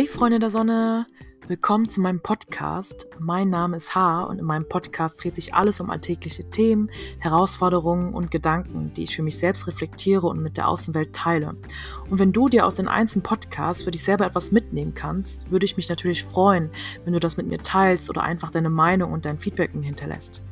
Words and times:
Hey 0.00 0.06
Freunde 0.06 0.38
der 0.38 0.48
Sonne, 0.48 1.06
willkommen 1.46 1.90
zu 1.90 2.00
meinem 2.00 2.20
Podcast. 2.20 3.06
Mein 3.18 3.48
Name 3.48 3.76
ist 3.76 3.94
H 3.94 4.22
und 4.22 4.38
in 4.38 4.46
meinem 4.46 4.66
Podcast 4.66 5.22
dreht 5.22 5.34
sich 5.34 5.52
alles 5.52 5.78
um 5.78 5.90
alltägliche 5.90 6.48
Themen, 6.48 6.90
Herausforderungen 7.18 8.14
und 8.14 8.30
Gedanken, 8.30 8.94
die 8.96 9.02
ich 9.02 9.14
für 9.14 9.22
mich 9.22 9.36
selbst 9.36 9.66
reflektiere 9.66 10.26
und 10.26 10.42
mit 10.42 10.56
der 10.56 10.68
Außenwelt 10.68 11.12
teile. 11.12 11.54
Und 12.08 12.18
wenn 12.18 12.32
du 12.32 12.48
dir 12.48 12.64
aus 12.64 12.76
den 12.76 12.88
einzelnen 12.88 13.24
Podcasts 13.24 13.82
für 13.82 13.90
dich 13.90 14.02
selber 14.02 14.24
etwas 14.24 14.52
mitnehmen 14.52 14.94
kannst, 14.94 15.50
würde 15.50 15.66
ich 15.66 15.76
mich 15.76 15.90
natürlich 15.90 16.24
freuen, 16.24 16.70
wenn 17.04 17.12
du 17.12 17.20
das 17.20 17.36
mit 17.36 17.46
mir 17.46 17.58
teilst 17.58 18.08
oder 18.08 18.22
einfach 18.22 18.50
deine 18.50 18.70
Meinung 18.70 19.12
und 19.12 19.26
dein 19.26 19.38
Feedback 19.38 19.74
mir 19.74 19.84
hinterlässt. 19.84 20.42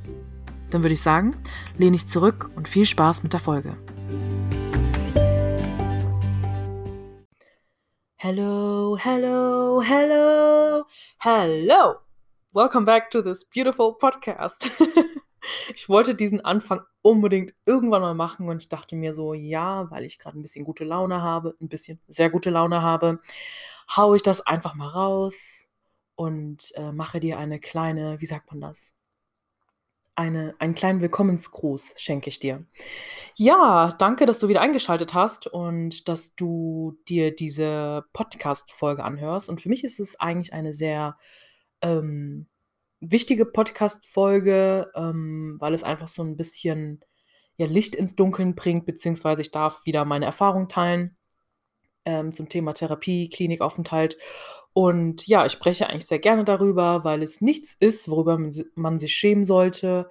Dann 0.69 0.83
würde 0.83 0.93
ich 0.93 1.01
sagen, 1.01 1.35
lehne 1.79 1.96
ich 1.96 2.07
zurück 2.07 2.51
und 2.55 2.69
viel 2.69 2.85
Spaß 2.85 3.23
mit 3.23 3.33
der 3.33 3.41
Folge. 3.41 3.79
Hello, 8.30 8.95
hello, 8.95 9.80
hello, 9.80 10.84
hello. 11.20 11.95
Welcome 12.52 12.84
back 12.84 13.10
to 13.12 13.23
this 13.23 13.42
beautiful 13.46 13.96
podcast. 13.96 14.70
ich 15.74 15.88
wollte 15.88 16.14
diesen 16.14 16.45
Anfang 16.45 16.82
unbedingt 17.01 17.54
irgendwann 17.64 18.02
mal 18.02 18.12
machen 18.12 18.51
und 18.51 18.62
ich 18.62 18.68
dachte 18.68 18.96
mir 18.96 19.14
so, 19.14 19.32
ja, 19.32 19.91
weil 19.91 20.04
ich 20.04 20.18
gerade 20.18 20.38
ein 20.38 20.42
bisschen 20.42 20.66
gute 20.66 20.84
Laune 20.84 21.23
habe, 21.23 21.56
ein 21.59 21.70
bisschen 21.70 22.02
sehr 22.06 22.28
gute 22.28 22.51
Laune 22.51 22.82
habe, 22.82 23.20
haue 23.96 24.16
ich 24.16 24.23
das 24.23 24.42
einfach 24.42 24.74
mal 24.74 24.88
raus 24.88 25.66
und 26.15 26.70
äh, 26.74 26.92
mache 26.92 27.20
dir 27.20 27.38
eine 27.38 27.59
kleine, 27.59 28.20
wie 28.20 28.26
sagt 28.26 28.51
man 28.51 28.60
das? 28.60 28.95
Eine, 30.19 30.57
einen 30.59 30.75
kleinen 30.75 31.01
Willkommensgruß 31.01 31.95
schenke 31.97 32.29
ich 32.29 32.41
dir. 32.41 32.67
Ja, 33.37 33.95
danke, 33.99 34.27
dass 34.27 34.41
du 34.41 34.49
wieder 34.49 34.61
eingeschaltet 34.61 35.15
hast 35.15 35.47
und 35.47 36.09
dass 36.09 36.35
du 36.35 36.99
dir 37.09 37.33
diese 37.35 38.05
Podcast-Folge 38.13 39.05
anhörst. 39.05 39.49
Und 39.49 39.60
für 39.60 39.69
mich 39.69 39.85
ist 39.85 40.01
es 40.01 40.19
eigentlich 40.19 40.52
eine 40.52 40.73
sehr 40.73 41.16
ähm, 41.83 42.49
wichtige 42.99 43.47
Podcast-Folge, 43.47 44.91
ähm, 44.97 45.57
weil 45.60 45.73
es 45.73 45.85
einfach 45.85 46.09
so 46.09 46.23
ein 46.25 46.37
bisschen 46.37 47.05
ja, 47.57 47.66
Licht 47.66 47.95
ins 47.95 48.16
Dunkeln 48.16 48.57
bringt, 48.57 48.87
beziehungsweise 48.87 49.43
ich 49.43 49.53
darf 49.53 49.87
wieder 49.87 50.05
meine 50.05 50.27
Erfahrung 50.27 50.69
teilen 50.69 51.16
ähm, 52.05 52.32
zum 52.32 52.49
Thema 52.49 52.73
Therapie, 52.73 53.30
Klinikaufenthalt. 53.30 54.19
Und 54.79 55.26
ja, 55.26 55.45
ich 55.45 55.51
spreche 55.51 55.88
eigentlich 55.88 56.07
sehr 56.07 56.21
gerne 56.21 56.45
darüber, 56.45 57.02
weil 57.02 57.24
es 57.24 57.40
nichts 57.40 57.74
ist, 57.80 58.09
worüber 58.09 58.38
man, 58.76 59.01
sich 59.01 59.12
schämen 59.12 59.45
sollte. 59.45 60.09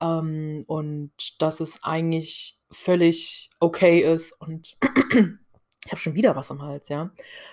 Ähm, 0.00 0.64
und 0.66 1.12
dass 1.42 1.60
es 1.60 1.84
eigentlich 1.84 2.58
völlig 2.70 3.50
okay 3.60 4.00
ist 4.00 4.32
und 4.40 4.78
ich 5.12 5.92
habe 5.92 6.00
schon 6.00 6.14
wieder 6.14 6.34
was 6.34 6.50
am 6.50 6.62
Hals, 6.62 6.88
ja, 6.88 7.10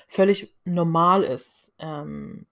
völlig 0.07 0.55
normal 0.63 1.25
ist, 1.25 1.73
ähm, 1.79 2.47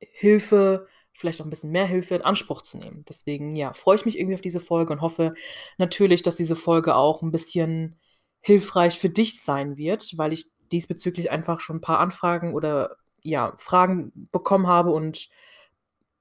Hilfe, 0.00 0.88
vielleicht 1.12 1.40
auch 1.40 1.46
ein 1.46 1.50
bisschen 1.50 1.70
mehr 1.70 1.86
Hilfe 1.86 2.16
in 2.16 2.22
Anspruch 2.22 2.62
zu 2.62 2.76
nehmen. 2.76 3.04
Deswegen, 3.08 3.54
ja, 3.54 3.72
freue 3.72 3.94
ich 3.94 4.04
mich 4.04 4.18
irgendwie 4.18 4.34
auf 4.34 4.40
diese 4.40 4.58
Folge 4.58 4.92
und 4.92 5.00
hoffe 5.00 5.32
natürlich, 5.78 6.22
dass 6.22 6.34
diese 6.34 6.56
Folge 6.56 6.96
auch 6.96 7.22
ein 7.22 7.30
bisschen 7.30 8.00
hilfreich 8.40 8.98
für 8.98 9.10
dich 9.10 9.40
sein 9.40 9.76
wird, 9.76 10.18
weil 10.18 10.32
ich 10.32 10.46
diesbezüglich 10.72 11.30
einfach 11.30 11.60
schon 11.60 11.76
ein 11.76 11.82
paar 11.82 12.00
Anfragen 12.00 12.52
oder 12.52 12.96
ja, 13.24 13.52
Fragen 13.56 14.28
bekommen 14.30 14.66
habe 14.68 14.92
und 14.92 15.28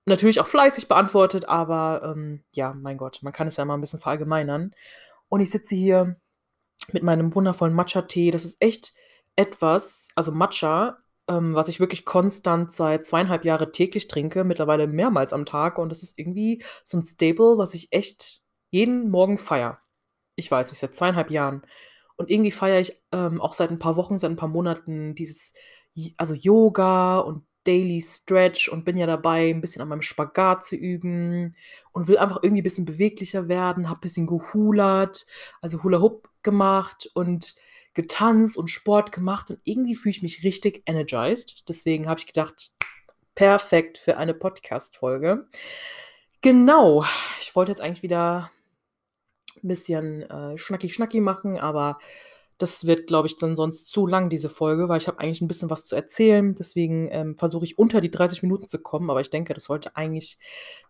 natürlich 0.06 0.40
auch 0.40 0.48
fleißig 0.48 0.88
beantwortet, 0.88 1.46
aber 1.48 2.02
ähm, 2.16 2.44
ja, 2.52 2.73
mein 2.73 2.98
Gott, 2.98 3.20
man 3.22 3.34
kann 3.34 3.48
es 3.48 3.58
ja 3.58 3.66
mal 3.66 3.76
ein 3.76 3.82
bisschen 3.82 4.00
verallgemeinern. 4.00 4.73
Und 5.30 5.42
ich 5.42 5.52
sitze 5.52 5.76
hier 5.76 6.16
mit 6.92 7.04
meinem 7.04 7.34
wundervollen 7.34 7.76
Matcha-Tee. 7.76 8.31
Das 8.31 8.46
ist 8.46 8.58
echt 8.62 8.94
etwas, 9.36 10.09
also 10.16 10.31
Matcha, 10.31 10.98
ähm, 11.28 11.56
was 11.56 11.70
ich 11.70 11.80
wirklich 11.80 12.06
konstant 12.06 12.72
seit 12.72 13.06
zweieinhalb 13.06 13.46
Jahren 13.46 13.72
täglich 13.72 14.08
trinke, 14.08 14.44
mittlerweile 14.44 14.88
mehrmals 14.88 15.34
am 15.34 15.46
Tag. 15.46 15.78
Und 15.78 15.90
das 15.90 16.03
ist 16.03 16.20
irgendwie 16.20 16.64
so 16.84 16.97
ein 16.97 17.06
Staple, 17.06 17.58
was 17.58 17.74
ich 17.74 17.91
echt 17.91 18.41
jeden 18.70 19.09
Morgen 19.09 19.38
feiere. 19.38 19.80
Ich 20.35 20.50
weiß 20.50 20.72
nicht, 20.72 20.80
seit 20.80 20.96
zweieinhalb 20.96 21.31
Jahren. 21.31 21.64
Und 22.16 22.30
irgendwie 22.30 22.52
feiere 22.52 22.80
ich 22.80 23.02
ähm, 23.12 23.41
auch 23.41 23.53
seit 23.53 23.72
ein 23.72 23.80
paar 23.80 23.96
Wochen, 23.96 24.18
seit 24.18 24.31
ein 24.31 24.35
paar 24.35 24.50
Monaten 24.50 25.16
dieses, 25.16 25.53
also 26.18 26.34
Yoga 26.34 27.20
und 27.20 27.44
Daily 27.64 28.02
Stretch 28.02 28.68
und 28.68 28.84
bin 28.84 28.98
ja 28.98 29.06
dabei, 29.06 29.50
ein 29.50 29.62
bisschen 29.62 29.81
an 29.81 29.88
meinem 29.88 30.02
Spagat 30.02 30.66
zu 30.66 30.76
üben 30.76 31.56
und 31.92 32.08
will 32.08 32.18
einfach 32.18 32.40
irgendwie 32.42 32.62
ein 32.62 32.66
bisschen 32.66 32.86
beweglicher 32.86 33.48
werden, 33.48 33.90
habe 33.90 34.00
ein 34.00 34.02
bisschen 34.02 34.28
gehulert, 34.28 35.26
also 35.62 35.82
Hula 35.84 36.00
Hoop 36.00 36.30
gemacht 36.42 37.09
und 37.14 37.56
getanzt 37.94 38.58
und 38.58 38.70
Sport 38.70 39.12
gemacht 39.12 39.50
und 39.50 39.59
irgendwie 39.64 39.96
fühle 39.96 40.12
ich 40.12 40.24
mich 40.24 40.44
richtig 40.44 40.84
energized. 40.88 41.64
Deswegen 41.70 42.08
habe 42.08 42.20
ich 42.20 42.26
gedacht, 42.26 42.72
perfekt 43.36 43.98
für 43.98 44.18
eine 44.18 44.34
Podcast-Folge. 44.34 45.48
Genau, 46.42 47.06
ich 47.40 47.56
wollte 47.56 47.72
jetzt 47.72 47.82
eigentlich 47.82 48.03
wieder 48.03 48.52
ein 49.62 49.68
bisschen 49.68 50.24
äh, 50.24 50.58
schnacki-schnacki 50.58 51.22
machen, 51.22 51.58
aber 51.58 52.00
das 52.58 52.86
wird, 52.86 53.08
glaube 53.08 53.28
ich, 53.28 53.38
dann 53.38 53.56
sonst 53.56 53.86
zu 53.86 54.06
lang, 54.06 54.30
diese 54.30 54.50
Folge, 54.50 54.88
weil 54.88 55.00
ich 55.00 55.08
habe 55.08 55.19
eigentlich 55.19 55.41
ein 55.41 55.47
bisschen 55.47 55.69
was 55.69 55.86
zu 55.86 55.96
erzählen. 55.96 56.56
Deswegen 56.56 57.09
ähm, 57.12 57.38
versuche 57.38 57.66
ich 57.66 57.78
unter 57.78 58.02
die 58.02 58.12
30 58.12 58.44
Minuten 58.44 58.68
zu 58.68 58.80
kommen, 58.80 59.09
aber 59.09 59.22
ich 59.22 59.30
denke, 59.30 59.53
das 59.53 59.66
sollte 59.66 59.96
eigentlich 59.96 60.38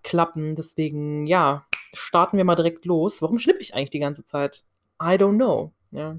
klappen. 0.03 0.55
Deswegen, 0.55 1.25
ja, 1.25 1.65
starten 1.93 2.37
wir 2.37 2.43
mal 2.43 2.55
direkt 2.55 2.85
los. 2.85 3.21
Warum 3.21 3.37
schnippe 3.37 3.61
ich 3.61 3.73
eigentlich 3.73 3.91
die 3.91 3.99
ganze 3.99 4.25
Zeit? 4.25 4.63
I 5.01 5.15
don't 5.15 5.35
know. 5.35 5.73
Ja. 5.91 6.17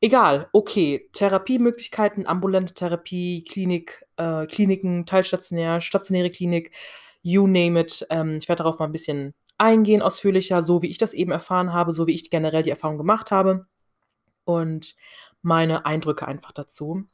Egal, 0.00 0.48
okay. 0.52 1.08
Therapiemöglichkeiten, 1.12 2.26
ambulante 2.26 2.74
Therapie, 2.74 3.44
Klinik, 3.44 4.04
äh, 4.16 4.46
Kliniken, 4.46 5.06
teilstationär, 5.06 5.80
stationäre 5.80 6.30
Klinik, 6.30 6.72
you 7.22 7.46
name 7.46 7.80
it. 7.80 8.06
Ähm, 8.10 8.38
ich 8.38 8.48
werde 8.48 8.62
darauf 8.62 8.78
mal 8.78 8.86
ein 8.86 8.92
bisschen 8.92 9.34
eingehen, 9.58 10.02
ausführlicher, 10.02 10.60
so 10.60 10.82
wie 10.82 10.88
ich 10.88 10.98
das 10.98 11.14
eben 11.14 11.30
erfahren 11.30 11.72
habe, 11.72 11.92
so 11.92 12.06
wie 12.06 12.14
ich 12.14 12.30
generell 12.30 12.62
die 12.62 12.70
Erfahrung 12.70 12.98
gemacht 12.98 13.30
habe 13.30 13.66
und 14.46 14.94
meine 15.42 15.84
Eindrücke 15.84 16.26
einfach 16.26 16.52
dazu. 16.52 17.04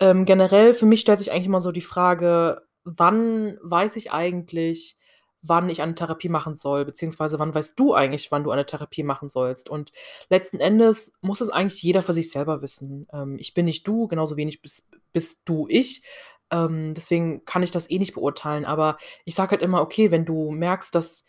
Ähm, 0.00 0.24
generell 0.24 0.72
für 0.72 0.86
mich 0.86 1.00
stellt 1.00 1.18
sich 1.18 1.30
eigentlich 1.30 1.46
immer 1.46 1.60
so 1.60 1.72
die 1.72 1.82
Frage, 1.82 2.62
wann 2.84 3.58
weiß 3.62 3.96
ich 3.96 4.12
eigentlich, 4.12 4.96
wann 5.42 5.68
ich 5.68 5.82
eine 5.82 5.94
Therapie 5.94 6.28
machen 6.28 6.56
soll, 6.56 6.84
beziehungsweise 6.84 7.38
wann 7.38 7.54
weißt 7.54 7.78
du 7.78 7.94
eigentlich, 7.94 8.30
wann 8.30 8.44
du 8.44 8.50
eine 8.50 8.66
Therapie 8.66 9.02
machen 9.02 9.28
sollst. 9.28 9.68
Und 9.68 9.92
letzten 10.30 10.60
Endes 10.60 11.12
muss 11.20 11.40
es 11.40 11.50
eigentlich 11.50 11.82
jeder 11.82 12.02
für 12.02 12.12
sich 12.12 12.30
selber 12.30 12.62
wissen. 12.62 13.06
Ähm, 13.12 13.36
ich 13.38 13.54
bin 13.54 13.66
nicht 13.66 13.86
du, 13.86 14.08
genauso 14.08 14.36
wenig 14.36 14.62
bist, 14.62 14.86
bist 15.12 15.40
du 15.44 15.66
ich. 15.68 16.02
Ähm, 16.50 16.94
deswegen 16.94 17.44
kann 17.44 17.62
ich 17.62 17.70
das 17.70 17.90
eh 17.90 17.98
nicht 17.98 18.14
beurteilen. 18.14 18.64
Aber 18.64 18.98
ich 19.24 19.34
sage 19.34 19.52
halt 19.52 19.62
immer, 19.62 19.82
okay, 19.82 20.10
wenn 20.10 20.24
du 20.24 20.50
merkst, 20.50 20.94
dass 20.94 21.24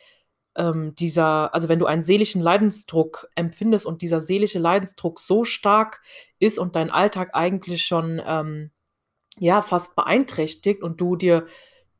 ähm, 0.60 0.94
dieser, 0.96 1.54
also 1.56 1.70
wenn 1.70 1.80
du 1.80 1.86
einen 1.86 2.04
seelischen 2.04 2.42
Leidensdruck 2.42 3.30
empfindest 3.36 3.86
und 3.86 4.02
dieser 4.02 4.20
seelische 4.20 4.60
Leidensdruck 4.60 5.20
so 5.20 5.46
stark 5.46 6.02
ist 6.38 6.60
und 6.60 6.76
dein 6.76 6.92
Alltag 6.92 7.30
eigentlich 7.34 7.84
schon 7.84 8.22
ähm, 8.24 8.72
ja 9.40 9.62
fast 9.62 9.96
beeinträchtigt 9.96 10.84
und 10.84 11.00
du 11.02 11.16
dir 11.16 11.46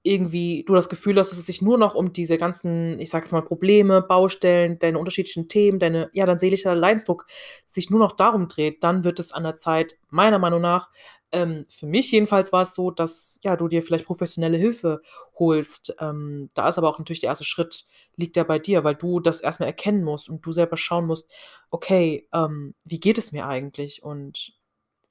irgendwie 0.02 0.64
du 0.66 0.76
das 0.76 0.90
Gefühl 0.90 1.18
hast, 1.20 1.32
dass 1.32 1.38
es 1.38 1.46
sich 1.46 1.62
nur 1.62 1.78
noch 1.78 1.94
um 1.94 2.14
diese 2.14 2.38
ganzen, 2.38 3.00
ich 3.00 3.10
sag 3.10 3.24
jetzt 3.24 3.34
mal, 3.34 3.42
Probleme, 3.42 4.02
Baustellen, 4.02 4.80
deine 4.80 4.98
unterschiedlichen 4.98 5.50
Themen, 5.50 5.80
deine, 5.80 6.10
ja, 6.14 6.26
dein 6.26 6.40
seelischer 6.40 6.74
Leidensdruck 6.74 7.26
sich 7.66 7.90
nur 7.90 8.00
noch 8.00 8.14
darum 8.14 8.48
dreht, 8.48 8.84
dann 8.84 9.04
wird 9.04 9.20
es 9.20 9.34
an 9.34 9.44
der 9.44 9.58
Zeit, 9.58 9.96
meiner 10.10 10.40
Meinung 10.40 10.62
nach, 10.62 10.90
ähm, 11.32 11.66
für 11.70 11.86
mich 11.86 12.12
jedenfalls 12.12 12.52
war 12.52 12.64
es 12.64 12.74
so, 12.74 12.92
dass 12.92 13.40
ja, 13.44 13.56
du 13.56 13.68
dir 13.68 13.84
vielleicht 13.84 14.06
professionelle 14.06 14.58
Hilfe 14.58 15.02
holst. 15.38 15.96
Ähm, 16.00 16.50
da 16.56 16.68
ist 16.68 16.78
aber 16.78 16.90
auch 16.90 16.98
natürlich 16.98 17.20
der 17.20 17.30
erste 17.30 17.44
Schritt, 17.44 17.86
liegt 18.16 18.36
ja 18.36 18.44
bei 18.44 18.58
dir, 18.58 18.84
weil 18.84 18.96
du 18.96 19.20
das 19.20 19.40
erstmal 19.40 19.68
erkennen 19.68 20.04
musst 20.04 20.30
und 20.30 20.46
du 20.46 20.52
selber 20.52 20.78
schauen 20.78 21.06
musst, 21.06 21.30
okay, 21.70 22.28
ähm, 22.34 22.74
wie 22.84 23.00
geht 23.00 23.18
es 23.18 23.32
mir 23.32 23.48
eigentlich 23.48 24.02
und 24.04 24.54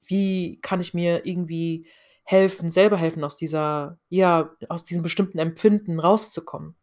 wie 0.07 0.59
kann 0.61 0.81
ich 0.81 0.93
mir 0.93 1.25
irgendwie 1.25 1.87
helfen, 2.29 2.69
selber 2.71 2.95
helfen, 2.95 3.23
aus 3.23 3.37
dieser, 3.37 3.97
ja, 4.07 4.51
aus 4.69 4.83
diesem 4.83 5.01
bestimmten 5.01 5.39
Empfinden 5.39 5.99
rauszukommen. 5.99 6.75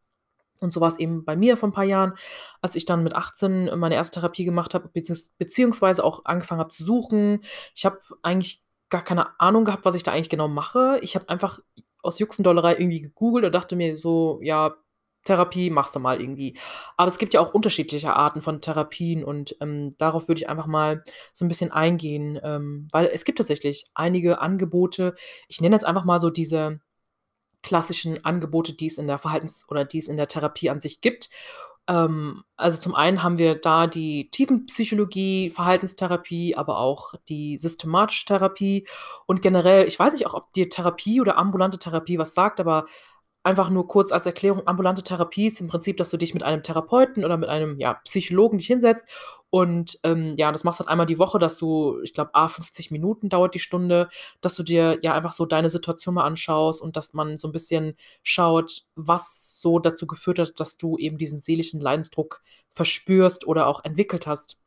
Und 0.58 0.72
so 0.72 0.80
war 0.80 0.88
es 0.88 0.98
eben 0.98 1.24
bei 1.24 1.36
mir 1.36 1.56
vor 1.56 1.68
ein 1.68 1.72
paar 1.72 1.84
Jahren, 1.84 2.14
als 2.62 2.74
ich 2.74 2.84
dann 2.84 3.04
mit 3.04 3.14
18 3.14 3.78
meine 3.78 3.94
erste 3.94 4.18
Therapie 4.18 4.44
gemacht 4.44 4.74
habe, 4.74 4.90
beziehungsweise 5.38 6.02
auch 6.02 6.24
angefangen 6.24 6.58
habe 6.58 6.72
zu 6.72 6.82
suchen. 6.82 7.44
Ich 7.76 7.84
habe 7.84 8.00
eigentlich 8.22 8.64
gar 8.88 9.04
keine 9.04 9.38
Ahnung 9.38 9.64
gehabt, 9.64 9.84
was 9.84 9.94
ich 9.94 10.02
da 10.02 10.10
eigentlich 10.10 10.30
genau 10.30 10.48
mache. 10.48 10.98
Ich 11.02 11.14
habe 11.14 11.28
einfach 11.28 11.60
aus 12.02 12.18
Juxendollerei 12.18 12.72
irgendwie 12.72 13.02
gegoogelt 13.02 13.44
und 13.44 13.54
dachte 13.54 13.76
mir 13.76 13.96
so, 13.96 14.40
ja, 14.42 14.74
Therapie 15.26 15.70
machst 15.70 15.94
du 15.94 16.00
mal 16.00 16.20
irgendwie. 16.20 16.56
Aber 16.96 17.08
es 17.08 17.18
gibt 17.18 17.34
ja 17.34 17.40
auch 17.40 17.52
unterschiedliche 17.52 18.14
Arten 18.14 18.40
von 18.40 18.60
Therapien 18.60 19.24
und 19.24 19.56
ähm, 19.60 19.94
darauf 19.98 20.28
würde 20.28 20.40
ich 20.40 20.48
einfach 20.48 20.66
mal 20.66 21.02
so 21.32 21.44
ein 21.44 21.48
bisschen 21.48 21.72
eingehen, 21.72 22.40
ähm, 22.42 22.88
weil 22.92 23.06
es 23.06 23.24
gibt 23.24 23.38
tatsächlich 23.38 23.86
einige 23.94 24.40
Angebote. 24.40 25.14
Ich 25.48 25.60
nenne 25.60 25.76
jetzt 25.76 25.84
einfach 25.84 26.04
mal 26.04 26.20
so 26.20 26.30
diese 26.30 26.80
klassischen 27.62 28.24
Angebote, 28.24 28.74
die 28.74 28.86
es 28.86 28.98
in 28.98 29.08
der 29.08 29.18
Verhaltens- 29.18 29.68
oder 29.68 29.84
die 29.84 29.98
es 29.98 30.08
in 30.08 30.16
der 30.16 30.28
Therapie 30.28 30.70
an 30.70 30.80
sich 30.80 31.00
gibt. 31.00 31.28
Ähm, 31.88 32.44
also 32.56 32.78
zum 32.78 32.94
einen 32.94 33.22
haben 33.22 33.38
wir 33.38 33.54
da 33.56 33.86
die 33.86 34.30
Tiefenpsychologie, 34.30 35.50
Verhaltenstherapie, 35.50 36.56
aber 36.56 36.78
auch 36.78 37.14
die 37.28 37.58
systematische 37.58 38.26
Therapie 38.26 38.86
und 39.26 39.42
generell, 39.42 39.86
ich 39.86 39.98
weiß 39.98 40.12
nicht 40.14 40.26
auch, 40.26 40.34
ob 40.34 40.52
dir 40.52 40.68
Therapie 40.68 41.20
oder 41.20 41.38
ambulante 41.38 41.78
Therapie 41.78 42.18
was 42.18 42.34
sagt, 42.34 42.60
aber 42.60 42.86
Einfach 43.46 43.70
nur 43.70 43.86
kurz 43.86 44.10
als 44.10 44.26
Erklärung, 44.26 44.66
ambulante 44.66 45.04
Therapie 45.04 45.46
ist 45.46 45.60
im 45.60 45.68
Prinzip, 45.68 45.96
dass 45.98 46.10
du 46.10 46.16
dich 46.16 46.34
mit 46.34 46.42
einem 46.42 46.64
Therapeuten 46.64 47.24
oder 47.24 47.36
mit 47.36 47.48
einem, 47.48 47.78
ja, 47.78 47.94
Psychologen 48.04 48.58
dich 48.58 48.66
hinsetzt 48.66 49.06
und, 49.50 50.00
ähm, 50.02 50.34
ja, 50.36 50.50
das 50.50 50.64
machst 50.64 50.80
du 50.80 50.82
halt 50.82 50.90
einmal 50.90 51.06
die 51.06 51.18
Woche, 51.20 51.38
dass 51.38 51.56
du 51.56 52.00
ich 52.02 52.12
glaube, 52.12 52.34
a 52.34 52.48
50 52.48 52.90
Minuten 52.90 53.28
dauert 53.28 53.54
die 53.54 53.60
Stunde, 53.60 54.08
dass 54.40 54.56
du 54.56 54.64
dir, 54.64 54.98
ja, 55.02 55.14
einfach 55.14 55.32
so 55.32 55.46
deine 55.46 55.68
Situation 55.68 56.16
mal 56.16 56.24
anschaust 56.24 56.82
und 56.82 56.96
dass 56.96 57.14
man 57.14 57.38
so 57.38 57.46
ein 57.46 57.52
bisschen 57.52 57.94
schaut, 58.24 58.82
was 58.96 59.60
so 59.60 59.78
dazu 59.78 60.08
geführt 60.08 60.40
hat, 60.40 60.58
dass 60.58 60.76
du 60.76 60.98
eben 60.98 61.16
diesen 61.16 61.38
seelischen 61.38 61.80
Leidensdruck 61.80 62.42
verspürst 62.70 63.46
oder 63.46 63.68
auch 63.68 63.84
entwickelt 63.84 64.26
hast. 64.26 64.58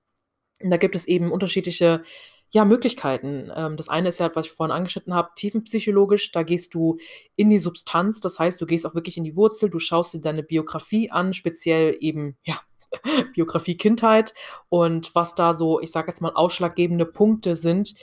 Und 0.63 0.69
da 0.69 0.77
gibt 0.77 0.95
es 0.95 1.05
eben 1.05 1.33
unterschiedliche 1.33 2.01
ja, 2.51 2.65
Möglichkeiten. 2.65 3.51
Ähm, 3.55 3.77
das 3.77 3.89
eine 3.89 4.09
ist 4.09 4.19
ja, 4.19 4.31
was 4.35 4.47
ich 4.47 4.51
vorhin 4.51 4.75
angeschnitten 4.75 5.13
habe, 5.13 5.29
tiefenpsychologisch. 5.35 6.31
Da 6.31 6.43
gehst 6.43 6.73
du 6.73 6.97
in 7.35 7.49
die 7.49 7.59
Substanz. 7.59 8.19
Das 8.21 8.39
heißt, 8.39 8.59
du 8.59 8.65
gehst 8.65 8.85
auch 8.85 8.95
wirklich 8.95 9.17
in 9.17 9.23
die 9.23 9.35
Wurzel. 9.35 9.69
Du 9.69 9.79
schaust 9.79 10.13
dir 10.13 10.21
deine 10.21 10.43
Biografie 10.43 11.11
an, 11.11 11.33
speziell 11.33 11.95
eben, 11.99 12.37
ja, 12.43 12.59
Biografie 13.35 13.77
Kindheit 13.77 14.33
und 14.69 15.13
was 15.13 15.35
da 15.35 15.53
so, 15.53 15.79
ich 15.79 15.91
sage 15.91 16.07
jetzt 16.07 16.21
mal, 16.21 16.33
ausschlaggebende 16.33 17.05
Punkte 17.05 17.55
sind, 17.55 17.93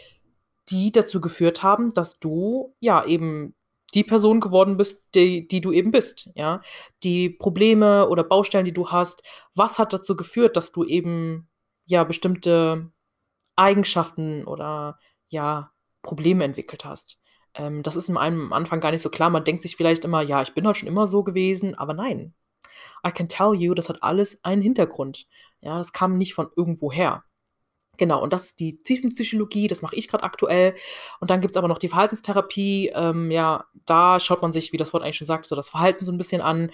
die 0.69 0.93
dazu 0.93 1.21
geführt 1.21 1.63
haben, 1.65 1.93
dass 1.95 2.19
du 2.21 2.75
ja 2.81 3.05
eben 3.05 3.55
die 3.95 4.05
Person 4.05 4.41
geworden 4.41 4.77
bist, 4.77 5.03
die, 5.15 5.47
die 5.49 5.61
du 5.61 5.73
eben 5.73 5.91
bist, 5.91 6.31
ja. 6.35 6.61
Die 7.03 7.31
Probleme 7.31 8.09
oder 8.09 8.25
Baustellen, 8.25 8.65
die 8.65 8.73
du 8.73 8.91
hast, 8.91 9.23
was 9.55 9.79
hat 9.79 9.93
dazu 9.93 10.17
geführt, 10.17 10.57
dass 10.57 10.73
du 10.73 10.85
eben 10.85 11.49
ja 11.87 12.05
bestimmte 12.05 12.93
Eigenschaften 13.57 14.45
oder, 14.47 14.99
ja, 15.29 15.73
Probleme 16.03 16.45
entwickelt 16.45 16.85
hast. 16.85 17.19
Ähm, 17.55 17.83
das 17.83 17.97
ist 17.97 18.09
in 18.09 18.17
einem 18.17 18.43
am 18.47 18.53
Anfang 18.53 18.81
gar 18.81 18.93
nicht 18.93 19.03
so 19.03 19.11
klar. 19.11 19.31
Man 19.31 19.45
denkt 19.45 19.63
sich 19.63 19.77
vielleicht 19.77 20.05
immer: 20.05 20.23
„Ja, 20.23 20.43
ich 20.43 20.55
bin 20.55 20.67
halt 20.67 20.77
schon 20.77 20.89
immer 20.89 21.07
so 21.07 21.25
gewesen“, 21.25 21.75
aber 21.75 21.95
nein. 21.95 22.35
I 23.07 23.11
can 23.13 23.29
tell 23.29 23.55
you, 23.55 23.75
das 23.75 23.89
hat 23.89 24.03
alles 24.03 24.43
einen 24.45 24.63
Hintergrund. 24.63 25.27
Ja, 25.61 25.79
das 25.79 25.93
kam 25.93 26.19
nicht 26.19 26.35
von 26.35 26.49
irgendwoher. 26.57 27.25
Genau, 27.99 28.23
und 28.23 28.33
das 28.33 28.45
ist 28.47 28.61
die 28.61 28.83
Tiefenpsychologie, 28.83 29.69
das 29.69 29.81
mache 29.83 29.97
ich 29.97 30.09
gerade 30.09 30.25
aktuell. 30.25 30.75
Und 31.21 31.31
dann 31.31 31.41
gibt 31.41 31.53
es 31.55 31.57
aber 31.59 31.69
noch 31.69 31.79
die 31.79 31.89
Verhaltenstherapie. 31.89 32.93
Ähm, 32.95 33.31
ja, 33.31 33.65
da 33.87 34.21
schaut 34.21 34.43
man 34.43 34.53
sich, 34.53 34.73
wie 34.73 34.77
das 34.77 34.93
Wort 34.93 35.03
eigentlich 35.03 35.17
schon 35.17 35.27
sagt, 35.27 35.47
so 35.47 35.57
das 35.57 35.71
Verhalten 35.71 36.05
so 36.05 36.13
ein 36.13 36.19
bisschen 36.19 36.43
an 36.43 36.71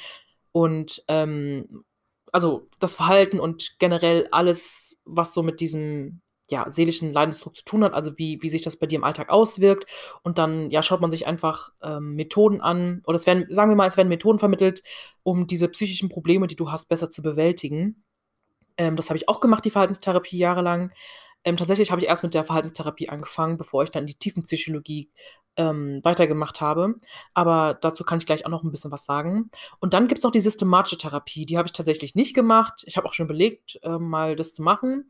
und, 0.52 1.04
ähm 1.08 1.84
also, 2.32 2.68
das 2.80 2.94
Verhalten 2.94 3.40
und 3.40 3.78
generell 3.78 4.28
alles, 4.32 5.00
was 5.04 5.34
so 5.34 5.42
mit 5.42 5.60
diesem 5.60 6.21
ja, 6.52 6.68
seelischen 6.68 7.14
Leidensdruck 7.14 7.56
zu 7.56 7.64
tun 7.64 7.82
hat, 7.82 7.94
also 7.94 8.16
wie, 8.18 8.42
wie 8.42 8.50
sich 8.50 8.62
das 8.62 8.76
bei 8.76 8.86
dir 8.86 8.96
im 8.96 9.04
Alltag 9.04 9.30
auswirkt. 9.30 9.86
Und 10.22 10.36
dann 10.36 10.70
ja, 10.70 10.82
schaut 10.82 11.00
man 11.00 11.10
sich 11.10 11.26
einfach 11.26 11.70
ähm, 11.82 12.14
Methoden 12.14 12.60
an, 12.60 13.02
oder 13.06 13.16
es 13.16 13.26
werden, 13.26 13.46
sagen 13.48 13.70
wir 13.70 13.76
mal, 13.76 13.88
es 13.88 13.96
werden 13.96 14.08
Methoden 14.08 14.38
vermittelt, 14.38 14.82
um 15.22 15.46
diese 15.46 15.68
psychischen 15.68 16.10
Probleme, 16.10 16.46
die 16.46 16.56
du 16.56 16.70
hast, 16.70 16.90
besser 16.90 17.10
zu 17.10 17.22
bewältigen. 17.22 18.04
Ähm, 18.76 18.96
das 18.96 19.08
habe 19.08 19.16
ich 19.16 19.30
auch 19.30 19.40
gemacht, 19.40 19.64
die 19.64 19.70
Verhaltenstherapie 19.70 20.36
jahrelang. 20.36 20.92
Ähm, 21.42 21.56
tatsächlich 21.56 21.90
habe 21.90 22.02
ich 22.02 22.06
erst 22.06 22.22
mit 22.22 22.34
der 22.34 22.44
Verhaltenstherapie 22.44 23.08
angefangen, 23.08 23.56
bevor 23.56 23.82
ich 23.82 23.90
dann 23.90 24.06
die 24.06 24.14
Tiefenpsychologie 24.14 25.10
ähm, 25.56 26.00
weitergemacht 26.02 26.60
habe. 26.60 26.96
Aber 27.32 27.78
dazu 27.80 28.04
kann 28.04 28.18
ich 28.18 28.26
gleich 28.26 28.44
auch 28.44 28.50
noch 28.50 28.62
ein 28.62 28.70
bisschen 28.70 28.92
was 28.92 29.06
sagen. 29.06 29.50
Und 29.80 29.94
dann 29.94 30.06
gibt 30.06 30.18
es 30.18 30.24
noch 30.24 30.30
die 30.30 30.40
systematische 30.40 30.98
Therapie. 30.98 31.46
Die 31.46 31.56
habe 31.56 31.66
ich 31.66 31.72
tatsächlich 31.72 32.14
nicht 32.14 32.34
gemacht. 32.34 32.84
Ich 32.86 32.98
habe 32.98 33.08
auch 33.08 33.14
schon 33.14 33.24
überlegt, 33.24 33.78
äh, 33.82 33.98
mal 33.98 34.36
das 34.36 34.52
zu 34.52 34.62
machen 34.62 35.06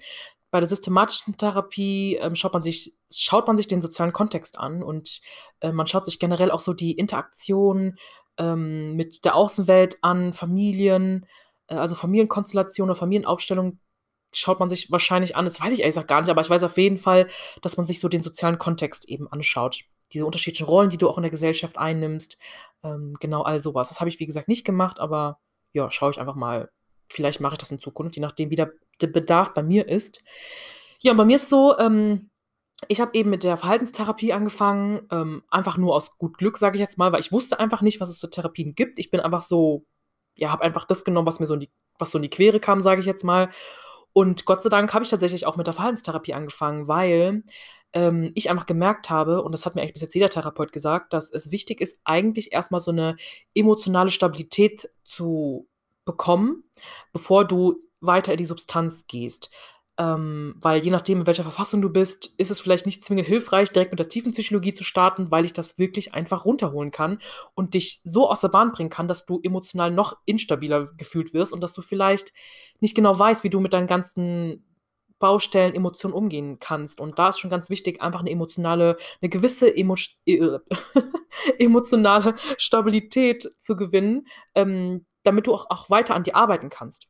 bei 0.53 0.61
der 0.61 0.69
systematischen 0.69 1.37
Therapie 1.37 2.17
ähm, 2.17 2.37
schaut 2.37 2.53
man 2.53 2.63
sich 2.63 2.95
schaut 3.11 3.47
man 3.49 3.57
sich 3.57 3.67
den 3.67 3.83
sozialen 3.83 4.13
Kontext 4.13 4.59
an 4.59 4.83
und, 4.83 5.21
äh, 5.61 5.73
man 5.73 5.87
schaut 5.89 6.05
sich 6.05 6.21
generell 6.21 6.51
auch 6.53 6.61
so 6.61 6.73
die 6.73 6.93
Interaktion, 6.93 7.97
ähm, 8.39 8.95
mit 8.95 9.25
der 9.25 9.35
Außenwelt 9.35 9.99
an, 10.03 10.33
Familien, 10.33 11.27
äh, 11.69 11.75
also 11.75 11.95
Familienkonstellation 11.95 12.91
oder 12.91 12.99
Familienaufstellung 12.99 13.81
schaut 14.33 14.61
man 14.61 14.69
sich 14.71 14.91
wahrscheinlich 14.91 15.37
an. 15.37 15.45
Das 15.45 15.61
weiß 15.61 15.73
ich 15.73 15.81
ehrlich 15.81 15.95
gesagt 15.95 16.09
gar 16.09 16.21
nicht, 16.21 16.31
aber 16.31 16.41
ich 16.41 16.51
weiß 16.51 16.63
auf 16.63 16.79
jeden 16.79 16.99
Fall, 16.99 17.29
dass 17.61 17.77
man 17.77 17.87
sich 17.87 18.01
so 18.01 18.09
den 18.09 18.23
sozialen 18.23 18.59
Kontext 18.59 19.09
eben 19.09 19.29
anschaut. 19.29 19.85
Diese 20.13 20.27
unterschiedlichen 20.27 20.67
Rollen, 20.67 20.91
die 20.91 20.99
du 20.99 21.09
auch 21.09 21.19
in 21.19 21.23
der 21.23 21.31
Gesellschaft 21.31 21.79
einnimmst, 21.79 22.39
ähm, 22.83 23.17
genau 23.21 23.43
all 23.43 23.61
sowas. 23.61 23.89
Das 23.89 24.01
habe 24.01 24.09
ich, 24.11 24.21
wie 24.21 24.27
gesagt, 24.27 24.49
nicht 24.49 24.65
gemacht, 24.65 24.99
aber 25.01 25.39
ja, 25.73 25.91
schaue 25.91 26.11
ich 26.11 26.21
einfach 26.21 26.35
mal 26.35 26.71
vielleicht 27.09 27.41
mache 27.41 27.55
ich 27.55 27.59
das 27.59 27.71
in 27.71 27.81
Zukunft, 27.81 28.17
je 28.17 28.23
nachdem, 28.23 28.51
wie 28.51 28.57
der 28.57 28.73
der 29.03 29.09
Bedarf 29.09 29.55
bei 29.55 29.63
mir 29.63 29.89
ist. 29.89 30.23
Ja, 31.01 31.13
und 31.13 31.19
bei 31.19 31.25
mir 31.25 31.37
ist 31.37 31.51
so, 31.51 31.77
ähm, 31.79 32.31
ich 32.89 33.01
habe 33.01 33.13
eben 33.15 33.31
mit 33.31 33.45
der 33.45 33.57
Verhaltenstherapie 33.57 34.33
angefangen, 34.33 35.07
ähm, 35.11 35.43
einfach 35.51 35.77
nur 35.77 35.95
aus 35.95 36.19
gut 36.19 36.39
Glück, 36.39 36.57
sage 36.57 36.77
ich 36.77 36.81
jetzt 36.81 36.99
mal, 36.99 37.13
weil 37.13 37.21
ich 37.21 37.33
wusste 37.33 37.61
einfach 37.61 37.83
nicht, 37.83 38.01
was 38.01 38.09
es 38.09 38.21
für 38.21 38.31
Therapien 38.31 38.75
gibt. 38.75 38.99
Ich 38.99 39.11
bin 39.11 39.21
einfach 39.21 39.43
so, 39.43 39.85
ja, 40.35 40.51
habe 40.51 40.63
einfach 40.63 40.85
das 40.85 41.05
genommen, 41.05 41.27
was 41.27 41.41
mir 41.41 41.47
so 41.47 41.55
in 41.55 41.61
die, 41.61 41.71
was 41.99 42.11
so 42.11 42.19
in 42.19 42.23
die 42.23 42.31
Quere 42.31 42.61
kam, 42.61 42.83
sage 42.83 43.01
ich 43.01 43.07
jetzt 43.07 43.25
mal. 43.25 43.51
Und 44.13 44.45
Gott 44.45 44.63
sei 44.63 44.69
Dank 44.69 44.93
habe 44.95 45.05
ich 45.05 45.11
tatsächlich 45.11 45.47
auch 45.47 45.57
mit 45.57 45.67
der 45.67 45.75
Verhaltenstherapie 45.75 46.35
angefangen, 46.35 46.89
weil 46.89 47.45
ähm, 47.93 48.33
ich 48.35 48.51
einfach 48.51 48.67
gemerkt 48.67 49.11
habe, 49.11 49.43
und 49.43 49.53
das 49.53 49.65
hat 49.65 49.75
mir 49.75 49.83
eigentlich 49.83 49.95
bis 49.95 50.03
jetzt 50.03 50.15
jeder 50.15 50.31
Therapeut 50.31 50.73
gesagt, 50.73 51.13
dass 51.13 51.31
es 51.31 51.51
wichtig 51.51 51.81
ist, 51.81 52.01
eigentlich 52.05 52.53
erstmal 52.53 52.81
so 52.81 52.91
eine 52.91 53.17
emotionale 53.55 54.11
Stabilität 54.11 54.91
zu 55.05 55.69
bekommen, 56.05 56.65
bevor 57.13 57.47
du 57.47 57.77
weiter 58.01 58.33
in 58.33 58.39
die 58.39 58.45
Substanz 58.45 59.07
gehst. 59.07 59.51
Ähm, 59.99 60.55
weil 60.59 60.83
je 60.83 60.91
nachdem, 60.91 61.21
in 61.21 61.27
welcher 61.27 61.43
Verfassung 61.43 61.83
du 61.83 61.91
bist, 61.91 62.33
ist 62.39 62.51
es 62.51 62.61
vielleicht 62.61 62.87
nicht 62.87 63.05
zwingend 63.05 63.29
hilfreich, 63.29 63.71
direkt 63.71 63.93
mit 63.93 63.99
der 63.99 64.09
Tiefenpsychologie 64.09 64.73
zu 64.73 64.85
starten, 64.85 65.31
weil 65.31 65.45
ich 65.45 65.53
das 65.53 65.79
wirklich 65.79 66.15
einfach 66.15 66.47
runterholen 66.47 66.91
kann 66.91 67.19
und 67.55 67.75
dich 67.75 68.01
so 68.03 68.31
aus 68.31 68.41
der 68.41 68.49
Bahn 68.49 68.73
bringen 68.73 68.89
kann, 68.89 69.07
dass 69.07 69.27
du 69.27 69.39
emotional 69.43 69.91
noch 69.91 70.17
instabiler 70.25 70.89
gefühlt 70.97 71.35
wirst 71.35 71.53
und 71.53 71.61
dass 71.61 71.75
du 71.75 71.83
vielleicht 71.83 72.33
nicht 72.81 72.97
genau 72.97 73.19
weißt, 73.19 73.45
wie 73.45 73.51
du 73.51 73.61
mit 73.61 73.75
deinen 73.75 73.87
ganzen 73.87 74.65
Baustellen, 75.19 75.75
Emotionen 75.75 76.15
umgehen 76.15 76.59
kannst. 76.59 77.01
Und 77.01 77.19
da 77.21 77.29
ist 77.29 77.39
schon 77.39 77.51
ganz 77.51 77.71
wichtig, 77.71 78.03
einfach 78.03 78.21
eine 78.21 78.31
emotionale, 78.31 78.97
eine 79.21 79.29
gewisse 79.29 79.73
Emo 79.77 79.95
äh, 80.27 80.59
emotionale 81.61 82.35
Stabilität 82.59 83.49
zu 83.59 83.77
gewinnen, 83.77 84.27
ähm, 84.57 85.07
damit 85.23 85.47
du 85.47 85.55
auch, 85.55 85.67
auch 85.71 85.91
weiter 85.91 86.15
an 86.15 86.25
dir 86.25 86.37
arbeiten 86.37 86.71
kannst. 86.71 87.09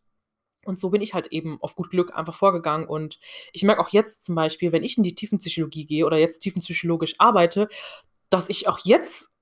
Und 0.64 0.78
so 0.78 0.90
bin 0.90 1.02
ich 1.02 1.14
halt 1.14 1.28
eben 1.28 1.60
auf 1.60 1.74
gut 1.74 1.90
Glück 1.90 2.14
einfach 2.14 2.34
vorgegangen. 2.34 2.86
Und 2.86 3.18
ich 3.52 3.64
merke 3.64 3.80
auch 3.80 3.88
jetzt 3.88 4.24
zum 4.24 4.34
Beispiel, 4.34 4.72
wenn 4.72 4.84
ich 4.84 4.96
in 4.96 5.02
die 5.02 5.14
Tiefenpsychologie 5.14 5.86
gehe 5.86 6.06
oder 6.06 6.18
jetzt 6.18 6.40
tiefenpsychologisch 6.40 7.16
arbeite, 7.18 7.68
dass 8.30 8.48
ich 8.48 8.68
auch 8.68 8.78
jetzt 8.84 9.32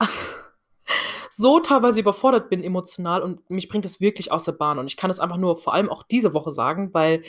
so 1.30 1.60
teilweise 1.60 2.00
überfordert 2.00 2.48
bin 2.48 2.64
emotional 2.64 3.22
und 3.22 3.48
mich 3.50 3.68
bringt 3.68 3.84
das 3.84 4.00
wirklich 4.00 4.32
aus 4.32 4.44
der 4.44 4.52
Bahn. 4.52 4.78
Und 4.78 4.86
ich 4.86 4.96
kann 4.96 5.10
es 5.10 5.20
einfach 5.20 5.36
nur 5.36 5.56
vor 5.56 5.74
allem 5.74 5.90
auch 5.90 6.02
diese 6.02 6.32
Woche 6.32 6.52
sagen, 6.52 6.94
weil 6.94 7.22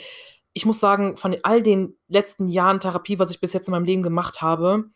ich 0.54 0.64
muss 0.64 0.80
sagen, 0.80 1.16
von 1.16 1.36
all 1.42 1.62
den 1.62 1.96
letzten 2.08 2.48
Jahren 2.48 2.80
Therapie, 2.80 3.18
was 3.18 3.30
ich 3.30 3.40
bis 3.40 3.52
jetzt 3.52 3.68
in 3.68 3.72
meinem 3.72 3.84
Leben 3.84 4.02
gemacht 4.02 4.40
habe, 4.40 4.90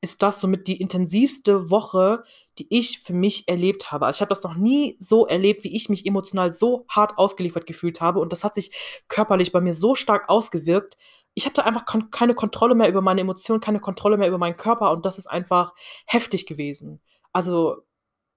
ist 0.00 0.22
das 0.22 0.40
somit 0.40 0.66
die 0.66 0.80
intensivste 0.80 1.70
Woche, 1.70 2.24
die 2.58 2.66
ich 2.70 3.00
für 3.00 3.12
mich 3.12 3.48
erlebt 3.48 3.92
habe. 3.92 4.06
Also 4.06 4.18
ich 4.18 4.20
habe 4.22 4.30
das 4.30 4.42
noch 4.42 4.54
nie 4.54 4.96
so 4.98 5.26
erlebt, 5.26 5.64
wie 5.64 5.74
ich 5.74 5.88
mich 5.88 6.06
emotional 6.06 6.52
so 6.52 6.86
hart 6.88 7.18
ausgeliefert 7.18 7.66
gefühlt 7.66 8.00
habe. 8.00 8.20
Und 8.20 8.32
das 8.32 8.44
hat 8.44 8.54
sich 8.54 8.72
körperlich 9.08 9.52
bei 9.52 9.60
mir 9.60 9.74
so 9.74 9.94
stark 9.94 10.28
ausgewirkt. 10.28 10.96
Ich 11.34 11.46
hatte 11.46 11.64
einfach 11.64 11.84
keine 12.10 12.34
Kontrolle 12.34 12.74
mehr 12.74 12.88
über 12.88 13.02
meine 13.02 13.20
Emotionen, 13.20 13.60
keine 13.60 13.80
Kontrolle 13.80 14.16
mehr 14.16 14.28
über 14.28 14.38
meinen 14.38 14.56
Körper 14.56 14.90
und 14.90 15.06
das 15.06 15.18
ist 15.18 15.26
einfach 15.26 15.74
heftig 16.06 16.46
gewesen. 16.46 17.00
Also, 17.32 17.82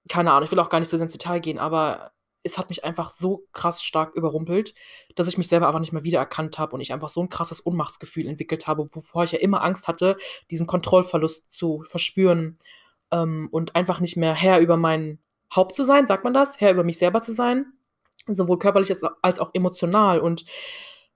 keine 0.10 0.32
Ahnung, 0.32 0.46
ich 0.46 0.52
will 0.52 0.60
auch 0.60 0.70
gar 0.70 0.80
nicht 0.80 0.90
so 0.90 0.98
ins 0.98 1.14
Detail 1.14 1.40
gehen, 1.40 1.60
aber 1.60 2.12
es 2.44 2.58
hat 2.58 2.70
mich 2.70 2.84
einfach 2.84 3.10
so 3.10 3.48
krass 3.54 3.82
stark 3.82 4.16
überrumpelt, 4.16 4.76
dass 5.16 5.28
ich 5.28 5.38
mich 5.38 5.48
selber 5.48 5.68
einfach 5.68 5.80
nicht 5.80 5.94
mehr 5.94 6.04
wiedererkannt 6.04 6.60
habe 6.60 6.74
und 6.74 6.82
ich 6.82 6.92
einfach 6.92 7.10
so 7.10 7.22
ein 7.22 7.30
krasses 7.30 7.66
Ohnmachtsgefühl 7.66 8.28
entwickelt 8.28 8.68
habe, 8.68 8.88
wovor 8.94 9.24
ich 9.24 9.32
ja 9.32 9.40
immer 9.40 9.64
Angst 9.64 9.88
hatte, 9.88 10.18
diesen 10.52 10.68
Kontrollverlust 10.68 11.50
zu 11.50 11.84
verspüren 11.88 12.60
ähm, 13.12 13.48
und 13.52 13.76
einfach 13.76 14.02
nicht 14.02 14.18
mehr 14.18 14.34
Herr 14.34 14.60
über 14.60 14.78
mein 14.78 15.20
Haupt 15.56 15.76
zu 15.76 15.86
sein, 15.86 16.06
sagt 16.06 16.24
man 16.24 16.34
das? 16.34 16.60
Herr 16.60 16.72
über 16.72 16.84
mich 16.84 16.98
selber 16.98 17.22
zu 17.22 17.34
sein, 17.34 17.74
sowohl 18.28 18.60
körperlich 18.60 18.94
als, 19.22 19.40
auch 19.40 19.52
emotional. 19.54 20.20
Und 20.20 20.46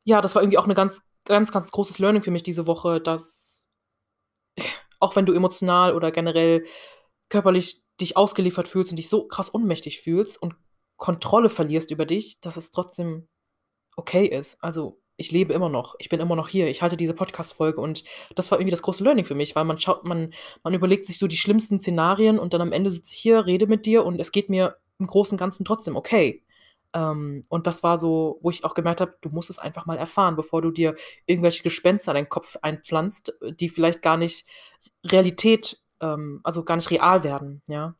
ja, 0.03 0.21
das 0.21 0.35
war 0.35 0.41
irgendwie 0.41 0.57
auch 0.57 0.65
eine 0.65 0.75
ganz, 0.75 1.01
ganz, 1.25 1.51
ganz 1.51 1.71
großes 1.71 1.99
Learning 1.99 2.21
für 2.21 2.31
mich 2.31 2.43
diese 2.43 2.67
Woche, 2.67 3.01
dass 3.01 3.69
auch 4.99 5.15
wenn 5.15 5.25
du 5.25 5.33
emotional 5.33 5.93
oder 5.93 6.11
generell 6.11 6.63
körperlich 7.29 7.83
dich 7.99 8.15
ausgeliefert 8.15 8.67
fühlst 8.67 8.91
und 8.91 8.97
dich 8.97 9.09
so 9.09 9.27
krass 9.27 9.53
ohnmächtig 9.53 9.99
fühlst 9.99 10.41
und 10.41 10.55
Kontrolle 10.97 11.49
verlierst 11.49 11.91
über 11.91 12.05
dich, 12.05 12.39
dass 12.41 12.57
es 12.57 12.71
trotzdem 12.71 13.27
okay 13.95 14.25
ist. 14.25 14.61
Also, 14.63 14.99
ich 15.17 15.31
lebe 15.31 15.53
immer 15.53 15.69
noch. 15.69 15.95
Ich 15.99 16.09
bin 16.09 16.19
immer 16.19 16.35
noch 16.35 16.47
hier. 16.47 16.67
Ich 16.67 16.81
halte 16.81 16.95
diese 16.95 17.15
Podcast-Folge 17.15 17.81
und 17.81 18.03
das 18.35 18.51
war 18.51 18.59
irgendwie 18.59 18.71
das 18.71 18.83
große 18.83 19.03
Learning 19.03 19.25
für 19.25 19.35
mich, 19.35 19.55
weil 19.55 19.65
man 19.65 19.79
schaut, 19.79 20.05
man, 20.05 20.33
man 20.63 20.73
überlegt 20.73 21.07
sich 21.07 21.17
so 21.17 21.27
die 21.27 21.37
schlimmsten 21.37 21.79
Szenarien 21.79 22.37
und 22.37 22.53
dann 22.53 22.61
am 22.61 22.71
Ende 22.71 22.91
sitze 22.91 23.13
ich 23.13 23.19
hier, 23.19 23.45
rede 23.47 23.65
mit 23.65 23.85
dir 23.85 24.05
und 24.05 24.19
es 24.19 24.31
geht 24.31 24.49
mir 24.49 24.77
im 24.99 25.07
Großen 25.07 25.33
und 25.33 25.39
Ganzen 25.39 25.65
trotzdem 25.65 25.95
okay. 25.95 26.43
Ähm, 26.93 27.45
und 27.49 27.67
das 27.67 27.83
war 27.83 27.97
so, 27.97 28.39
wo 28.41 28.49
ich 28.51 28.63
auch 28.63 28.75
gemerkt 28.75 29.01
habe, 29.01 29.17
du 29.21 29.29
musst 29.29 29.49
es 29.49 29.59
einfach 29.59 29.85
mal 29.85 29.97
erfahren, 29.97 30.35
bevor 30.35 30.61
du 30.61 30.71
dir 30.71 30.95
irgendwelche 31.25 31.63
Gespenster 31.63 32.11
in 32.11 32.15
deinen 32.15 32.29
Kopf 32.29 32.57
einpflanzt, 32.61 33.37
die 33.41 33.69
vielleicht 33.69 34.01
gar 34.01 34.17
nicht 34.17 34.47
Realität, 35.03 35.81
ähm, 35.99 36.41
also 36.43 36.63
gar 36.63 36.75
nicht 36.75 36.91
real 36.91 37.23
werden, 37.23 37.61
ja. 37.67 37.95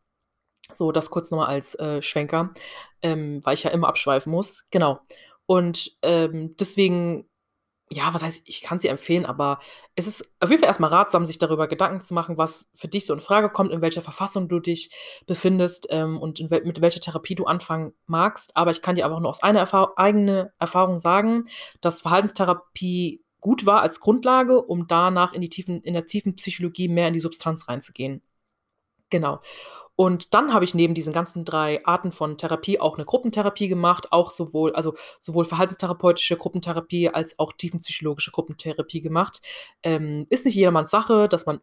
So, 0.72 0.92
das 0.92 1.10
kurz 1.10 1.32
nochmal 1.32 1.48
als 1.48 1.76
äh, 1.76 2.02
Schwenker, 2.02 2.54
ähm, 3.02 3.42
weil 3.44 3.54
ich 3.54 3.64
ja 3.64 3.72
immer 3.72 3.88
abschweifen 3.88 4.32
muss. 4.32 4.66
Genau. 4.70 5.00
Und 5.46 5.98
ähm, 6.02 6.56
deswegen 6.60 7.26
ja, 7.90 8.14
was 8.14 8.22
heißt, 8.22 8.44
ich 8.46 8.62
kann 8.62 8.80
sie 8.80 8.90
empfehlen, 8.90 9.26
aber 9.26 9.60
es 9.96 10.08
ist 10.08 10.30
auf 10.42 10.50
jeden 10.50 10.60
Fall 10.62 10.68
erstmal 10.68 10.90
ratsam, 10.90 11.26
sich 11.26 11.38
darüber 11.38 11.68
Gedanken 11.68 12.02
zu 12.02 12.14
machen, 12.14 12.38
was 12.38 12.68
für 12.74 12.90
dich 12.90 13.06
so 13.06 13.14
in 13.14 13.22
Frage 13.22 13.50
kommt, 13.50 13.72
in 13.72 13.82
welcher 13.82 14.02
Verfassung 14.02 14.50
du 14.50 14.60
dich 14.60 14.92
befindest 15.26 15.88
ähm, 15.90 16.20
und 16.20 16.40
wel 16.52 16.66
mit 16.66 16.82
welcher 16.82 17.00
Therapie 17.00 17.36
du 17.36 17.46
anfangen 17.46 17.94
magst. 18.06 18.56
Aber 18.58 18.72
ich 18.72 18.82
kann 18.82 18.96
dir 18.96 19.06
aber 19.06 19.16
auch 19.16 19.20
nur 19.22 19.30
aus 19.30 19.42
einer 19.42 19.60
Erfahr 19.60 19.94
eigene 19.96 20.52
Erfahrung 20.60 21.00
sagen, 21.00 21.48
dass 21.80 22.02
Verhaltenstherapie 22.02 23.24
gut 23.40 23.66
war 23.66 23.82
als 23.82 24.02
Grundlage, 24.02 24.62
um 24.62 24.88
danach 24.88 25.32
in 25.32 25.42
die 25.42 25.50
tiefen, 25.50 25.82
in 25.82 25.94
der 25.94 26.08
tiefen 26.08 26.36
Psychologie 26.36 26.90
mehr 26.90 27.08
in 27.08 27.14
die 27.14 27.22
Substanz 27.22 27.70
reinzugehen. 27.70 28.22
Genau. 29.10 29.40
Und 29.98 30.36
dann 30.36 30.54
habe 30.54 30.64
ich 30.64 30.76
neben 30.76 30.94
diesen 30.94 31.12
ganzen 31.12 31.44
drei 31.44 31.84
Arten 31.84 32.12
von 32.12 32.38
Therapie 32.38 32.80
auch 32.80 32.98
eine 32.98 33.06
Gruppentherapie 33.06 33.68
gemacht, 33.68 34.12
auch 34.12 34.30
sowohl 34.30 34.76
also, 34.76 34.94
sowohl 35.20 35.44
verhaltenstherapeutische 35.44 36.38
Gruppentherapie 36.38 37.10
als 37.10 37.40
auch 37.40 37.52
tiefenpsychologische 37.52 38.30
Gruppentherapie 38.30 39.02
gemacht. 39.02 39.42
Ähm, 39.82 40.28
ist 40.30 40.46
nicht 40.46 40.54
jedermanns 40.54 40.92
Sache, 40.92 41.28
dass 41.28 41.48
man 41.48 41.62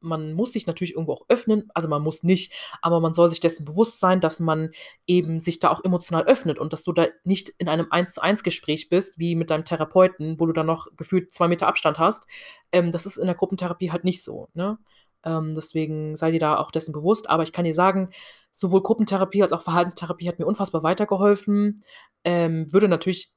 man 0.00 0.32
muss 0.32 0.54
sich 0.54 0.66
natürlich 0.66 0.94
irgendwo 0.94 1.12
auch 1.12 1.26
öffnen, 1.28 1.70
also, 1.74 1.88
man 1.88 2.00
muss 2.02 2.22
nicht, 2.22 2.54
aber 2.80 3.00
man 3.00 3.12
soll 3.12 3.28
sich 3.28 3.40
dessen 3.40 3.66
bewusst 3.66 4.00
sein, 4.00 4.22
dass 4.22 4.40
man 4.40 4.70
eben 5.06 5.38
sich 5.38 5.60
da 5.60 5.68
auch 5.70 5.84
emotional 5.84 6.24
öffnet 6.24 6.58
und 6.58 6.72
dass 6.72 6.84
du 6.84 6.92
da 6.92 7.08
nicht 7.24 7.50
in 7.58 7.68
einem 7.68 7.88
Eins-zu-eins-Gespräch 7.90 8.88
bist, 8.88 9.18
wie 9.18 9.36
mit 9.36 9.50
deinem 9.50 9.66
Therapeuten, 9.66 10.40
wo 10.40 10.46
du 10.46 10.54
dann 10.54 10.66
noch 10.66 10.88
gefühlt 10.96 11.32
zwei 11.34 11.48
Meter 11.48 11.66
Abstand 11.68 11.98
hast. 11.98 12.26
Ähm, 12.72 12.92
das 12.92 13.04
ist 13.04 13.18
in 13.18 13.26
der 13.26 13.34
Gruppentherapie 13.34 13.92
halt 13.92 14.04
nicht 14.04 14.24
so, 14.24 14.48
ne? 14.54 14.78
Ähm, 15.24 15.54
deswegen 15.54 16.16
sei 16.16 16.30
dir 16.30 16.40
da 16.40 16.58
auch 16.58 16.70
dessen 16.70 16.92
bewusst. 16.92 17.30
Aber 17.30 17.42
ich 17.42 17.52
kann 17.52 17.64
dir 17.64 17.74
sagen, 17.74 18.10
sowohl 18.50 18.82
Gruppentherapie 18.82 19.42
als 19.42 19.52
auch 19.52 19.62
Verhaltenstherapie 19.62 20.28
hat 20.28 20.38
mir 20.38 20.46
unfassbar 20.46 20.82
weitergeholfen. 20.82 21.82
Ähm, 22.24 22.72
würde 22.72 22.88
natürlich 22.88 23.32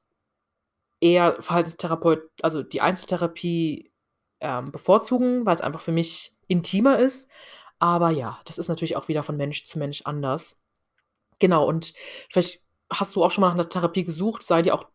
eher 1.00 1.40
Verhaltenstherapeut, 1.40 2.22
also 2.42 2.62
die 2.62 2.80
Einzeltherapie 2.80 3.92
ähm, 4.40 4.72
bevorzugen, 4.72 5.46
weil 5.46 5.56
es 5.56 5.62
einfach 5.62 5.80
für 5.80 5.92
mich 5.92 6.34
intimer 6.46 6.98
ist. 6.98 7.28
Aber 7.78 8.10
ja, 8.10 8.40
das 8.44 8.58
ist 8.58 8.68
natürlich 8.68 8.96
auch 8.96 9.08
wieder 9.08 9.22
von 9.22 9.36
Mensch 9.36 9.66
zu 9.66 9.78
Mensch 9.78 10.02
anders. 10.04 10.60
Genau, 11.38 11.66
und 11.66 11.94
vielleicht 12.30 12.64
hast 12.90 13.14
du 13.16 13.24
auch 13.24 13.30
schon 13.30 13.42
mal 13.42 13.48
nach 13.48 13.54
einer 13.54 13.68
Therapie 13.68 14.04
gesucht, 14.04 14.42
sei 14.42 14.62
dir 14.62 14.74
auch 14.74 14.86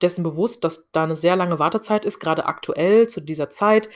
dessen 0.00 0.22
bewusst, 0.22 0.64
dass 0.64 0.90
da 0.92 1.04
eine 1.04 1.16
sehr 1.16 1.36
lange 1.36 1.58
Wartezeit 1.58 2.04
ist, 2.04 2.18
gerade 2.18 2.46
aktuell 2.46 3.08
zu 3.08 3.20
dieser 3.20 3.50
Zeit 3.50 3.88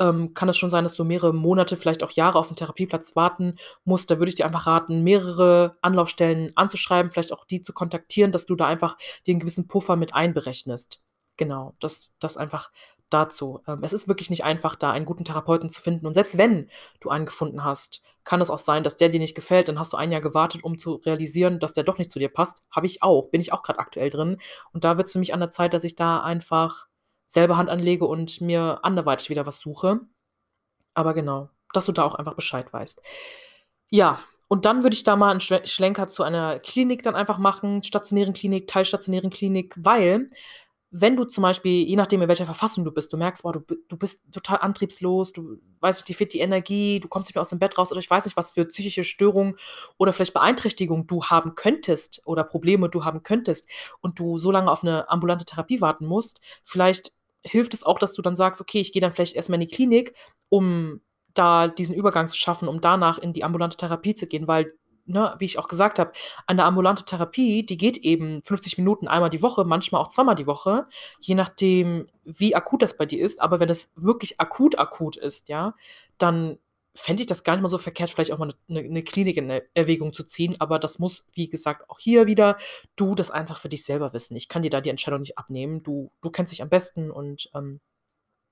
ähm, 0.00 0.34
kann 0.34 0.48
es 0.48 0.56
schon 0.56 0.70
sein, 0.70 0.84
dass 0.84 0.94
du 0.94 1.04
mehrere 1.04 1.32
Monate, 1.34 1.76
vielleicht 1.76 2.02
auch 2.02 2.10
Jahre 2.10 2.38
auf 2.38 2.48
einen 2.48 2.56
Therapieplatz 2.56 3.14
warten 3.14 3.56
musst. 3.84 4.10
Da 4.10 4.18
würde 4.18 4.30
ich 4.30 4.34
dir 4.34 4.46
einfach 4.46 4.66
raten, 4.66 5.02
mehrere 5.02 5.76
Anlaufstellen 5.82 6.52
anzuschreiben, 6.56 7.12
vielleicht 7.12 7.32
auch 7.32 7.44
die 7.44 7.60
zu 7.60 7.72
kontaktieren, 7.72 8.32
dass 8.32 8.46
du 8.46 8.56
da 8.56 8.66
einfach 8.66 8.96
den 9.26 9.38
gewissen 9.38 9.68
Puffer 9.68 9.96
mit 9.96 10.14
einberechnest. 10.14 11.02
Genau, 11.36 11.74
das, 11.80 12.12
das 12.18 12.36
einfach 12.36 12.70
dazu. 13.10 13.60
Ähm, 13.68 13.80
es 13.82 13.92
ist 13.92 14.08
wirklich 14.08 14.30
nicht 14.30 14.44
einfach, 14.44 14.74
da 14.74 14.90
einen 14.90 15.06
guten 15.06 15.24
Therapeuten 15.24 15.68
zu 15.68 15.82
finden. 15.82 16.06
Und 16.06 16.14
selbst 16.14 16.38
wenn 16.38 16.70
du 17.00 17.10
einen 17.10 17.26
gefunden 17.26 17.62
hast, 17.64 18.02
kann 18.24 18.40
es 18.40 18.50
auch 18.50 18.58
sein, 18.58 18.84
dass 18.84 18.96
der 18.96 19.08
dir 19.08 19.20
nicht 19.20 19.34
gefällt. 19.34 19.68
Dann 19.68 19.78
hast 19.78 19.92
du 19.92 19.96
ein 19.96 20.12
Jahr 20.12 20.20
gewartet, 20.20 20.64
um 20.64 20.78
zu 20.78 20.94
realisieren, 20.94 21.58
dass 21.60 21.72
der 21.72 21.84
doch 21.84 21.98
nicht 21.98 22.10
zu 22.10 22.18
dir 22.18 22.28
passt. 22.28 22.62
Habe 22.70 22.86
ich 22.86 23.02
auch. 23.02 23.30
Bin 23.30 23.40
ich 23.40 23.52
auch 23.52 23.62
gerade 23.62 23.78
aktuell 23.78 24.10
drin. 24.10 24.38
Und 24.72 24.84
da 24.84 24.96
wird 24.96 25.06
es 25.06 25.12
für 25.12 25.18
mich 25.18 25.34
an 25.34 25.40
der 25.40 25.50
Zeit, 25.50 25.74
dass 25.74 25.84
ich 25.84 25.94
da 25.94 26.22
einfach 26.22 26.86
selber 27.30 27.56
Hand 27.56 27.70
anlege 27.70 28.06
und 28.06 28.40
mir 28.40 28.80
anderweitig 28.82 29.30
wieder 29.30 29.46
was 29.46 29.60
suche. 29.60 30.00
Aber 30.94 31.14
genau, 31.14 31.48
dass 31.72 31.86
du 31.86 31.92
da 31.92 32.02
auch 32.02 32.16
einfach 32.16 32.34
Bescheid 32.34 32.72
weißt. 32.72 33.00
Ja, 33.88 34.18
und 34.48 34.64
dann 34.64 34.82
würde 34.82 34.94
ich 34.94 35.04
da 35.04 35.14
mal 35.14 35.30
einen 35.30 35.40
Schlenker 35.40 36.08
zu 36.08 36.24
einer 36.24 36.58
Klinik 36.58 37.04
dann 37.04 37.14
einfach 37.14 37.38
machen, 37.38 37.84
stationären 37.84 38.32
Klinik, 38.32 38.66
teilstationären 38.66 39.30
Klinik, 39.30 39.74
weil 39.78 40.30
wenn 40.92 41.14
du 41.16 41.24
zum 41.24 41.42
Beispiel, 41.42 41.86
je 41.86 41.94
nachdem, 41.94 42.20
in 42.20 42.28
welcher 42.28 42.46
Verfassung 42.46 42.84
du 42.84 42.90
bist, 42.90 43.12
du 43.12 43.16
merkst, 43.16 43.44
boah, 43.44 43.52
du, 43.52 43.60
du 43.60 43.96
bist 43.96 44.24
total 44.32 44.58
antriebslos, 44.58 45.32
du 45.32 45.58
weißt 45.78 46.00
nicht, 46.00 46.08
dir 46.08 46.14
fehlt 46.14 46.34
die 46.34 46.40
Energie, 46.40 46.98
du 46.98 47.06
kommst 47.06 47.28
nicht 47.28 47.36
mehr 47.36 47.42
aus 47.42 47.50
dem 47.50 47.60
Bett 47.60 47.78
raus 47.78 47.92
oder 47.92 48.00
ich 48.00 48.10
weiß 48.10 48.24
nicht, 48.24 48.36
was 48.36 48.52
für 48.52 48.64
psychische 48.64 49.04
Störungen 49.04 49.54
oder 49.98 50.12
vielleicht 50.12 50.34
Beeinträchtigungen 50.34 51.06
du 51.06 51.24
haben 51.24 51.54
könntest 51.54 52.22
oder 52.24 52.42
Probleme 52.42 52.88
du 52.88 53.04
haben 53.04 53.22
könntest 53.22 53.68
und 54.00 54.18
du 54.18 54.38
so 54.38 54.50
lange 54.50 54.70
auf 54.70 54.82
eine 54.82 55.08
ambulante 55.08 55.44
Therapie 55.44 55.80
warten 55.80 56.06
musst, 56.06 56.40
vielleicht 56.64 57.12
hilft 57.44 57.74
es 57.74 57.84
auch, 57.84 57.98
dass 57.98 58.12
du 58.12 58.22
dann 58.22 58.36
sagst, 58.36 58.60
okay, 58.60 58.80
ich 58.80 58.92
gehe 58.92 59.00
dann 59.00 59.12
vielleicht 59.12 59.36
erstmal 59.36 59.60
in 59.60 59.68
die 59.68 59.74
Klinik, 59.74 60.14
um 60.48 61.00
da 61.34 61.68
diesen 61.68 61.94
Übergang 61.94 62.28
zu 62.28 62.36
schaffen, 62.36 62.68
um 62.68 62.80
danach 62.80 63.18
in 63.18 63.32
die 63.32 63.44
ambulante 63.44 63.76
Therapie 63.76 64.14
zu 64.14 64.26
gehen, 64.26 64.48
weil, 64.48 64.72
ne, 65.06 65.34
wie 65.38 65.44
ich 65.44 65.58
auch 65.58 65.68
gesagt 65.68 65.98
habe, 65.98 66.12
eine 66.46 66.64
ambulante 66.64 67.04
Therapie, 67.04 67.64
die 67.64 67.76
geht 67.76 67.98
eben 67.98 68.42
50 68.42 68.78
Minuten 68.78 69.08
einmal 69.08 69.30
die 69.30 69.42
Woche, 69.42 69.64
manchmal 69.64 70.00
auch 70.00 70.08
zweimal 70.08 70.34
die 70.34 70.46
Woche, 70.46 70.86
je 71.20 71.34
nachdem, 71.34 72.08
wie 72.24 72.54
akut 72.54 72.82
das 72.82 72.96
bei 72.96 73.06
dir 73.06 73.24
ist. 73.24 73.40
Aber 73.40 73.60
wenn 73.60 73.68
es 73.68 73.92
wirklich 73.94 74.40
akut 74.40 74.78
akut 74.78 75.16
ist, 75.16 75.48
ja, 75.48 75.74
dann 76.18 76.58
fände 76.94 77.22
ich 77.22 77.26
das 77.26 77.44
gar 77.44 77.54
nicht 77.54 77.62
mal 77.62 77.68
so 77.68 77.78
verkehrt, 77.78 78.10
vielleicht 78.10 78.32
auch 78.32 78.38
mal 78.38 78.52
eine, 78.68 78.80
eine 78.80 79.02
Klinik 79.02 79.36
in 79.36 79.50
Erwägung 79.74 80.12
zu 80.12 80.24
ziehen. 80.24 80.56
Aber 80.58 80.78
das 80.78 80.98
muss, 80.98 81.24
wie 81.32 81.48
gesagt, 81.48 81.88
auch 81.88 81.98
hier 81.98 82.26
wieder 82.26 82.56
du 82.96 83.14
das 83.14 83.30
einfach 83.30 83.58
für 83.58 83.68
dich 83.68 83.84
selber 83.84 84.12
wissen. 84.12 84.36
Ich 84.36 84.48
kann 84.48 84.62
dir 84.62 84.70
da 84.70 84.80
die 84.80 84.90
Entscheidung 84.90 85.20
nicht 85.20 85.38
abnehmen. 85.38 85.82
Du, 85.82 86.10
du 86.20 86.30
kennst 86.30 86.52
dich 86.52 86.62
am 86.62 86.68
besten 86.68 87.10
und 87.10 87.50
ähm, 87.54 87.80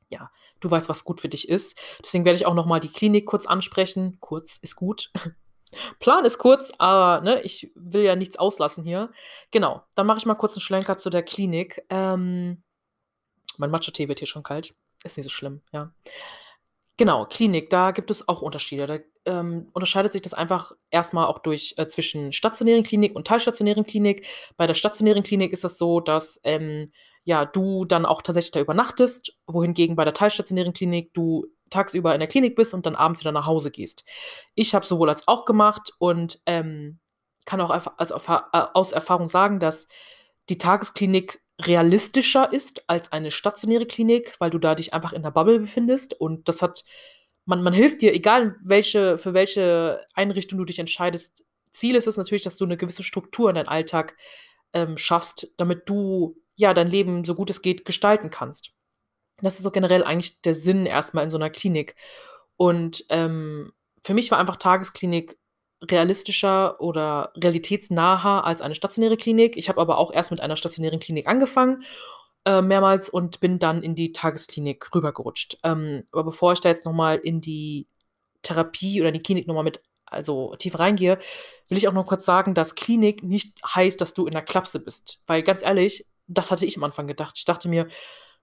ja, 0.09 0.31
du 0.61 0.71
weißt, 0.71 0.89
was 0.89 1.05
gut 1.05 1.21
für 1.21 1.29
dich 1.29 1.49
ist. 1.49 1.79
Deswegen 2.03 2.25
werde 2.25 2.37
ich 2.37 2.47
auch 2.47 2.55
noch 2.55 2.67
mal 2.67 2.81
die 2.81 2.93
Klinik 2.93 3.27
kurz 3.27 3.47
ansprechen. 3.47 4.19
Kurz 4.21 4.59
ist 4.59 4.77
gut. 4.77 5.13
Plan 6.01 6.25
ist 6.25 6.39
kurz, 6.39 6.73
aber 6.79 7.23
ne, 7.23 7.43
ich 7.43 7.71
will 7.75 8.03
ja 8.03 8.17
nichts 8.17 8.39
auslassen 8.39 8.85
hier. 8.85 9.11
Genau, 9.51 9.83
dann 9.95 10.07
mache 10.07 10.19
ich 10.19 10.25
mal 10.25 10.35
kurz 10.35 10.55
einen 10.55 10.63
Schlenker 10.63 10.97
zu 10.97 11.11
der 11.11 11.23
Klinik. 11.23 11.85
Ähm, 11.91 12.63
mein 13.59 13.71
Matcha-Tee 13.71 14.09
wird 14.09 14.21
hier 14.21 14.29
schon 14.29 14.43
kalt. 14.43 14.75
Ist 15.05 15.19
nicht 15.19 15.27
so 15.27 15.31
schlimm, 15.31 15.61
ja. 15.73 15.93
Genau, 16.99 17.27
Klinik, 17.27 17.71
da 17.71 17.93
gibt 17.93 18.11
es 18.11 18.29
auch 18.29 18.43
Unterschiede. 18.43 18.87
Da, 18.87 18.99
ähm, 19.25 19.69
unterscheidet 19.73 20.13
sich 20.13 20.21
das 20.23 20.35
einfach 20.35 20.73
erstmal 20.91 21.27
auch 21.27 21.39
durch 21.39 21.75
äh, 21.77 21.87
zwischen 21.87 22.33
stationären 22.33 22.83
Klinik 22.83 23.15
und 23.15 23.25
teilstationären 23.27 23.87
Klinik. 23.87 24.27
Bei 24.57 24.67
der 24.67 24.75
stationären 24.75 25.23
Klinik 25.23 25.53
ist 25.53 25.63
das 25.63 25.79
so, 25.79 26.01
dass 26.01 26.41
ähm, 26.43 26.91
ja, 27.23 27.45
du 27.45 27.85
dann 27.85 28.05
auch 28.05 28.21
tatsächlich 28.21 28.51
da 28.51 28.61
übernachtest, 28.61 29.39
wohingegen 29.47 29.95
bei 29.95 30.05
der 30.05 30.15
teilstationären 30.15 30.73
Klinik 30.73 31.15
du 31.15 31.47
tagsüber 31.71 32.15
in 32.15 32.21
der 32.21 32.29
Klinik 32.29 32.57
bist 32.57 32.75
und 32.75 32.85
dann 32.85 32.97
abends 32.97 33.21
wieder 33.21 33.33
nach 33.33 33.47
Hause 33.47 33.71
gehst. 33.71 34.05
Ich 34.57 34.75
habe 34.75 34.85
sowohl 34.85 35.11
als 35.11 35.29
auch 35.29 35.45
gemacht 35.45 35.93
und 35.99 36.41
ähm, 36.47 36.99
kann 37.45 37.61
auch 37.61 37.71
als, 37.71 38.11
äh, 38.11 38.41
aus 38.53 38.91
Erfahrung 38.91 39.29
sagen, 39.29 39.61
dass 39.61 39.87
die 40.49 40.59
Tagesklinik 40.59 41.41
realistischer 41.61 42.53
ist 42.53 42.89
als 42.89 43.13
eine 43.13 43.31
stationäre 43.31 43.87
Klinik, 43.87 44.35
weil 44.39 44.51
du 44.51 44.59
da 44.59 44.75
dich 44.75 44.95
einfach 44.95 45.13
in 45.13 45.23
der 45.23 45.31
Bubble 45.31 45.59
befindest 45.59 46.15
und 46.15 46.49
das 46.49 46.63
hat 46.63 46.85
man, 47.49 47.63
man 47.63 47.73
hilft 47.73 48.03
dir, 48.03 48.13
egal 48.13 48.57
welche, 48.63 49.17
für 49.17 49.33
welche 49.33 50.05
Einrichtung 50.13 50.59
du 50.59 50.67
dich 50.67 50.79
entscheidest. 50.79 51.45
Ziel 51.71 51.97
ist 51.97 52.07
es 52.07 52.19
natürlich, 52.19 52.43
dass 52.43 52.59
du 52.59 52.67
eine 52.67 52.77
gewisse 52.77 53.03
Struktur 53.03 53.49
in 53.49 53.55
deinen 53.55 53.69
Alltag 53.69 54.17
ähm, 54.75 54.99
schaffst, 54.99 55.51
damit 55.57 55.89
du 55.89 56.37
ja 56.57 56.75
dein 56.75 56.89
Leben 56.89 57.25
so 57.25 57.35
gut 57.35 57.49
es 57.49 57.63
geht 57.63 57.87
gestalten 57.87 58.29
kannst. 58.29 58.73
Das 59.41 59.55
ist 59.57 59.63
so 59.63 59.71
generell 59.71 60.05
eigentlich 60.05 60.43
der 60.43 60.53
Sinn 60.53 60.85
erstmal 60.85 61.25
in 61.25 61.31
so 61.31 61.39
einer 61.39 61.49
Klinik. 61.49 61.95
Und 62.57 63.07
ähm, 63.09 63.73
für 64.03 64.13
mich 64.13 64.31
war 64.31 64.39
einfach 64.39 64.57
Tagesklinik 64.57 65.39
realistischer 65.83 66.81
oder 66.81 67.33
realitätsnaher 67.37 68.45
als 68.45 68.61
eine 68.61 68.75
stationäre 68.75 69.17
Klinik. 69.17 69.57
Ich 69.57 69.69
habe 69.69 69.81
aber 69.81 69.99
auch 69.99 70.13
erst 70.13 70.31
mit 70.31 70.41
einer 70.41 70.57
stationären 70.57 71.01
Klinik 71.01 71.27
angefangen, 71.27 71.83
äh, 72.45 72.63
mehrmals, 72.63 73.09
und 73.09 73.41
bin 73.41 73.59
dann 73.59 73.83
in 73.83 73.95
die 73.95 74.13
Tagesklinik 74.13 74.95
rübergerutscht. 74.95 75.59
Ähm, 75.63 76.05
aber 76.13 76.25
bevor 76.25 76.53
ich 76.53 76.61
da 76.61 76.69
jetzt 76.69 76.85
nochmal 76.85 77.19
in 77.19 77.41
die 77.41 77.87
Therapie 78.43 79.01
oder 79.01 79.09
in 79.09 79.15
die 79.15 79.23
Klinik 79.23 79.47
nochmal 79.47 79.65
mit 79.65 79.83
also 80.11 80.55
tief 80.57 80.79
reingehe, 80.79 81.19
will 81.69 81.79
ich 81.79 81.87
auch 81.87 81.93
noch 81.93 82.07
kurz 82.07 82.25
sagen, 82.25 82.55
dass 82.55 82.75
Klinik 82.75 83.23
nicht 83.23 83.61
heißt, 83.65 84.01
dass 84.01 84.15
du 84.15 84.27
in 84.27 84.33
der 84.33 84.43
Klapse 84.43 84.81
bist. 84.81 85.23
Weil 85.27 85.43
ganz 85.43 85.63
ehrlich, 85.63 86.07
das 86.27 86.51
hatte 86.51 86.67
ich 86.67 86.77
am 86.77 86.85
Anfang 86.85 87.07
gedacht. 87.07 87.35
Ich 87.37 87.45
dachte 87.45 87.69
mir, 87.69 87.89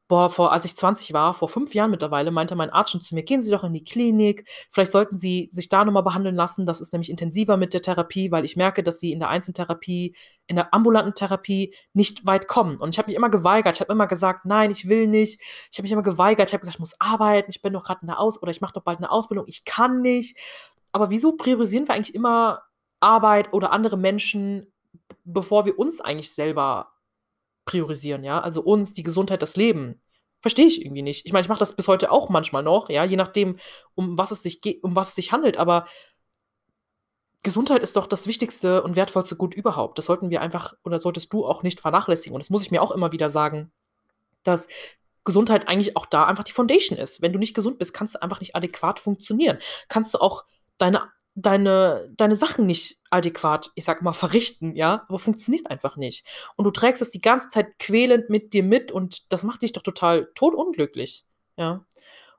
Boah, 0.08 0.30
vor 0.30 0.52
als 0.52 0.66
ich 0.66 0.76
20 0.76 1.14
war, 1.14 1.34
vor 1.34 1.50
fünf 1.50 1.74
Jahren 1.74 1.90
mittlerweile, 1.90 2.30
meinte 2.30 2.56
mein 2.56 2.70
Arzt 2.70 2.92
schon 2.92 3.02
zu 3.02 3.16
mir: 3.16 3.24
„Gehen 3.24 3.42
Sie 3.42 3.50
doch 3.50 3.64
in 3.64 3.74
die 3.74 3.84
Klinik. 3.84 4.48
Vielleicht 4.70 4.92
sollten 4.92 5.18
Sie 5.18 5.50
sich 5.52 5.68
da 5.68 5.84
noch 5.84 5.94
mal 5.94 6.02
behandeln 6.02 6.36
lassen. 6.36 6.68
Das 6.68 6.80
ist 6.80 6.94
nämlich 6.94 7.10
intensiver 7.10 7.58
mit 7.58 7.74
der 7.74 7.82
Therapie, 7.82 8.32
weil 8.32 8.46
ich 8.46 8.56
merke, 8.56 8.84
dass 8.84 9.00
Sie 9.00 9.12
in 9.12 9.20
der 9.20 9.30
Einzeltherapie 9.30 10.16
in 10.46 10.58
der 10.58 10.76
ambulanten 10.76 11.16
Therapie 11.16 11.74
nicht 11.94 12.24
weit 12.28 12.48
kommen.“ 12.48 12.78
Und 12.78 12.90
ich 12.94 13.00
habe 13.00 13.08
mich 13.08 13.16
immer 13.16 13.32
geweigert. 13.32 13.76
Ich 13.78 13.82
habe 13.82 13.92
immer 13.92 14.06
gesagt: 14.06 14.46
„Nein, 14.46 14.70
ich 14.70 14.88
will 14.88 15.08
nicht.“ 15.08 15.42
Ich 15.72 15.78
habe 15.80 15.84
mich 15.84 15.92
immer 15.92 16.04
geweigert. 16.04 16.50
Ich 16.50 16.54
habe 16.54 16.62
gesagt: 16.62 16.76
„Ich 16.76 16.80
muss 16.80 17.00
arbeiten. 17.02 17.50
Ich 17.50 17.64
bin 17.64 17.74
doch 17.74 17.84
gerade 17.84 18.02
in 18.02 18.08
der 18.08 18.20
Aus 18.20 18.40
oder 18.40 18.52
ich 18.52 18.62
mache 18.62 18.74
doch 18.74 18.84
bald 18.84 19.00
eine 19.00 19.10
Ausbildung. 19.10 19.46
Ich 19.48 19.66
kann 19.66 20.02
nicht.“ 20.02 20.38
Aber 20.92 21.10
wieso 21.10 21.32
priorisieren 21.34 21.88
wir 21.88 21.96
eigentlich 21.96 22.14
immer 22.16 22.62
Arbeit 23.00 23.54
oder 23.54 23.72
andere 23.72 23.98
Menschen 23.98 24.72
bevor 25.26 25.66
wir 25.66 25.78
uns 25.80 26.02
eigentlich 26.02 26.32
selber 26.32 26.92
priorisieren, 27.66 28.24
ja? 28.24 28.40
Also 28.40 28.62
uns, 28.62 28.94
die 28.94 29.04
Gesundheit, 29.04 29.42
das 29.42 29.56
Leben. 29.56 30.02
Verstehe 30.42 30.68
ich 30.68 30.86
irgendwie 30.86 31.02
nicht. 31.02 31.26
Ich 31.26 31.34
meine, 31.34 31.44
ich 31.44 31.50
mache 31.50 31.60
das 31.60 31.76
bis 31.76 31.88
heute 31.88 32.12
auch 32.12 32.30
manchmal 32.30 32.62
noch, 32.62 32.90
ja, 32.90 33.04
je 33.04 33.16
nachdem, 33.16 33.58
um 33.96 34.18
was 34.18 34.32
es 34.32 34.44
sich 34.44 34.62
geht, 34.62 34.84
um 34.84 34.96
was 34.96 35.10
es 35.10 35.16
sich 35.16 35.32
handelt, 35.32 35.58
aber 35.58 35.88
Gesundheit 37.46 37.84
ist 37.84 37.96
doch 37.96 38.08
das 38.08 38.26
wichtigste 38.26 38.82
und 38.82 38.96
wertvollste 38.96 39.36
Gut 39.36 39.54
überhaupt. 39.54 39.98
Das 39.98 40.08
sollten 40.08 40.32
wir 40.32 40.42
einfach 40.42 40.74
oder 40.84 41.00
solltest 41.00 41.32
du 41.32 41.46
auch 41.46 41.62
nicht 41.62 41.80
vernachlässigen. 41.80 42.34
Und 42.34 42.44
das 42.44 42.50
muss 42.50 42.64
ich 42.64 42.72
mir 42.72 42.82
auch 42.82 42.92
immer 42.92 43.12
wieder 43.12 43.30
sagen, 43.30 43.72
dass 44.42 44.68
Gesundheit 45.26 45.68
eigentlich 45.68 45.96
auch 45.96 46.08
da 46.08 46.26
einfach 46.26 46.44
die 46.44 46.52
Foundation 46.52 46.98
ist. 46.98 47.22
Wenn 47.22 47.34
du 47.34 47.40
nicht 47.40 47.54
gesund 47.54 47.78
bist, 47.78 47.94
kannst 47.94 48.16
du 48.16 48.22
einfach 48.22 48.40
nicht 48.40 48.56
adäquat 48.56 49.00
funktionieren. 49.00 49.60
Kannst 49.90 50.16
du 50.16 50.20
auch 50.20 50.46
deine 50.80 51.04
deine, 51.36 52.10
deine 52.16 52.36
Sachen 52.36 52.66
nicht 52.66 53.00
adäquat, 53.10 53.72
ich 53.76 53.84
sag 53.84 54.02
mal, 54.02 54.14
verrichten, 54.14 54.76
ja, 54.76 55.06
aber 55.08 55.20
funktioniert 55.20 55.70
einfach 55.70 55.98
nicht. 55.98 56.26
Und 56.56 56.66
du 56.66 56.72
trägst 56.72 57.02
es 57.02 57.10
die 57.10 57.22
ganze 57.22 57.50
Zeit 57.50 57.78
quälend 57.78 58.30
mit 58.30 58.54
dir 58.54 58.64
mit 58.64 58.92
und 58.92 59.32
das 59.32 59.44
macht 59.44 59.62
dich 59.62 59.74
doch 59.74 59.84
total 59.84 60.32
totunglücklich, 60.34 61.26
ja. 61.58 61.86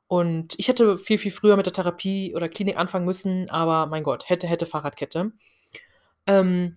Und 0.08 0.54
ich 0.56 0.68
hätte 0.68 0.96
viel, 0.96 1.18
viel 1.18 1.32
früher 1.32 1.56
mit 1.56 1.66
der 1.66 1.72
Therapie 1.72 2.34
oder 2.34 2.48
Klinik 2.48 2.76
anfangen 2.76 3.04
müssen, 3.04 3.50
aber 3.50 3.86
mein 3.86 4.04
Gott, 4.04 4.28
hätte, 4.28 4.46
hätte 4.46 4.64
Fahrradkette. 4.64 5.32
Ähm, 6.26 6.76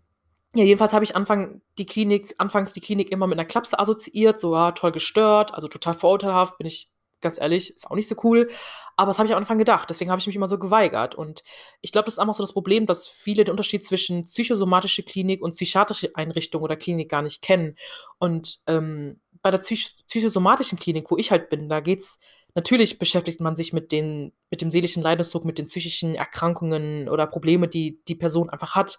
ja, 0.56 0.64
jedenfalls 0.64 0.94
habe 0.94 1.06
ich 1.06 1.16
Anfang 1.16 1.62
die 1.78 1.86
Klinik, 1.86 2.34
anfangs 2.40 2.74
die 2.74 2.82
Klinik 2.82 3.12
immer 3.12 3.28
mit 3.28 3.38
einer 3.38 3.48
Klapse 3.48 3.78
assoziiert, 3.80 4.40
so 4.40 4.56
ja, 4.56 4.72
toll 4.72 4.92
gestört, 4.92 5.54
also 5.54 5.68
total 5.68 5.94
vorurteilhaft, 5.94 6.58
bin 6.58 6.68
ich 6.68 6.90
ganz 7.22 7.40
ehrlich, 7.40 7.76
ist 7.76 7.90
auch 7.90 7.96
nicht 7.96 8.08
so 8.08 8.16
cool. 8.24 8.50
Aber 8.96 9.12
das 9.12 9.18
habe 9.18 9.28
ich 9.28 9.34
am 9.34 9.40
Anfang 9.40 9.58
gedacht. 9.58 9.90
Deswegen 9.90 10.12
habe 10.12 10.20
ich 10.20 10.28
mich 10.28 10.36
immer 10.36 10.48
so 10.48 10.60
geweigert. 10.60 11.16
Und 11.16 11.44
ich 11.82 11.92
glaube, 11.92 12.06
das 12.06 12.16
ist 12.16 12.20
einfach 12.20 12.34
so 12.34 12.44
das 12.44 12.54
Problem, 12.54 12.86
dass 12.86 13.08
viele 13.08 13.44
den 13.44 13.52
Unterschied 13.52 13.86
zwischen 13.86 14.26
psychosomatische 14.26 15.04
Klinik 15.04 15.42
und 15.42 15.54
psychiatrische 15.54 16.16
Einrichtung 16.16 16.62
oder 16.62 16.76
Klinik 16.76 17.10
gar 17.10 17.22
nicht 17.22 17.42
kennen. 17.42 17.76
Und 18.18 18.60
ähm, 18.68 19.20
bei 19.42 19.52
der 19.52 19.60
Psych 19.60 19.96
psychosomatischen 20.08 20.78
Klinik, 20.78 21.10
wo 21.12 21.18
ich 21.18 21.32
halt 21.32 21.50
bin, 21.50 21.70
da 21.70 21.80
geht 21.80 22.00
es 22.00 22.20
natürlich 22.56 23.00
beschäftigt 23.00 23.40
man 23.40 23.56
sich 23.56 23.74
mit, 23.74 23.92
den, 23.92 24.34
mit 24.50 24.62
dem 24.62 24.72
seelischen 24.72 25.04
Leidensdruck, 25.04 25.46
mit 25.46 25.58
den 25.58 25.66
psychischen 25.66 26.16
Erkrankungen 26.16 27.08
oder 27.08 27.28
Probleme, 27.28 27.68
die 27.68 28.04
die 28.08 28.16
Person 28.16 28.50
einfach 28.50 28.76
hat. 28.76 28.98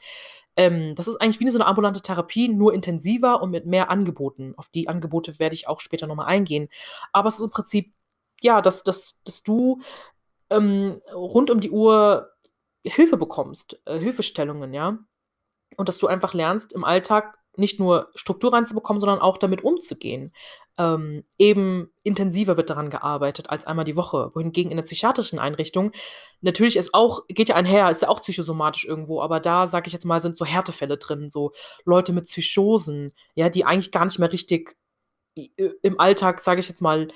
Ähm, 0.56 0.94
das 0.94 1.08
ist 1.08 1.16
eigentlich 1.16 1.40
wie 1.40 1.50
so 1.50 1.58
eine 1.58 1.66
ambulante 1.66 2.00
Therapie, 2.00 2.48
nur 2.48 2.74
intensiver 2.74 3.42
und 3.42 3.50
mit 3.50 3.66
mehr 3.66 3.90
Angeboten. 3.90 4.54
Auf 4.56 4.68
die 4.68 4.88
Angebote 4.88 5.38
werde 5.38 5.54
ich 5.54 5.68
auch 5.68 5.80
später 5.80 6.06
nochmal 6.06 6.26
eingehen. 6.26 6.68
Aber 7.12 7.28
es 7.28 7.38
ist 7.38 7.44
im 7.44 7.50
Prinzip 7.50 7.92
ja, 8.42 8.62
dass, 8.62 8.84
dass, 8.84 9.22
dass 9.24 9.42
du 9.42 9.80
ähm, 10.50 11.00
rund 11.12 11.50
um 11.50 11.60
die 11.60 11.70
Uhr 11.70 12.30
Hilfe 12.84 13.16
bekommst, 13.16 13.80
äh, 13.84 13.98
Hilfestellungen, 13.98 14.72
ja. 14.74 14.98
Und 15.76 15.88
dass 15.88 15.98
du 15.98 16.06
einfach 16.06 16.34
lernst, 16.34 16.72
im 16.72 16.84
Alltag 16.84 17.38
nicht 17.56 17.78
nur 17.78 18.10
Struktur 18.14 18.52
reinzubekommen, 18.52 19.00
sondern 19.00 19.20
auch 19.20 19.36
damit 19.36 19.62
umzugehen. 19.62 20.32
Ähm, 20.78 21.24
eben 21.36 21.90
intensiver 22.02 22.56
wird 22.56 22.70
daran 22.70 22.90
gearbeitet 22.90 23.50
als 23.50 23.66
einmal 23.66 23.84
die 23.84 23.96
Woche. 23.96 24.30
Wohingegen 24.34 24.70
in 24.70 24.76
der 24.76 24.84
psychiatrischen 24.84 25.38
Einrichtung 25.38 25.92
natürlich 26.40 26.76
ist 26.76 26.94
auch, 26.94 27.26
geht 27.28 27.50
ja 27.50 27.56
einher, 27.56 27.90
ist 27.90 28.02
ja 28.02 28.08
auch 28.08 28.22
psychosomatisch 28.22 28.86
irgendwo, 28.86 29.20
aber 29.20 29.40
da, 29.40 29.66
sage 29.66 29.88
ich 29.88 29.92
jetzt 29.92 30.06
mal, 30.06 30.22
sind 30.22 30.38
so 30.38 30.44
Härtefälle 30.44 30.96
drin, 30.96 31.28
so 31.30 31.52
Leute 31.84 32.12
mit 32.12 32.26
Psychosen, 32.26 33.12
ja, 33.34 33.50
die 33.50 33.64
eigentlich 33.64 33.92
gar 33.92 34.04
nicht 34.04 34.18
mehr 34.18 34.32
richtig 34.32 34.76
im 35.34 36.00
Alltag, 36.00 36.40
sage 36.40 36.60
ich 36.60 36.68
jetzt 36.68 36.82
mal, 36.82 37.08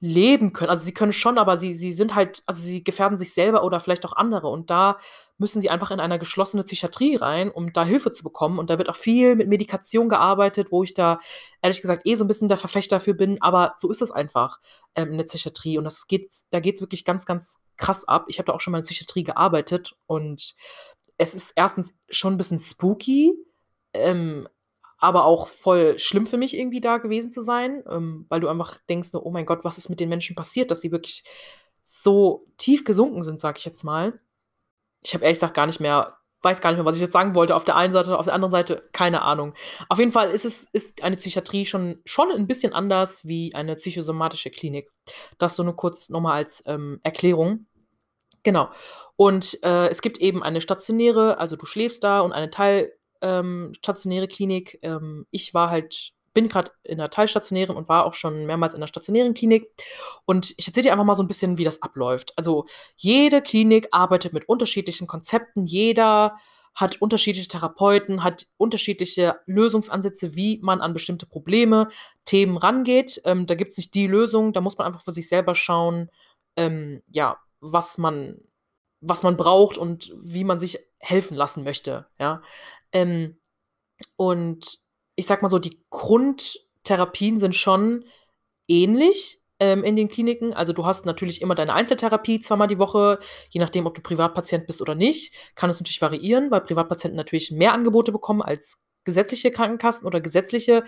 leben 0.00 0.52
können. 0.52 0.70
Also 0.70 0.84
sie 0.84 0.94
können 0.94 1.12
schon, 1.12 1.38
aber 1.38 1.56
sie, 1.56 1.74
sie 1.74 1.92
sind 1.92 2.14
halt, 2.14 2.42
also 2.46 2.62
sie 2.62 2.84
gefährden 2.84 3.18
sich 3.18 3.34
selber 3.34 3.64
oder 3.64 3.80
vielleicht 3.80 4.06
auch 4.06 4.12
andere. 4.12 4.48
Und 4.48 4.70
da 4.70 4.98
müssen 5.38 5.60
sie 5.60 5.70
einfach 5.70 5.90
in 5.90 6.00
eine 6.00 6.18
geschlossene 6.18 6.62
Psychiatrie 6.62 7.16
rein, 7.16 7.50
um 7.50 7.72
da 7.72 7.84
Hilfe 7.84 8.12
zu 8.12 8.22
bekommen. 8.22 8.58
Und 8.58 8.70
da 8.70 8.78
wird 8.78 8.88
auch 8.88 8.96
viel 8.96 9.34
mit 9.34 9.48
Medikation 9.48 10.08
gearbeitet, 10.08 10.70
wo 10.70 10.84
ich 10.84 10.94
da 10.94 11.18
ehrlich 11.62 11.80
gesagt 11.80 12.06
eh 12.06 12.14
so 12.14 12.24
ein 12.24 12.28
bisschen 12.28 12.48
der 12.48 12.58
Verfechter 12.58 12.96
dafür 12.96 13.14
bin. 13.14 13.42
Aber 13.42 13.74
so 13.76 13.90
ist 13.90 14.02
es 14.02 14.12
einfach 14.12 14.60
ähm, 14.94 15.12
in 15.12 15.18
der 15.18 15.24
Psychiatrie. 15.24 15.78
Und 15.78 15.84
das 15.84 16.06
geht, 16.06 16.32
da 16.50 16.60
geht 16.60 16.76
es 16.76 16.80
wirklich 16.80 17.04
ganz, 17.04 17.26
ganz 17.26 17.58
krass 17.76 18.06
ab. 18.06 18.26
Ich 18.28 18.38
habe 18.38 18.46
da 18.46 18.52
auch 18.52 18.60
schon 18.60 18.72
mal 18.72 18.78
in 18.78 18.84
Psychiatrie 18.84 19.24
gearbeitet 19.24 19.96
und 20.06 20.54
es 21.16 21.34
ist 21.34 21.52
erstens 21.56 21.92
schon 22.08 22.34
ein 22.34 22.38
bisschen 22.38 22.60
spooky. 22.60 23.34
Ähm, 23.92 24.48
aber 24.98 25.24
auch 25.24 25.46
voll 25.46 25.98
schlimm 25.98 26.26
für 26.26 26.36
mich 26.36 26.56
irgendwie 26.56 26.80
da 26.80 26.98
gewesen 26.98 27.30
zu 27.30 27.40
sein, 27.40 27.84
ähm, 27.88 28.26
weil 28.28 28.40
du 28.40 28.48
einfach 28.48 28.78
denkst, 28.88 29.10
oh 29.14 29.30
mein 29.30 29.46
Gott, 29.46 29.64
was 29.64 29.78
ist 29.78 29.88
mit 29.88 30.00
den 30.00 30.08
Menschen 30.08 30.36
passiert, 30.36 30.70
dass 30.70 30.80
sie 30.80 30.92
wirklich 30.92 31.24
so 31.82 32.46
tief 32.58 32.84
gesunken 32.84 33.22
sind, 33.22 33.40
sag 33.40 33.58
ich 33.58 33.64
jetzt 33.64 33.84
mal. 33.84 34.18
Ich 35.02 35.14
habe 35.14 35.24
ehrlich 35.24 35.36
gesagt 35.36 35.54
gar 35.54 35.66
nicht 35.66 35.80
mehr, 35.80 36.18
weiß 36.42 36.60
gar 36.60 36.70
nicht 36.70 36.78
mehr, 36.78 36.84
was 36.84 36.96
ich 36.96 37.00
jetzt 37.00 37.12
sagen 37.12 37.36
wollte. 37.36 37.54
Auf 37.54 37.64
der 37.64 37.76
einen 37.76 37.92
Seite, 37.92 38.18
auf 38.18 38.24
der 38.24 38.34
anderen 38.34 38.50
Seite, 38.50 38.88
keine 38.92 39.22
Ahnung. 39.22 39.54
Auf 39.88 39.98
jeden 39.98 40.12
Fall 40.12 40.30
ist 40.30 40.44
es 40.44 40.68
ist 40.72 41.02
eine 41.02 41.16
Psychiatrie 41.16 41.64
schon, 41.64 42.00
schon 42.04 42.32
ein 42.32 42.48
bisschen 42.48 42.72
anders 42.72 43.24
wie 43.26 43.54
eine 43.54 43.76
psychosomatische 43.76 44.50
Klinik. 44.50 44.90
Das 45.38 45.54
so 45.54 45.62
nur 45.62 45.76
kurz 45.76 46.08
nochmal 46.08 46.34
als 46.38 46.62
ähm, 46.66 47.00
Erklärung. 47.04 47.66
Genau. 48.42 48.70
Und 49.16 49.62
äh, 49.64 49.88
es 49.88 50.02
gibt 50.02 50.18
eben 50.18 50.42
eine 50.42 50.60
stationäre, 50.60 51.38
also 51.38 51.56
du 51.56 51.66
schläfst 51.66 52.04
da 52.04 52.20
und 52.20 52.32
eine 52.32 52.50
Teil 52.50 52.92
ähm, 53.20 53.72
stationäre 53.76 54.28
Klinik. 54.28 54.78
Ähm, 54.82 55.26
ich 55.30 55.54
war 55.54 55.70
halt, 55.70 56.12
bin 56.34 56.48
gerade 56.48 56.70
in 56.84 56.98
der 56.98 57.10
teilstationären 57.10 57.76
und 57.76 57.88
war 57.88 58.04
auch 58.04 58.14
schon 58.14 58.46
mehrmals 58.46 58.74
in 58.74 58.80
der 58.80 58.86
stationären 58.86 59.34
Klinik. 59.34 59.68
Und 60.24 60.54
ich 60.56 60.66
erzähle 60.66 60.84
dir 60.84 60.92
einfach 60.92 61.04
mal 61.04 61.14
so 61.14 61.22
ein 61.22 61.28
bisschen, 61.28 61.58
wie 61.58 61.64
das 61.64 61.82
abläuft. 61.82 62.32
Also 62.36 62.66
jede 62.96 63.42
Klinik 63.42 63.88
arbeitet 63.92 64.32
mit 64.32 64.48
unterschiedlichen 64.48 65.06
Konzepten. 65.06 65.66
Jeder 65.66 66.36
hat 66.78 67.02
unterschiedliche 67.02 67.48
Therapeuten, 67.48 68.22
hat 68.22 68.46
unterschiedliche 68.56 69.40
Lösungsansätze, 69.46 70.36
wie 70.36 70.60
man 70.62 70.80
an 70.80 70.92
bestimmte 70.92 71.26
Probleme, 71.26 71.88
Themen 72.24 72.56
rangeht. 72.56 73.20
Ähm, 73.24 73.46
da 73.46 73.56
gibt 73.56 73.72
es 73.72 73.78
nicht 73.78 73.94
die 73.94 74.06
Lösung, 74.06 74.52
da 74.52 74.60
muss 74.60 74.78
man 74.78 74.86
einfach 74.86 75.02
für 75.02 75.10
sich 75.10 75.28
selber 75.28 75.56
schauen, 75.56 76.08
ähm, 76.56 77.02
ja, 77.08 77.36
was 77.60 77.98
man, 77.98 78.40
was 79.00 79.24
man 79.24 79.36
braucht 79.36 79.76
und 79.76 80.12
wie 80.18 80.44
man 80.44 80.60
sich 80.60 80.78
helfen 80.98 81.36
lassen 81.36 81.64
möchte. 81.64 82.06
Ja? 82.20 82.42
Ähm, 82.92 83.38
und 84.16 84.78
ich 85.16 85.26
sag 85.26 85.42
mal 85.42 85.50
so, 85.50 85.58
die 85.58 85.82
Grundtherapien 85.90 87.38
sind 87.38 87.56
schon 87.56 88.04
ähnlich 88.68 89.42
ähm, 89.60 89.84
in 89.84 89.96
den 89.96 90.08
Kliniken. 90.08 90.52
Also 90.52 90.72
du 90.72 90.84
hast 90.86 91.06
natürlich 91.06 91.42
immer 91.42 91.54
deine 91.54 91.74
Einzeltherapie 91.74 92.40
zweimal 92.40 92.68
die 92.68 92.78
Woche, 92.78 93.18
je 93.50 93.60
nachdem, 93.60 93.86
ob 93.86 93.94
du 93.94 94.00
Privatpatient 94.00 94.66
bist 94.66 94.80
oder 94.80 94.94
nicht. 94.94 95.34
Kann 95.54 95.70
es 95.70 95.80
natürlich 95.80 96.02
variieren, 96.02 96.50
weil 96.50 96.60
Privatpatienten 96.60 97.16
natürlich 97.16 97.50
mehr 97.50 97.74
Angebote 97.74 98.12
bekommen 98.12 98.42
als 98.42 98.78
gesetzliche 99.04 99.50
Krankenkassen 99.50 100.06
oder 100.06 100.20
gesetzliche 100.20 100.84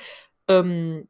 ähm, 0.49 1.09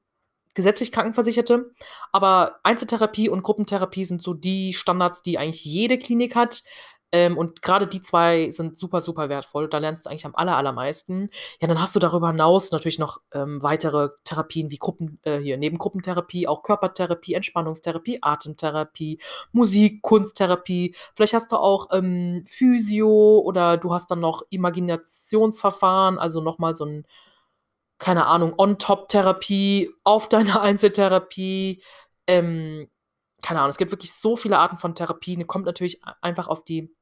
gesetzlich 0.55 0.93
Krankenversicherte. 0.93 1.73
Aber 2.13 2.61
Einzeltherapie 2.63 3.29
und 3.29 3.43
Gruppentherapie 3.43 4.05
sind 4.05 4.23
so 4.23 4.35
die 4.35 4.75
Standards, 4.75 5.23
die 5.23 5.39
eigentlich 5.39 5.65
jede 5.65 5.99
Klinik 5.99 6.35
hat. 6.35 6.65
Ähm, 7.13 7.37
und 7.37 7.63
gerade 7.63 7.87
die 7.89 8.01
zwei 8.01 8.51
sind 8.51 8.77
super, 8.77 9.01
super 9.01 9.29
wertvoll. 9.29 9.69
Da 9.69 9.79
lernst 9.79 10.07
du 10.07 10.11
eigentlich 10.11 10.27
am 10.27 10.37
aller, 10.37 10.57
allermeisten. 10.57 11.31
Ja, 11.61 11.67
dann 11.67 11.81
hast 11.81 11.95
du 11.97 11.99
darüber 12.01 12.29
hinaus 12.29 12.71
natürlich 12.71 12.99
noch 12.99 13.21
ähm, 13.33 13.63
weitere 13.63 14.11
Therapien 14.25 14.71
wie 14.71 14.79
Gruppen, 14.79 15.19
äh, 15.23 15.39
hier 15.39 15.57
Nebengruppentherapie, 15.57 16.47
auch 16.47 16.63
Körpertherapie, 16.63 17.35
Entspannungstherapie, 17.35 18.19
Atemtherapie, 18.23 19.21
Musik, 19.53 20.03
Kunsttherapie. 20.03 20.95
Vielleicht 21.15 21.35
hast 21.35 21.51
du 21.53 21.57
auch 21.57 21.89
ähm, 21.93 22.45
Physio 22.47 23.41
oder 23.41 23.77
du 23.77 23.93
hast 23.93 24.11
dann 24.11 24.21
noch 24.21 24.43
Imaginationsverfahren, 24.51 26.19
also 26.19 26.41
nochmal 26.41 26.75
so 26.75 26.85
ein, 26.85 27.07
keine 27.99 28.27
Ahnung, 28.27 28.55
On-Top-Therapie 28.57 29.91
auf 30.05 30.29
deiner 30.29 30.61
Einzeltherapie. 30.63 31.83
Ähm, 32.27 32.89
keine 33.43 33.61
Ahnung, 33.61 33.71
es 33.71 33.79
gibt 33.79 33.91
wirklich 33.91 34.13
so 34.13 34.37
viele 34.37 34.59
Arten 34.59 34.77
von 34.77 34.95
Therapien. 34.95 35.47
Kommt 35.47 35.67
natürlich 35.67 36.01
einfach 36.21 36.49
auf 36.49 36.65
die 36.65 36.95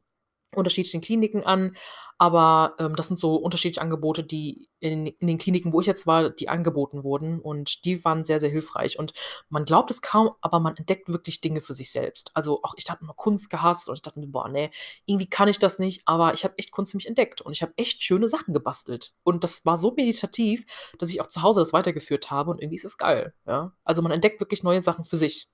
unterschiedlichen 0.54 1.00
Kliniken 1.00 1.44
an, 1.44 1.76
aber 2.20 2.74
ähm, 2.80 2.96
das 2.96 3.06
sind 3.06 3.16
so 3.16 3.37
unterschiedliche 3.37 3.80
Angebote, 3.80 4.24
die 4.24 4.68
in, 4.80 5.06
in, 5.06 5.28
den 5.28 5.38
Kliniken, 5.38 5.72
wo 5.72 5.80
ich 5.80 5.87
jetzt 5.87 6.04
war, 6.04 6.30
die 6.30 6.48
angeboten 6.48 7.04
wurden. 7.04 7.38
Und 7.40 7.84
die 7.84 8.04
waren 8.04 8.24
sehr, 8.24 8.40
sehr 8.40 8.50
hilfreich. 8.50 8.98
Und 8.98 9.12
man 9.48 9.64
glaubt 9.64 9.90
es 9.92 10.02
kaum, 10.02 10.32
aber 10.40 10.58
man 10.58 10.76
entdeckt 10.76 11.08
wirklich 11.08 11.40
Dinge 11.40 11.61
für 11.61 11.74
sich 11.74 11.92
selbst. 11.92 12.32
Also 12.34 12.61
auch 12.64 12.74
ich 12.76 12.90
habe 12.90 13.02
immer 13.02 13.14
Kunst 13.14 13.50
gehasst 13.50 13.88
und 13.88 13.94
ich 13.94 14.02
dachte 14.02 14.18
mir, 14.18 14.26
boah, 14.26 14.48
nee, 14.48 14.70
irgendwie 15.06 15.30
kann 15.30 15.48
ich 15.48 15.61
das 15.61 15.78
nicht, 15.78 16.02
aber 16.06 16.34
ich 16.34 16.42
habe 16.42 16.54
echt 16.58 16.72
Kunst 16.72 16.90
für 16.90 16.96
mich 16.96 17.06
entdeckt. 17.06 17.40
Und 17.40 17.52
ich 17.52 17.62
habe 17.62 17.72
echt 17.76 18.02
schöne 18.02 18.26
Sachen 18.26 18.52
gebastelt. 18.52 19.14
Und 19.22 19.44
das 19.44 19.64
war 19.64 19.78
so 19.78 19.92
meditativ, 19.96 20.64
dass 20.98 21.11
ich 21.11 21.20
auch 21.20 21.28
zu 21.28 21.42
Hause 21.42 21.61
das 21.61 21.72
weitergeführt 21.72 22.32
habe. 22.32 22.50
Und 22.50 22.61
irgendwie 22.61 22.76
ist 22.76 22.84
es 22.84 22.98
geil, 22.98 23.32
ja. 23.46 23.72
Also 23.84 24.02
man 24.02 24.11
entdeckt 24.11 24.40
wirklich 24.40 24.64
neue 24.64 24.80
Sachen 24.80 25.04
für 25.04 25.16
sich. 25.16 25.48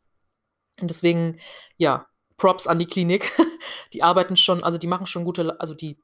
Und 0.81 0.89
deswegen, 0.89 1.41
ja, 1.77 2.07
Props 2.45 2.67
an 2.67 2.79
die 2.79 2.85
Klinik. 2.85 3.33
Die 3.95 4.03
arbeiten 4.03 4.37
schon, 4.37 4.63
also 4.63 4.77
die 4.77 4.87
machen 4.87 5.07
schon 5.07 5.25
gute, 5.25 5.59
also 5.61 5.73
die 5.73 5.97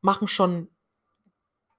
machen 0.00 0.26
schon, 0.26 0.68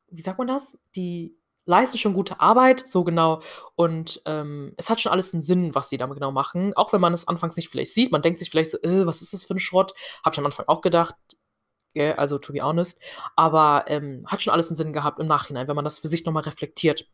wie 0.09 0.21
sagt 0.21 0.37
man 0.37 0.47
das? 0.47 0.77
Die 0.95 1.35
leisten 1.65 1.97
schon 1.97 2.13
gute 2.13 2.39
Arbeit, 2.39 2.87
so 2.87 3.03
genau. 3.03 3.41
Und 3.75 4.21
ähm, 4.25 4.73
es 4.77 4.89
hat 4.89 5.01
schon 5.01 5.11
alles 5.11 5.33
einen 5.33 5.41
Sinn, 5.41 5.75
was 5.75 5.89
die 5.89 5.97
damit 5.97 6.15
genau 6.15 6.31
machen. 6.31 6.73
Auch 6.75 6.93
wenn 6.93 7.01
man 7.01 7.13
es 7.13 7.27
anfangs 7.27 7.57
nicht 7.57 7.69
vielleicht 7.69 7.93
sieht. 7.93 8.11
Man 8.11 8.21
denkt 8.21 8.39
sich 8.39 8.49
vielleicht 8.49 8.71
so, 8.71 8.77
äh, 8.83 9.05
was 9.05 9.21
ist 9.21 9.33
das 9.33 9.43
für 9.43 9.53
ein 9.55 9.59
Schrott? 9.59 9.93
Habe 10.23 10.33
ich 10.33 10.39
am 10.39 10.45
Anfang 10.45 10.67
auch 10.67 10.81
gedacht. 10.81 11.15
gell, 11.93 12.13
also 12.13 12.37
to 12.39 12.53
be 12.53 12.61
honest. 12.63 12.99
Aber, 13.35 13.85
ähm, 13.87 14.25
hat 14.27 14.41
schon 14.43 14.53
alles 14.53 14.71
'n 14.71 14.75
Sinn 14.75 14.93
gehabt 14.93 15.19
im 15.19 15.27
Nachhinein, 15.27 15.67
wenn 15.67 15.75
man 15.75 15.85
das 15.85 15.99
für 15.99 16.07
sich 16.09 16.25
noch 16.25 16.33
mal 16.33 16.41
reflektiert. 16.41 17.07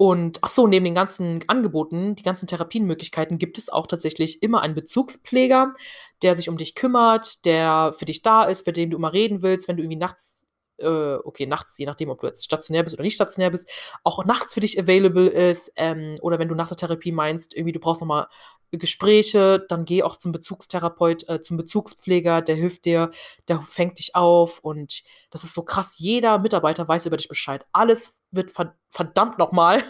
Und 0.00 0.38
ach 0.40 0.48
so, 0.48 0.66
neben 0.66 0.86
den 0.86 0.94
ganzen 0.94 1.44
Angeboten, 1.46 2.16
die 2.16 2.22
ganzen 2.22 2.46
Therapienmöglichkeiten 2.46 3.36
gibt 3.36 3.58
es 3.58 3.68
auch 3.68 3.86
tatsächlich 3.86 4.42
immer 4.42 4.62
einen 4.62 4.74
Bezugspfleger, 4.74 5.74
der 6.22 6.34
sich 6.34 6.48
um 6.48 6.56
dich 6.56 6.74
kümmert, 6.74 7.44
der 7.44 7.92
für 7.92 8.06
dich 8.06 8.22
da 8.22 8.44
ist, 8.44 8.66
mit 8.66 8.78
dem 8.78 8.88
du 8.88 8.96
immer 8.96 9.12
reden 9.12 9.42
willst, 9.42 9.68
wenn 9.68 9.76
du 9.76 9.82
irgendwie 9.82 9.98
nachts 9.98 10.46
äh, 10.78 11.16
okay, 11.22 11.44
nachts, 11.44 11.76
je 11.76 11.84
nachdem, 11.84 12.08
ob 12.08 12.18
du 12.18 12.28
jetzt 12.28 12.46
stationär 12.46 12.82
bist 12.82 12.94
oder 12.94 13.02
nicht 13.02 13.16
stationär 13.16 13.50
bist, 13.50 13.68
auch 14.02 14.24
nachts 14.24 14.54
für 14.54 14.60
dich 14.60 14.80
available 14.80 15.28
ist, 15.28 15.70
ähm, 15.76 16.16
oder 16.22 16.38
wenn 16.38 16.48
du 16.48 16.54
nach 16.54 16.68
der 16.68 16.78
Therapie 16.78 17.12
meinst, 17.12 17.54
irgendwie 17.54 17.72
du 17.72 17.80
brauchst 17.80 18.00
noch 18.00 18.08
mal 18.08 18.28
Gespräche, 18.70 19.66
dann 19.68 19.84
geh 19.84 20.02
auch 20.02 20.16
zum 20.16 20.32
Bezugstherapeut, 20.32 21.28
äh, 21.28 21.42
zum 21.42 21.58
Bezugspfleger, 21.58 22.40
der 22.40 22.56
hilft 22.56 22.86
dir, 22.86 23.10
der 23.48 23.60
fängt 23.60 23.98
dich 23.98 24.14
auf 24.16 24.60
und 24.60 25.02
das 25.30 25.44
ist 25.44 25.52
so 25.52 25.62
krass. 25.62 25.96
Jeder 25.98 26.38
Mitarbeiter 26.38 26.88
weiß 26.88 27.04
über 27.04 27.18
dich 27.18 27.28
Bescheid. 27.28 27.66
Alles 27.72 28.19
wird 28.32 28.50
ver 28.50 28.76
verdammt 28.88 29.38
noch 29.38 29.52
mal 29.52 29.84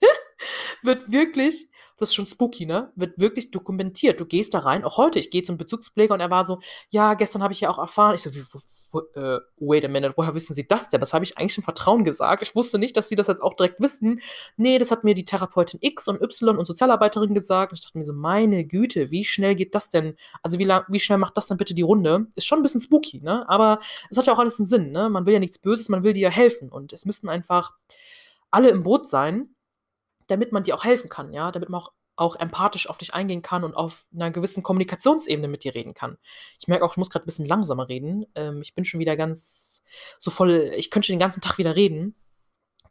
wird 0.82 1.10
wirklich 1.12 1.70
das 2.02 2.10
ist 2.10 2.14
schon 2.14 2.26
spooky, 2.26 2.66
ne? 2.66 2.92
Wird 2.96 3.18
wirklich 3.18 3.50
dokumentiert. 3.50 4.20
Du 4.20 4.26
gehst 4.26 4.54
da 4.54 4.58
rein, 4.58 4.84
auch 4.84 4.96
heute, 4.96 5.18
ich 5.18 5.30
gehe 5.30 5.42
zum 5.42 5.56
Bezugspfleger 5.56 6.14
und 6.14 6.20
er 6.20 6.30
war 6.30 6.44
so, 6.44 6.60
ja, 6.90 7.14
gestern 7.14 7.42
habe 7.42 7.52
ich 7.52 7.60
ja 7.60 7.70
auch 7.70 7.78
erfahren. 7.78 8.14
Ich 8.14 8.22
so, 8.22 8.34
wie, 8.34 8.42
wo, 8.90 9.00
äh, 9.14 9.38
wait 9.58 9.84
a 9.84 9.88
minute, 9.88 10.14
woher 10.16 10.34
wissen 10.34 10.54
Sie 10.54 10.66
das 10.66 10.90
denn? 10.90 11.00
Das 11.00 11.14
habe 11.14 11.24
ich 11.24 11.38
eigentlich 11.38 11.56
im 11.56 11.62
Vertrauen 11.62 12.04
gesagt. 12.04 12.42
Ich 12.42 12.54
wusste 12.54 12.78
nicht, 12.78 12.96
dass 12.96 13.08
Sie 13.08 13.14
das 13.14 13.28
jetzt 13.28 13.42
auch 13.42 13.54
direkt 13.54 13.80
wissen. 13.80 14.20
Nee, 14.56 14.78
das 14.78 14.90
hat 14.90 15.04
mir 15.04 15.14
die 15.14 15.24
Therapeutin 15.24 15.78
X 15.82 16.08
und 16.08 16.20
Y 16.20 16.58
und 16.58 16.66
Sozialarbeiterin 16.66 17.34
gesagt. 17.34 17.72
Und 17.72 17.78
ich 17.78 17.84
dachte 17.84 17.98
mir 17.98 18.04
so, 18.04 18.12
meine 18.12 18.64
Güte, 18.64 19.10
wie 19.10 19.24
schnell 19.24 19.54
geht 19.54 19.74
das 19.74 19.88
denn? 19.88 20.16
Also 20.42 20.58
wie, 20.58 20.64
lang, 20.64 20.84
wie 20.88 21.00
schnell 21.00 21.18
macht 21.18 21.36
das 21.36 21.46
dann 21.46 21.58
bitte 21.58 21.74
die 21.74 21.82
Runde? 21.82 22.26
Ist 22.34 22.46
schon 22.46 22.58
ein 22.58 22.62
bisschen 22.62 22.80
spooky, 22.80 23.20
ne? 23.20 23.48
Aber 23.48 23.78
es 24.10 24.18
hat 24.18 24.26
ja 24.26 24.32
auch 24.32 24.38
alles 24.38 24.58
einen 24.58 24.66
Sinn, 24.66 24.90
ne? 24.90 25.08
Man 25.08 25.26
will 25.26 25.34
ja 25.34 25.40
nichts 25.40 25.58
Böses, 25.58 25.88
man 25.88 26.04
will 26.04 26.12
dir 26.12 26.22
ja 26.22 26.30
helfen. 26.30 26.68
Und 26.68 26.92
es 26.92 27.04
müssten 27.04 27.28
einfach 27.28 27.72
alle 28.50 28.68
im 28.68 28.82
Boot 28.82 29.08
sein 29.08 29.54
damit 30.32 30.52
man 30.52 30.64
dir 30.64 30.74
auch 30.74 30.84
helfen 30.84 31.08
kann, 31.08 31.32
ja, 31.32 31.52
damit 31.52 31.68
man 31.68 31.80
auch 31.80 31.92
auch 32.14 32.36
empathisch 32.36 32.88
auf 32.88 32.98
dich 32.98 33.14
eingehen 33.14 33.42
kann 33.42 33.64
und 33.64 33.74
auf 33.74 34.06
einer 34.14 34.30
gewissen 34.30 34.62
Kommunikationsebene 34.62 35.48
mit 35.48 35.64
dir 35.64 35.74
reden 35.74 35.94
kann. 35.94 36.18
Ich 36.58 36.68
merke 36.68 36.84
auch, 36.84 36.92
ich 36.92 36.96
muss 36.98 37.10
gerade 37.10 37.24
ein 37.24 37.26
bisschen 37.26 37.46
langsamer 37.46 37.88
reden. 37.88 38.26
Ähm, 38.34 38.60
ich 38.62 38.74
bin 38.74 38.84
schon 38.84 39.00
wieder 39.00 39.16
ganz 39.16 39.82
so 40.18 40.30
voll 40.30 40.72
ich 40.76 40.90
könnte 40.90 41.06
schon 41.06 41.14
den 41.14 41.20
ganzen 41.20 41.40
Tag 41.40 41.58
wieder 41.58 41.74
reden. 41.74 42.14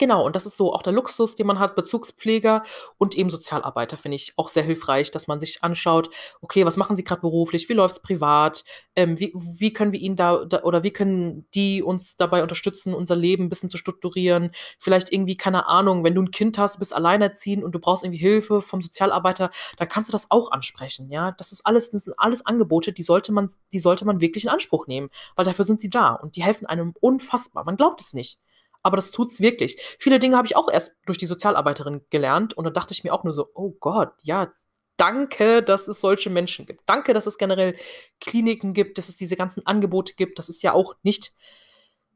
Genau, 0.01 0.25
und 0.25 0.35
das 0.35 0.47
ist 0.47 0.57
so 0.57 0.73
auch 0.73 0.81
der 0.81 0.93
Luxus, 0.93 1.35
den 1.35 1.45
man 1.45 1.59
hat, 1.59 1.75
Bezugspfleger 1.75 2.63
und 2.97 3.15
eben 3.15 3.29
Sozialarbeiter, 3.29 3.97
finde 3.97 4.15
ich 4.15 4.33
auch 4.35 4.47
sehr 4.47 4.63
hilfreich, 4.63 5.11
dass 5.11 5.27
man 5.27 5.39
sich 5.39 5.63
anschaut, 5.63 6.09
okay, 6.41 6.65
was 6.65 6.75
machen 6.75 6.95
sie 6.95 7.03
gerade 7.03 7.21
beruflich, 7.21 7.69
wie 7.69 7.73
läuft 7.73 7.97
es 7.97 8.01
privat, 8.01 8.65
ähm, 8.95 9.19
wie, 9.19 9.31
wie 9.35 9.71
können 9.73 9.91
wir 9.91 9.99
ihnen 9.99 10.15
da, 10.15 10.43
da, 10.45 10.63
oder 10.63 10.81
wie 10.81 10.89
können 10.89 11.45
die 11.53 11.83
uns 11.83 12.17
dabei 12.17 12.41
unterstützen, 12.41 12.95
unser 12.95 13.15
Leben 13.15 13.43
ein 13.43 13.49
bisschen 13.49 13.69
zu 13.69 13.77
strukturieren. 13.77 14.49
Vielleicht 14.79 15.11
irgendwie, 15.11 15.37
keine 15.37 15.67
Ahnung, 15.67 16.03
wenn 16.03 16.15
du 16.15 16.23
ein 16.23 16.31
Kind 16.31 16.57
hast, 16.57 16.77
du 16.77 16.79
bist 16.79 16.95
alleinerziehend 16.95 17.63
und 17.63 17.75
du 17.75 17.79
brauchst 17.79 18.03
irgendwie 18.03 18.17
Hilfe 18.17 18.63
vom 18.63 18.81
Sozialarbeiter, 18.81 19.51
da 19.77 19.85
kannst 19.85 20.09
du 20.09 20.11
das 20.13 20.31
auch 20.31 20.51
ansprechen, 20.51 21.11
ja. 21.11 21.31
Das 21.33 21.51
ist 21.51 21.63
alles, 21.63 21.91
das 21.91 22.05
sind 22.05 22.15
alles 22.17 22.43
Angebote, 22.43 22.91
die 22.91 23.03
sollte 23.03 23.33
man, 23.33 23.51
die 23.71 23.77
sollte 23.77 24.03
man 24.05 24.19
wirklich 24.19 24.45
in 24.45 24.49
Anspruch 24.49 24.87
nehmen, 24.87 25.11
weil 25.35 25.45
dafür 25.45 25.63
sind 25.63 25.79
sie 25.79 25.91
da 25.91 26.15
und 26.15 26.37
die 26.37 26.43
helfen 26.43 26.65
einem 26.65 26.95
unfassbar. 26.99 27.65
Man 27.65 27.77
glaubt 27.77 28.01
es 28.01 28.13
nicht 28.13 28.39
aber 28.83 28.97
das 28.97 29.11
tut's 29.11 29.39
wirklich. 29.41 29.77
Viele 29.99 30.19
Dinge 30.19 30.37
habe 30.37 30.47
ich 30.47 30.55
auch 30.55 30.69
erst 30.71 30.95
durch 31.05 31.17
die 31.17 31.25
Sozialarbeiterin 31.25 32.01
gelernt 32.09 32.53
und 32.53 32.63
da 32.65 32.69
dachte 32.69 32.93
ich 32.93 33.03
mir 33.03 33.13
auch 33.13 33.23
nur 33.23 33.33
so, 33.33 33.49
oh 33.53 33.71
Gott, 33.79 34.13
ja, 34.23 34.51
danke, 34.97 35.63
dass 35.63 35.87
es 35.87 35.99
solche 35.99 36.29
Menschen 36.29 36.65
gibt. 36.65 36.81
Danke, 36.85 37.13
dass 37.13 37.25
es 37.25 37.37
generell 37.37 37.75
Kliniken 38.19 38.73
gibt, 38.73 38.97
dass 38.97 39.09
es 39.09 39.17
diese 39.17 39.35
ganzen 39.35 39.65
Angebote 39.65 40.13
gibt. 40.13 40.37
Das 40.37 40.49
ist 40.49 40.61
ja 40.61 40.73
auch 40.73 40.95
nicht 41.01 41.33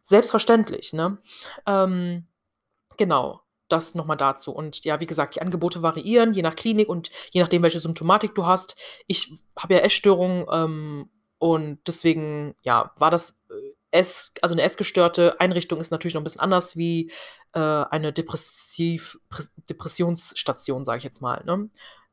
selbstverständlich, 0.01 0.93
ne? 0.93 1.17
Ähm, 1.65 2.27
genau, 2.97 3.41
das 3.67 3.95
nochmal 3.95 4.17
dazu. 4.17 4.51
Und 4.51 4.85
ja, 4.85 4.99
wie 4.99 5.07
gesagt, 5.07 5.35
die 5.35 5.41
Angebote 5.41 5.81
variieren, 5.81 6.33
je 6.33 6.43
nach 6.43 6.55
Klinik 6.55 6.87
und 6.87 7.09
je 7.31 7.41
nachdem, 7.41 7.63
welche 7.63 7.79
Symptomatik 7.79 8.35
du 8.35 8.45
hast. 8.45 8.75
Ich 9.07 9.33
habe 9.57 9.73
ja 9.75 9.79
Essstörungen 9.79 10.45
ähm, 10.51 11.09
und 11.39 11.79
deswegen, 11.87 12.55
ja, 12.61 12.91
war 12.97 13.11
das 13.11 13.31
äh, 13.49 13.64
Ess, 13.95 14.33
also 14.41 14.53
eine 14.53 14.61
essgestörte 14.61 15.39
Einrichtung 15.39 15.79
ist 15.79 15.91
natürlich 15.91 16.13
noch 16.13 16.21
ein 16.21 16.25
bisschen 16.25 16.41
anders 16.41 16.75
wie 16.75 17.11
äh, 17.53 17.59
eine 17.59 18.13
Depressiv, 18.13 19.17
Depressionsstation, 19.69 20.85
sage 20.85 20.99
ich 20.99 21.03
jetzt 21.03 21.21
mal. 21.21 21.43
Ne? 21.45 21.69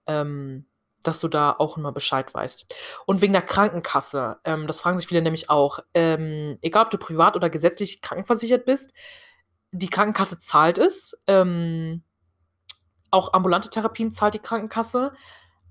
Ähm, 0.07 0.67
dass 1.03 1.19
du 1.19 1.29
da 1.29 1.55
auch 1.59 1.77
immer 1.77 1.93
Bescheid 1.93 2.33
weißt. 2.33 2.75
Und 3.07 3.21
wegen 3.21 3.33
der 3.33 3.43
Krankenkasse, 3.43 4.39
ähm, 4.45 4.67
das 4.67 4.81
fragen 4.81 4.99
sich 4.99 5.09
viele 5.09 5.23
nämlich 5.23 5.51
auch, 5.51 5.81
ähm, 5.95 6.59
egal 6.63 6.85
ob 6.85 6.91
du 6.91 6.99
privat 6.99 7.35
oder 7.35 7.51
gesetzlich 7.51 8.01
krankenversichert 8.01 8.65
bist, 8.65 8.93
die 9.73 9.89
Krankenkasse 9.89 10.39
zahlt 10.39 10.79
es. 10.79 11.21
Ähm, 11.27 12.05
auch 13.11 13.33
ambulante 13.33 13.71
Therapien 13.71 14.13
zahlt 14.13 14.35
die 14.35 14.39
Krankenkasse. 14.39 15.13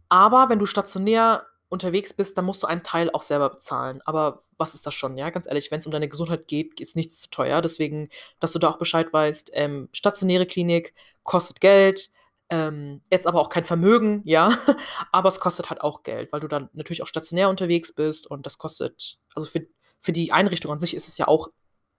Aber 0.09 0.49
wenn 0.49 0.59
du 0.59 0.65
stationär 0.65 1.45
unterwegs 1.71 2.13
bist, 2.13 2.37
dann 2.37 2.45
musst 2.45 2.63
du 2.63 2.67
einen 2.67 2.83
Teil 2.83 3.09
auch 3.11 3.21
selber 3.21 3.49
bezahlen. 3.49 4.01
Aber 4.03 4.41
was 4.57 4.75
ist 4.75 4.85
das 4.85 4.93
schon, 4.93 5.17
ja? 5.17 5.29
Ganz 5.29 5.47
ehrlich, 5.47 5.71
wenn 5.71 5.79
es 5.79 5.85
um 5.85 5.91
deine 5.91 6.09
Gesundheit 6.09 6.47
geht, 6.47 6.81
ist 6.81 6.97
nichts 6.97 7.21
zu 7.21 7.29
teuer. 7.29 7.61
Deswegen, 7.61 8.09
dass 8.41 8.51
du 8.51 8.59
da 8.59 8.69
auch 8.69 8.77
Bescheid 8.77 9.11
weißt, 9.11 9.51
ähm, 9.53 9.87
stationäre 9.93 10.45
Klinik 10.45 10.93
kostet 11.23 11.61
Geld, 11.61 12.11
ähm, 12.49 13.01
jetzt 13.09 13.25
aber 13.25 13.39
auch 13.39 13.47
kein 13.47 13.63
Vermögen, 13.63 14.21
ja, 14.25 14.57
aber 15.13 15.29
es 15.29 15.39
kostet 15.39 15.69
halt 15.69 15.79
auch 15.81 16.03
Geld, 16.03 16.33
weil 16.33 16.41
du 16.41 16.49
dann 16.49 16.69
natürlich 16.73 17.01
auch 17.03 17.07
stationär 17.07 17.47
unterwegs 17.47 17.93
bist 17.93 18.27
und 18.27 18.45
das 18.45 18.57
kostet, 18.57 19.17
also 19.33 19.47
für, 19.47 19.65
für 20.01 20.11
die 20.11 20.33
Einrichtung 20.33 20.73
an 20.73 20.79
sich 20.81 20.93
ist 20.93 21.07
es 21.07 21.17
ja 21.17 21.29
auch, 21.29 21.51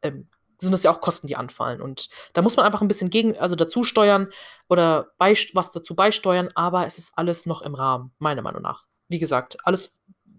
ähm, 0.03 0.29
sind 0.59 0.73
das 0.73 0.83
ja 0.83 0.93
auch 0.93 1.01
Kosten, 1.01 1.27
die 1.27 1.37
anfallen. 1.37 1.81
Und 1.81 2.11
da 2.35 2.43
muss 2.43 2.57
man 2.57 2.67
einfach 2.67 2.83
ein 2.83 2.89
bisschen 2.89 3.11
gegen, 3.11 3.39
also 3.39 3.57
dazu 3.57 3.85
steuern 3.85 4.29
oder 4.69 5.13
was 5.19 5.73
dazu 5.73 5.95
beisteuern, 5.95 6.51
aber 6.55 6.87
es 6.87 6.99
ist 6.99 7.13
alles 7.17 7.47
noch 7.47 7.63
im 7.63 7.75
Rahmen, 7.75 8.13
meiner 8.19 8.43
Meinung 8.43 8.63
nach 8.63 8.85
wie 9.13 9.21
gesagt, 9.21 9.57
alles, 9.65 9.95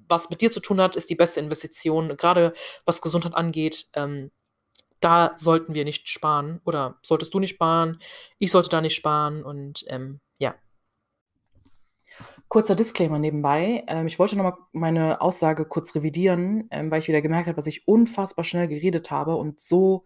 was 0.09 0.29
mit 0.29 0.41
dir 0.41 0.51
zu 0.51 0.59
tun 0.59 0.81
hat, 0.81 0.95
ist 0.95 1.09
die 1.09 1.15
beste 1.15 1.39
Investition. 1.39 2.17
Gerade 2.17 2.53
was 2.85 3.01
Gesundheit 3.01 3.35
angeht, 3.35 3.87
ähm, 3.93 4.31
da 4.99 5.33
sollten 5.37 5.73
wir 5.73 5.85
nicht 5.85 6.09
sparen. 6.09 6.61
Oder 6.65 6.97
solltest 7.03 7.33
du 7.33 7.39
nicht 7.39 7.55
sparen? 7.55 7.99
Ich 8.39 8.51
sollte 8.51 8.69
da 8.69 8.81
nicht 8.81 8.95
sparen. 8.95 9.43
Und 9.43 9.85
ähm, 9.87 10.19
ja. 10.37 10.55
Kurzer 12.47 12.75
Disclaimer 12.75 13.19
nebenbei. 13.19 13.83
Ähm, 13.87 14.07
ich 14.07 14.19
wollte 14.19 14.35
nochmal 14.35 14.57
meine 14.71 15.21
Aussage 15.21 15.65
kurz 15.65 15.95
revidieren, 15.95 16.67
ähm, 16.71 16.89
weil 16.91 16.99
ich 16.99 17.07
wieder 17.07 17.21
gemerkt 17.21 17.47
habe, 17.47 17.55
dass 17.55 17.67
ich 17.67 17.87
unfassbar 17.87 18.45
schnell 18.45 18.67
geredet 18.67 19.11
habe 19.11 19.35
und 19.35 19.59
so 19.59 20.05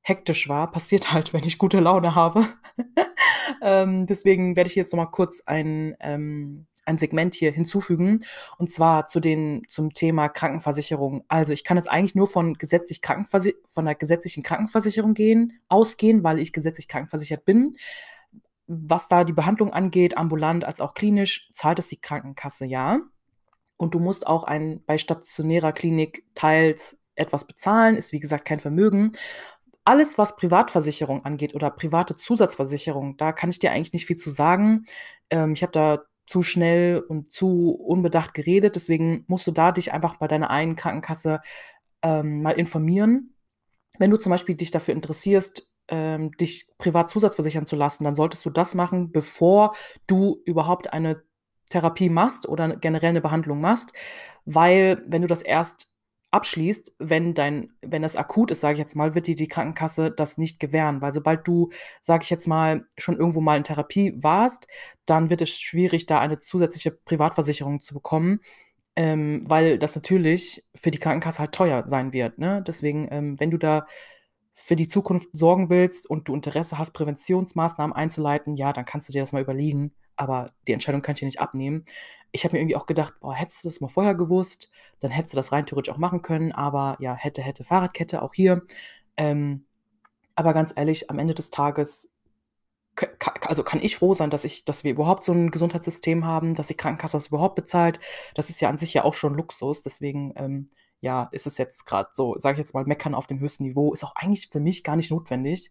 hektisch 0.00 0.48
war. 0.48 0.70
Passiert 0.72 1.12
halt, 1.12 1.32
wenn 1.32 1.44
ich 1.44 1.58
gute 1.58 1.80
Laune 1.80 2.14
habe. 2.14 2.46
ähm, 3.62 4.06
deswegen 4.06 4.56
werde 4.56 4.68
ich 4.68 4.76
jetzt 4.76 4.92
nochmal 4.92 5.10
kurz 5.10 5.42
ein 5.46 5.96
ähm, 6.00 6.66
ein 6.84 6.96
Segment 6.96 7.34
hier 7.34 7.52
hinzufügen 7.52 8.24
und 8.58 8.70
zwar 8.70 9.06
zu 9.06 9.20
den 9.20 9.62
zum 9.68 9.92
Thema 9.92 10.28
Krankenversicherung. 10.28 11.24
Also 11.28 11.52
ich 11.52 11.64
kann 11.64 11.76
jetzt 11.76 11.90
eigentlich 11.90 12.14
nur 12.14 12.26
von 12.26 12.54
gesetzlich 12.54 13.00
von 13.66 13.84
der 13.84 13.94
gesetzlichen 13.94 14.42
Krankenversicherung 14.42 15.14
gehen, 15.14 15.60
ausgehen, 15.68 16.24
weil 16.24 16.38
ich 16.38 16.52
gesetzlich 16.52 16.88
krankenversichert 16.88 17.44
bin. 17.44 17.76
Was 18.66 19.08
da 19.08 19.24
die 19.24 19.32
Behandlung 19.32 19.72
angeht, 19.72 20.16
ambulant 20.16 20.64
als 20.64 20.80
auch 20.80 20.94
klinisch, 20.94 21.50
zahlt 21.52 21.78
es 21.78 21.88
die 21.88 22.00
Krankenkasse 22.00 22.64
ja. 22.64 23.00
Und 23.76 23.94
du 23.94 23.98
musst 23.98 24.26
auch 24.26 24.44
ein 24.44 24.82
bei 24.86 24.98
stationärer 24.98 25.72
Klinik 25.72 26.24
teils 26.34 26.98
etwas 27.14 27.46
bezahlen, 27.46 27.96
ist 27.96 28.12
wie 28.12 28.20
gesagt 28.20 28.44
kein 28.44 28.60
Vermögen 28.60 29.12
alles, 29.84 30.18
was 30.18 30.36
Privatversicherung 30.36 31.24
angeht 31.24 31.54
oder 31.54 31.70
private 31.70 32.16
Zusatzversicherung, 32.16 33.16
da 33.16 33.32
kann 33.32 33.50
ich 33.50 33.58
dir 33.58 33.72
eigentlich 33.72 33.92
nicht 33.92 34.06
viel 34.06 34.16
zu 34.16 34.30
sagen. 34.30 34.84
Ähm, 35.30 35.54
ich 35.54 35.62
habe 35.62 35.72
da 35.72 36.02
zu 36.26 36.42
schnell 36.42 37.00
und 37.00 37.32
zu 37.32 37.72
unbedacht 37.72 38.34
geredet. 38.34 38.76
Deswegen 38.76 39.24
musst 39.28 39.46
du 39.46 39.50
da 39.50 39.72
dich 39.72 39.92
einfach 39.92 40.16
bei 40.16 40.28
deiner 40.28 40.50
einen 40.50 40.76
Krankenkasse 40.76 41.40
ähm, 42.02 42.42
mal 42.42 42.52
informieren. 42.52 43.34
Wenn 43.98 44.10
du 44.10 44.16
zum 44.16 44.30
Beispiel 44.30 44.54
dich 44.54 44.70
dafür 44.70 44.94
interessierst, 44.94 45.70
ähm, 45.88 46.32
dich 46.32 46.68
privat 46.78 47.10
zusatzversichern 47.10 47.66
zu 47.66 47.76
lassen, 47.76 48.04
dann 48.04 48.14
solltest 48.14 48.44
du 48.46 48.50
das 48.50 48.74
machen, 48.74 49.12
bevor 49.12 49.74
du 50.06 50.40
überhaupt 50.44 50.92
eine 50.92 51.22
Therapie 51.70 52.08
machst 52.08 52.48
oder 52.48 52.76
generell 52.76 53.10
eine 53.10 53.20
Behandlung 53.20 53.60
machst, 53.60 53.92
weil 54.44 55.02
wenn 55.06 55.22
du 55.22 55.28
das 55.28 55.42
erst 55.42 55.91
abschließt, 56.32 56.94
wenn 56.98 57.34
dein, 57.34 57.72
wenn 57.82 58.02
das 58.02 58.16
akut 58.16 58.50
ist, 58.50 58.60
sage 58.60 58.74
ich 58.74 58.78
jetzt 58.78 58.96
mal, 58.96 59.14
wird 59.14 59.26
dir 59.26 59.36
die 59.36 59.48
Krankenkasse 59.48 60.10
das 60.10 60.38
nicht 60.38 60.58
gewähren, 60.58 61.02
weil 61.02 61.12
sobald 61.12 61.46
du, 61.46 61.68
sage 62.00 62.24
ich 62.24 62.30
jetzt 62.30 62.48
mal, 62.48 62.86
schon 62.96 63.18
irgendwo 63.18 63.40
mal 63.40 63.58
in 63.58 63.64
Therapie 63.64 64.14
warst, 64.16 64.66
dann 65.06 65.30
wird 65.30 65.42
es 65.42 65.50
schwierig, 65.50 66.06
da 66.06 66.20
eine 66.20 66.38
zusätzliche 66.38 66.90
Privatversicherung 66.90 67.80
zu 67.80 67.94
bekommen, 67.94 68.40
ähm, 68.96 69.44
weil 69.46 69.78
das 69.78 69.94
natürlich 69.94 70.64
für 70.74 70.90
die 70.90 70.98
Krankenkasse 70.98 71.40
halt 71.40 71.52
teuer 71.52 71.84
sein 71.86 72.12
wird. 72.12 72.38
Ne? 72.38 72.64
Deswegen, 72.66 73.08
ähm, 73.10 73.38
wenn 73.38 73.50
du 73.50 73.58
da 73.58 73.86
für 74.54 74.76
die 74.76 74.88
Zukunft 74.88 75.28
sorgen 75.32 75.70
willst 75.70 76.08
und 76.08 76.28
du 76.28 76.34
Interesse 76.34 76.78
hast, 76.78 76.92
Präventionsmaßnahmen 76.92 77.94
einzuleiten, 77.94 78.54
ja, 78.54 78.72
dann 78.72 78.84
kannst 78.84 79.08
du 79.08 79.12
dir 79.12 79.22
das 79.22 79.32
mal 79.32 79.42
überlegen. 79.42 79.92
Aber 80.16 80.52
die 80.68 80.72
Entscheidung 80.72 81.02
kann 81.02 81.14
ich 81.14 81.20
dir 81.20 81.26
nicht 81.26 81.40
abnehmen. 81.40 81.84
Ich 82.32 82.44
habe 82.44 82.54
mir 82.54 82.60
irgendwie 82.60 82.76
auch 82.76 82.86
gedacht: 82.86 83.14
„Boah, 83.20 83.34
hättest 83.34 83.64
du 83.64 83.68
das 83.68 83.80
mal 83.80 83.88
vorher 83.88 84.14
gewusst, 84.14 84.70
dann 85.00 85.10
hättest 85.10 85.34
du 85.34 85.36
das 85.36 85.52
rein 85.52 85.66
theoretisch 85.66 85.92
auch 85.94 85.98
machen 85.98 86.22
können“, 86.22 86.52
aber 86.52 86.96
ja, 87.00 87.14
hätte, 87.14 87.42
hätte 87.42 87.64
Fahrradkette 87.64 88.22
auch 88.22 88.34
hier. 88.34 88.62
Ähm, 89.16 89.66
aber 90.36 90.54
ganz 90.54 90.72
ehrlich, 90.76 91.10
am 91.10 91.18
Ende 91.20 91.34
des 91.34 91.50
Tages 91.50 92.10
also, 93.48 93.62
kann 93.64 93.80
ich 93.82 93.96
froh 93.96 94.14
sein, 94.14 94.30
dass 94.30 94.44
ich 94.44 94.64
dass 94.64 94.84
wir 94.84 94.90
überhaupt 94.92 95.24
so 95.24 95.32
'n 95.32 95.50
Gesundheitssystem 95.50 96.24
haben, 96.26 96.54
dass 96.54 96.66
die 96.68 96.74
Krankenkasse 96.76 97.16
das 97.16 97.28
überhaupt 97.28 97.54
bezahlt. 97.56 97.98
Das 98.34 98.50
ist 98.50 98.60
ja 98.60 98.68
an 98.68 98.78
sich 98.78 98.92
ja 98.94 99.04
auch 99.04 99.14
schon 99.14 99.34
Luxus. 99.34 99.82
Deswegen, 99.82 100.32
ähm, 100.36 100.68
ja, 101.00 101.28
ist 101.32 101.46
es 101.46 101.58
jetzt 101.58 101.86
grad 101.86 102.14
so, 102.14 102.36
sage 102.38 102.54
ich 102.56 102.58
jetzt 102.66 102.74
mal, 102.74 102.84
Meckern 102.84 103.14
auf 103.14 103.26
dem 103.26 103.40
höchsten 103.40 103.64
Niveau. 103.64 103.92
Ist 103.92 104.04
auch 104.04 104.14
eigentlich 104.16 104.48
für 104.50 104.60
mich 104.60 104.84
gar 104.84 104.96
nicht 104.96 105.10
notwendig. 105.10 105.70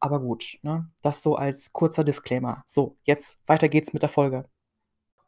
Aber 0.00 0.20
gut, 0.20 0.58
ne? 0.62 0.90
Das 1.02 1.22
so 1.22 1.36
als 1.36 1.72
kurzer 1.72 2.04
Disclaimer. 2.04 2.62
So, 2.66 2.96
jetzt 3.02 3.40
weiter 3.46 3.68
geht's 3.68 3.92
mit 3.92 4.02
der 4.02 4.08
Folge. 4.08 4.48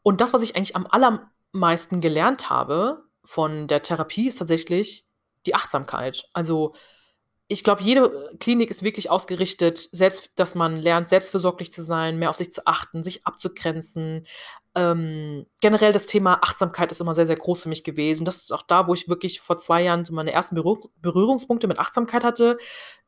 Und 0.03 0.21
das, 0.21 0.33
was 0.33 0.41
ich 0.41 0.55
eigentlich 0.55 0.75
am 0.75 0.87
allermeisten 0.87 2.01
gelernt 2.01 2.49
habe 2.49 3.03
von 3.23 3.67
der 3.67 3.81
Therapie, 3.81 4.27
ist 4.27 4.37
tatsächlich 4.37 5.05
die 5.45 5.55
Achtsamkeit. 5.55 6.29
Also, 6.33 6.73
ich 7.47 7.65
glaube, 7.65 7.83
jede 7.83 8.37
Klinik 8.39 8.69
ist 8.69 8.81
wirklich 8.81 9.09
ausgerichtet, 9.09 9.89
selbst 9.91 10.31
dass 10.35 10.55
man 10.55 10.77
lernt, 10.77 11.09
selbstfürsorglich 11.09 11.69
zu 11.71 11.83
sein, 11.83 12.17
mehr 12.17 12.29
auf 12.29 12.37
sich 12.37 12.51
zu 12.51 12.65
achten, 12.65 13.03
sich 13.03 13.27
abzugrenzen. 13.27 14.25
Ähm, 14.73 15.45
generell 15.61 15.91
das 15.91 16.05
Thema 16.05 16.35
Achtsamkeit 16.41 16.91
ist 16.91 17.01
immer 17.01 17.13
sehr, 17.13 17.25
sehr 17.25 17.35
groß 17.35 17.63
für 17.63 17.69
mich 17.69 17.83
gewesen. 17.83 18.23
Das 18.23 18.37
ist 18.37 18.53
auch 18.53 18.61
da, 18.61 18.87
wo 18.87 18.93
ich 18.93 19.09
wirklich 19.09 19.41
vor 19.41 19.57
2 19.57 19.83
Jahren 19.83 20.05
so 20.05 20.13
meine 20.13 20.31
ersten 20.31 20.55
Berühr 20.55 20.79
Berührungspunkte 21.01 21.67
mit 21.67 21.77
Achtsamkeit 21.77 22.23
hatte 22.23 22.57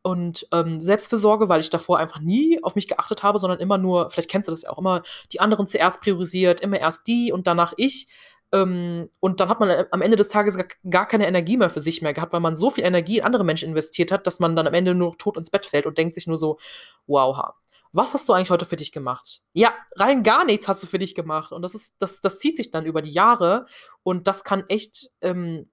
und, 0.02 0.47
ähm, 0.52 0.80
Selbstfürsorge, 0.82 1.49
weil 1.49 1.62
ich 1.62 1.69
davor 1.69 1.99
einfach 1.99 2.19
nie 2.19 2.62
auf 2.63 2.76
mich 2.76 2.88
geachtet 2.89 3.23
habe, 3.23 3.39
sondern 3.39 3.60
immer 3.60 3.78
nur 3.78 4.10
vielleicht 4.10 4.30
kennst 4.30 4.47
du 4.49 4.52
das 4.52 4.63
ja 4.63 4.69
auch, 4.71 4.80
immer 4.80 5.04
die 5.32 5.39
anderen 5.39 5.67
zuerst 5.67 6.02
priorisiert, 6.02 6.62
immer 6.62 6.80
erst 6.80 7.08
die 7.08 7.32
und 7.32 7.47
danach 7.47 7.73
ich. 7.78 8.08
Ähm, 8.52 9.10
und 9.21 9.39
dann 9.39 9.49
hat 9.49 9.60
man 9.62 9.69
äh, 9.69 9.86
am 9.91 10.02
Ende 10.02 10.17
des 10.17 10.30
Tages 10.30 10.58
gar 10.58 10.67
gar 10.89 11.08
keine 11.08 11.28
Energie 11.28 11.58
mehr 11.58 11.69
für 11.69 11.80
sich 11.80 12.02
mehr 12.02 12.13
gehabt, 12.13 12.34
weil 12.34 12.39
man 12.41 12.56
so 12.56 12.69
viel 12.71 12.84
Energie 12.84 13.19
in 13.19 13.23
andere 13.26 13.43
Menschen 13.45 13.69
investiert 13.69 14.12
hat, 14.12 14.28
dass 14.28 14.39
man 14.39 14.56
dann 14.56 14.67
am 14.67 14.73
Ende 14.73 14.93
nur 14.95 15.17
tot 15.17 15.38
ins 15.38 15.49
Bett 15.49 15.65
fällt 15.65 15.86
und 15.86 15.97
denkt 15.97 16.15
sich 16.15 16.28
nur 16.28 16.38
so: 16.38 16.58
„Wow, 17.08 17.38
was 17.93 18.13
hast 18.13 18.27
du 18.27 18.34
eigentlich 18.34 18.49
heute 18.51 18.65
für 18.65 18.75
dich 18.75 18.91
gemacht?“ 18.91 19.41
Ja, 19.53 19.73
rein 19.95 20.23
gar 20.23 20.45
nichts 20.45 20.67
hast 20.67 20.84
du 20.84 20.88
für 20.88 20.99
dich 20.99 21.15
gemacht 21.15 21.51
und 21.51 21.62
das 21.62 21.75
ist 21.75 21.93
das 21.99 22.21
das 22.21 22.39
zieht 22.39 22.58
sich 22.58 22.71
dann 22.71 22.86
über 22.86 23.01
die 23.01 23.12
Jahre 23.12 23.67
und 24.03 24.27
das 24.27 24.43
kann 24.43 24.65
echt, 24.67 25.10
ähm, 25.21 25.69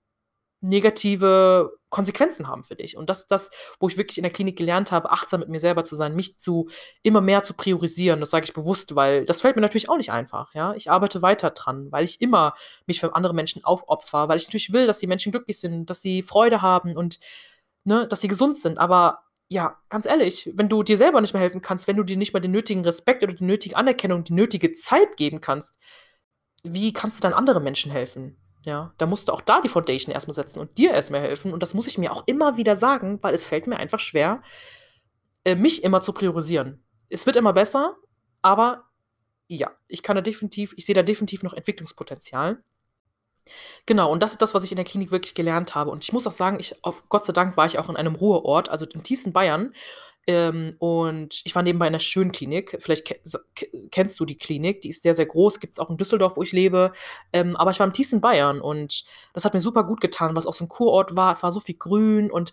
negative 0.61 1.73
Konsequenzen 1.89 2.47
haben 2.47 2.65
für 2.65 2.77
dich. 2.77 2.97
Und 2.97 3.11
das 3.11 3.21
ist 3.21 3.31
das, 3.31 3.51
wo 3.81 3.89
ich 3.89 3.97
wirklich 3.97 4.19
in 4.19 4.23
der 4.23 4.33
Klinik 4.33 4.57
gelernt 4.57 4.93
habe, 4.93 5.11
achtsam 5.11 5.41
mit 5.41 5.49
mir 5.49 5.59
selber 5.59 5.85
zu 5.85 5.97
sein, 5.97 6.15
mich 6.15 6.39
zu 6.39 6.69
immer 7.03 7.21
mehr 7.21 7.43
zu 7.43 7.55
priorisieren. 7.55 8.21
Das 8.21 8.31
sage 8.31 8.45
ich 8.45 8.53
bewusst, 8.53 8.95
weil 8.95 9.25
das 9.25 9.41
fällt 9.41 9.57
mir 9.57 9.63
natürlich 9.63 9.89
auch 9.89 9.97
nicht 9.97 10.13
einfach, 10.13 10.55
ja? 10.55 10.75
Ich 10.75 10.91
arbeite 10.91 11.23
weiter 11.23 11.51
dran, 11.51 11.91
weil 11.91 12.05
ich 12.05 12.21
immer 12.21 12.55
mich 12.87 13.01
für 13.01 13.15
andere 13.15 13.35
Menschen 13.35 13.65
aufopfere, 13.65 14.29
weil 14.29 14.37
ich 14.37 14.47
natürlich 14.47 14.73
will, 14.73 14.87
dass 14.87 14.99
die 14.99 15.07
Menschen 15.07 15.33
glücklich 15.33 15.59
sind, 15.59 15.89
dass 15.91 16.03
sie 16.03 16.23
Freude 16.23 16.63
haben 16.63 16.97
und, 16.97 17.19
ne, 17.85 18.07
dass 18.07 18.21
sie 18.21 18.29
gesund 18.29 18.57
sind. 18.59 18.79
Aber 18.79 19.21
ja, 19.53 19.77
ganz 19.89 20.07
ehrlich, 20.07 20.49
wenn 20.55 20.69
du 20.69 20.85
dir 20.85 20.97
selber 20.97 21.21
nicht 21.21 21.35
mehr 21.35 21.43
helfen 21.43 21.61
kannst, 21.61 21.89
wenn 21.89 21.97
du 21.97 22.05
dir 22.05 22.17
nicht 22.17 22.33
mal 22.33 22.39
den 22.39 22.53
nötigen 22.53 22.85
Respekt 22.85 23.25
oder 23.25 23.33
die 23.33 23.43
nötige 23.43 23.77
Anerkennung, 23.77 24.23
die 24.23 24.33
nötige 24.33 24.73
Zeit 24.75 25.17
geben 25.17 25.41
kannst, 25.41 25.77
wie 26.63 26.93
kannst 26.93 27.19
du 27.19 27.23
dann 27.23 27.33
anderen 27.33 27.65
Menschen 27.65 27.91
helfen? 27.91 28.37
Ja, 28.63 28.95
da 28.97 29.07
musst 29.07 29.27
du 29.27 29.33
auch 29.33 29.41
da 29.41 29.61
die 29.61 29.69
Foundation 29.69 30.15
erst 30.15 30.29
mal 30.29 30.35
setzen 30.35 30.61
und 30.61 30.79
dir 30.79 30.93
erst 30.93 31.11
mal 31.11 31.21
helfen. 31.21 31.53
Und 31.53 31.65
das 31.65 31.75
muss 31.75 31.89
ich 31.89 31.99
mir 31.99 32.13
auch 32.13 32.23
immer 32.29 32.59
wieder 32.59 32.77
sagen, 32.77 33.19
weil 33.23 33.35
es 33.35 33.45
fällt 33.45 33.67
mir 33.67 33.79
einfach 33.79 33.99
schwer, 33.99 34.41
äh, 35.45 35.57
mich 35.57 35.83
immer 35.83 36.01
zu 36.01 36.13
priorisieren. 36.13 36.85
Es 37.09 37.27
wird 37.27 37.35
immer 37.35 37.53
besser, 37.53 37.97
aber 38.43 38.85
ja, 39.49 39.73
ich 39.89 40.05
kann 40.05 40.15
da 40.15 40.23
definitiv 40.23 40.75
ich 40.77 40.87
sehe 40.87 40.95
da 40.95 41.03
definitiv 41.03 41.43
noch 41.43 41.55
Entwicklungspotenzial. 41.55 42.63
Genau, 43.87 44.11
und 44.13 44.23
das 44.23 44.33
ist 44.33 44.43
das, 44.43 44.55
was 44.55 44.65
ich 44.65 44.73
in 44.73 44.77
der 44.77 44.85
Klinik 44.85 45.11
wirklich 45.11 45.35
gelernt 45.35 45.75
habe. 45.75 45.91
Und 45.91 46.05
ich 46.05 46.13
muss 46.13 46.27
auch 46.27 46.33
sagen, 46.33 46.59
ich 46.61 46.85
auf 46.85 47.03
Gott 47.09 47.27
sei 47.27 47.33
Dank 47.33 47.57
war 47.57 47.67
ich 47.67 47.79
auch 47.79 47.89
in 47.89 47.97
einem 47.97 48.15
Ruheort, 48.15 48.69
also 48.69 48.87
im 48.87 49.03
tiefsten 49.03 49.33
Bayern. 49.33 49.73
Ähm, 50.27 50.77
und 50.79 51.41
ich 51.45 51.55
war 51.55 51.63
nebenbei 51.63 51.87
in 51.87 51.95
der 51.95 51.99
Schönklinik. 52.01 52.77
Vielleicht 52.81 53.07
ke 53.07 53.17
kennst 53.91 54.21
du 54.21 54.25
die 54.27 54.37
Klinik, 54.37 54.83
die 54.83 54.91
ist 54.91 55.03
sehr, 55.03 55.15
sehr 55.15 55.27
groß, 55.27 55.61
gibt's 55.61 55.79
auch 55.79 55.91
in 55.91 55.97
Düsseldorf, 55.97 56.37
wo 56.37 56.43
ich 56.43 56.53
lebe. 56.53 56.93
Ähm, 57.33 57.57
aber 57.57 57.71
ich 57.73 57.81
war 57.81 57.87
im 57.87 57.93
tiefsten 57.95 58.21
Bayern 58.21 58.61
und 58.61 59.05
das 59.35 59.45
hat 59.45 59.55
mir 59.55 59.61
super 59.61 59.85
gut 59.85 60.01
getan, 60.01 60.37
weil's 60.37 60.47
auch 60.47 60.55
so 60.55 60.65
'n 60.65 60.69
Kurort 60.69 61.17
war. 61.17 61.33
Es 61.33 61.43
war 61.43 61.53
so 61.53 61.61
viel 61.61 61.77
Grün 61.77 62.31
und 62.31 62.53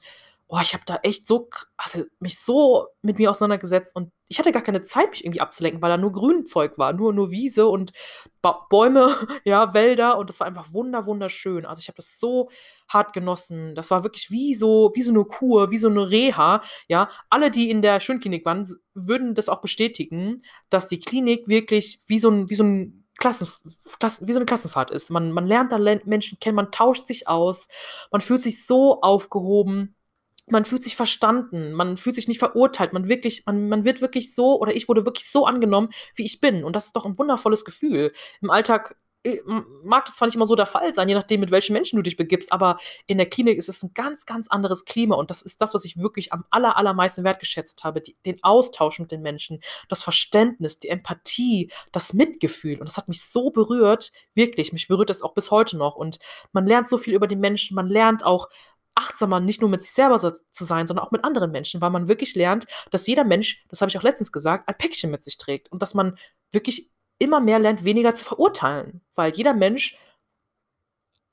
oh, 0.50 0.60
ich 0.62 0.74
habe 0.74 0.84
da 0.86 0.98
echt 1.04 1.28
so 1.28 1.50
also, 1.78 2.04
mich 2.20 2.40
so 2.40 2.88
mit 3.02 3.18
mir 3.20 3.30
auseinandergesetzt 3.32 3.96
und 3.96 4.12
ich 4.30 4.40
hatte 4.40 4.52
gar 4.52 4.62
keine 4.64 4.82
Zeit, 4.82 5.10
mich 5.12 5.24
irgendwie 5.26 5.42
abzulenken, 5.42 5.82
weil 5.82 5.90
da 5.92 5.98
nur 5.98 6.12
Grünzeug 6.14 6.78
war, 6.78 6.94
nur 6.94 7.14
nur 7.14 7.32
Wiese 7.32 7.68
und 7.68 7.92
Ba 8.42 8.66
Bäume, 8.70 9.10
ja, 9.46 9.74
Wälder 9.74 10.18
und 10.18 10.30
das 10.30 10.40
war 10.40 10.48
einfach 10.48 10.74
wunder 10.74 11.06
wunderschön. 11.06 11.66
Also, 11.66 11.80
ich 11.82 11.88
habe 11.90 11.98
das 11.98 12.20
so 12.20 12.50
hart 12.90 13.14
genossen. 13.14 13.76
Das 13.76 13.92
war 13.92 14.04
wirklich 14.04 14.32
wie 14.32 14.54
so 14.56 14.92
wie 14.96 15.02
so 15.04 15.12
'ne 15.14 15.26
Kur, 15.26 15.72
wie 15.72 15.78
so 15.78 15.90
'ne 15.90 16.10
Reha, 16.10 16.62
ja? 16.88 17.10
Alle, 17.30 17.52
die 17.52 17.70
in 17.70 17.82
der 17.82 18.00
Schönklinik 18.00 18.46
waren, 18.46 18.68
würden 18.94 19.36
das 19.36 19.50
auch 19.50 19.62
bestätigen, 19.62 20.42
dass 20.70 20.88
die 20.88 21.00
Klinik 21.00 21.48
wirklich 21.48 22.00
wie 22.08 22.20
so 22.20 22.30
'n 22.30 22.50
wie 22.50 22.56
so 22.56 22.64
'n 22.64 23.04
Klassenf 23.20 23.60
Klassen 24.00 24.28
wie 24.28 24.34
so 24.34 24.40
'ne 24.40 24.46
Klassenfahrt 24.46 24.92
ist. 24.92 25.10
Man 25.12 25.32
man 25.34 25.48
lernt 25.48 25.72
da 25.74 25.80
Menschen 25.80 26.40
kennen, 26.40 26.56
man 26.56 26.72
tauscht 26.72 27.08
sich 27.08 27.28
aus, 27.28 27.68
man 28.12 28.22
fühlt 28.22 28.42
sich 28.44 28.66
so 28.66 29.02
aufgehoben. 29.02 29.96
Man 30.50 30.64
fühlt 30.64 30.82
sich 30.84 30.96
verstanden, 30.96 31.74
man 31.74 31.98
fühlt 31.98 32.16
sich 32.16 32.30
nicht 32.30 32.40
verurteilt, 32.40 32.94
man 32.94 33.10
wirklich 33.10 33.44
man 33.46 33.68
man 33.68 33.84
wird 33.84 34.00
wirklich 34.00 34.34
so 34.34 34.58
oder 34.62 34.74
ich 34.74 34.88
wurde 34.88 35.06
wirklich 35.06 35.30
so 35.30 35.46
angenommen, 35.46 35.90
wie 36.16 36.24
ich 36.24 36.40
bin. 36.40 36.64
Und 36.64 36.74
das 36.76 36.86
ist 36.86 36.96
doch 36.96 37.06
'n 37.06 37.18
wundervolles 37.20 37.66
Gefühl. 37.66 38.14
Im 38.42 38.50
Alltag, 38.50 38.96
äh, 39.26 39.40
mag 39.84 40.06
das 40.06 40.16
zwar 40.16 40.26
nicht 40.28 40.36
immer 40.36 40.46
so 40.46 40.56
der 40.56 40.66
Fall 40.66 40.94
sein, 40.94 41.10
je 41.10 41.16
nachdem, 41.16 41.42
mit 41.42 41.52
welchen 41.52 41.74
Menschen 41.74 41.98
du 41.98 42.02
dich 42.02 42.16
begibst, 42.16 42.54
aber 42.54 42.78
in 43.08 43.18
der 43.18 43.30
Klinik 43.30 43.58
ist 43.58 43.68
es 43.68 43.84
'n 43.84 43.92
ganz, 43.94 44.26
ganz 44.26 44.48
anderes 44.48 44.86
Klima 44.86 45.16
und 45.18 45.30
das 45.30 45.42
ist 45.42 45.62
das, 45.62 45.74
was 45.74 45.84
ich 45.84 45.98
wirklich 45.98 46.32
am 46.32 46.46
aller 46.50 46.78
allermeisten 46.78 47.26
wertgeschätzt 47.26 47.84
habe, 47.84 48.00
die 48.00 48.16
den 48.26 48.38
Austausch 48.42 49.00
mit 49.00 49.12
den 49.12 49.22
Menschen, 49.22 49.60
das 49.90 50.02
Verständnis, 50.02 50.80
die 50.80 50.88
Empathie, 50.88 51.72
das 51.92 52.14
Mitgefühl. 52.14 52.80
Und 52.80 52.88
das 52.88 52.96
hat 52.96 53.10
mich 53.10 53.22
so 53.26 53.50
berührt, 53.52 54.14
wirklich. 54.34 54.72
Mich 54.72 54.88
berührt 54.88 55.10
das 55.10 55.22
auch 55.22 55.34
bis 55.34 55.52
heute 55.52 55.76
noch. 55.78 55.96
Und 55.98 56.20
man 56.54 56.66
lernt 56.66 56.88
so 56.88 56.98
viel 56.98 57.14
über 57.16 57.28
den 57.28 57.42
Menschen, 57.42 57.76
man 57.76 57.90
lernt 57.90 58.24
auch 58.26 58.48
achtsamer 58.98 59.40
nicht 59.40 59.62
nur 59.62 59.70
mit 59.70 59.82
sich 59.82 59.92
selber 59.92 60.18
so 60.20 60.32
zu 60.52 60.66
sein, 60.66 60.88
sondern 60.88 61.06
auch 61.06 61.12
mit 61.12 61.24
anderen 61.24 61.52
Menschen, 61.52 61.82
weil 61.82 61.90
man 61.90 62.08
wirklich 62.08 62.36
lernt, 62.36 62.66
dass 62.92 63.08
jeder 63.08 63.24
Mensch, 63.24 63.66
das 63.70 63.82
habe 63.82 63.90
ich 63.90 63.98
auch 63.98 64.04
letztens 64.04 64.32
gesagt, 64.32 64.68
ein 64.68 64.78
Päckchen 64.78 65.12
mit 65.12 65.24
sich 65.24 65.38
trägt 65.38 65.72
und 65.72 65.82
dass 65.82 65.94
man 65.94 66.18
wirklich 66.52 66.90
immer 67.20 67.40
mehr 67.40 67.60
lernt, 67.60 67.84
weniger 67.84 68.16
zu 68.16 68.26
verurteilen, 68.26 69.02
weil 69.16 69.34
jeder 69.34 69.54
Mensch 69.54 69.98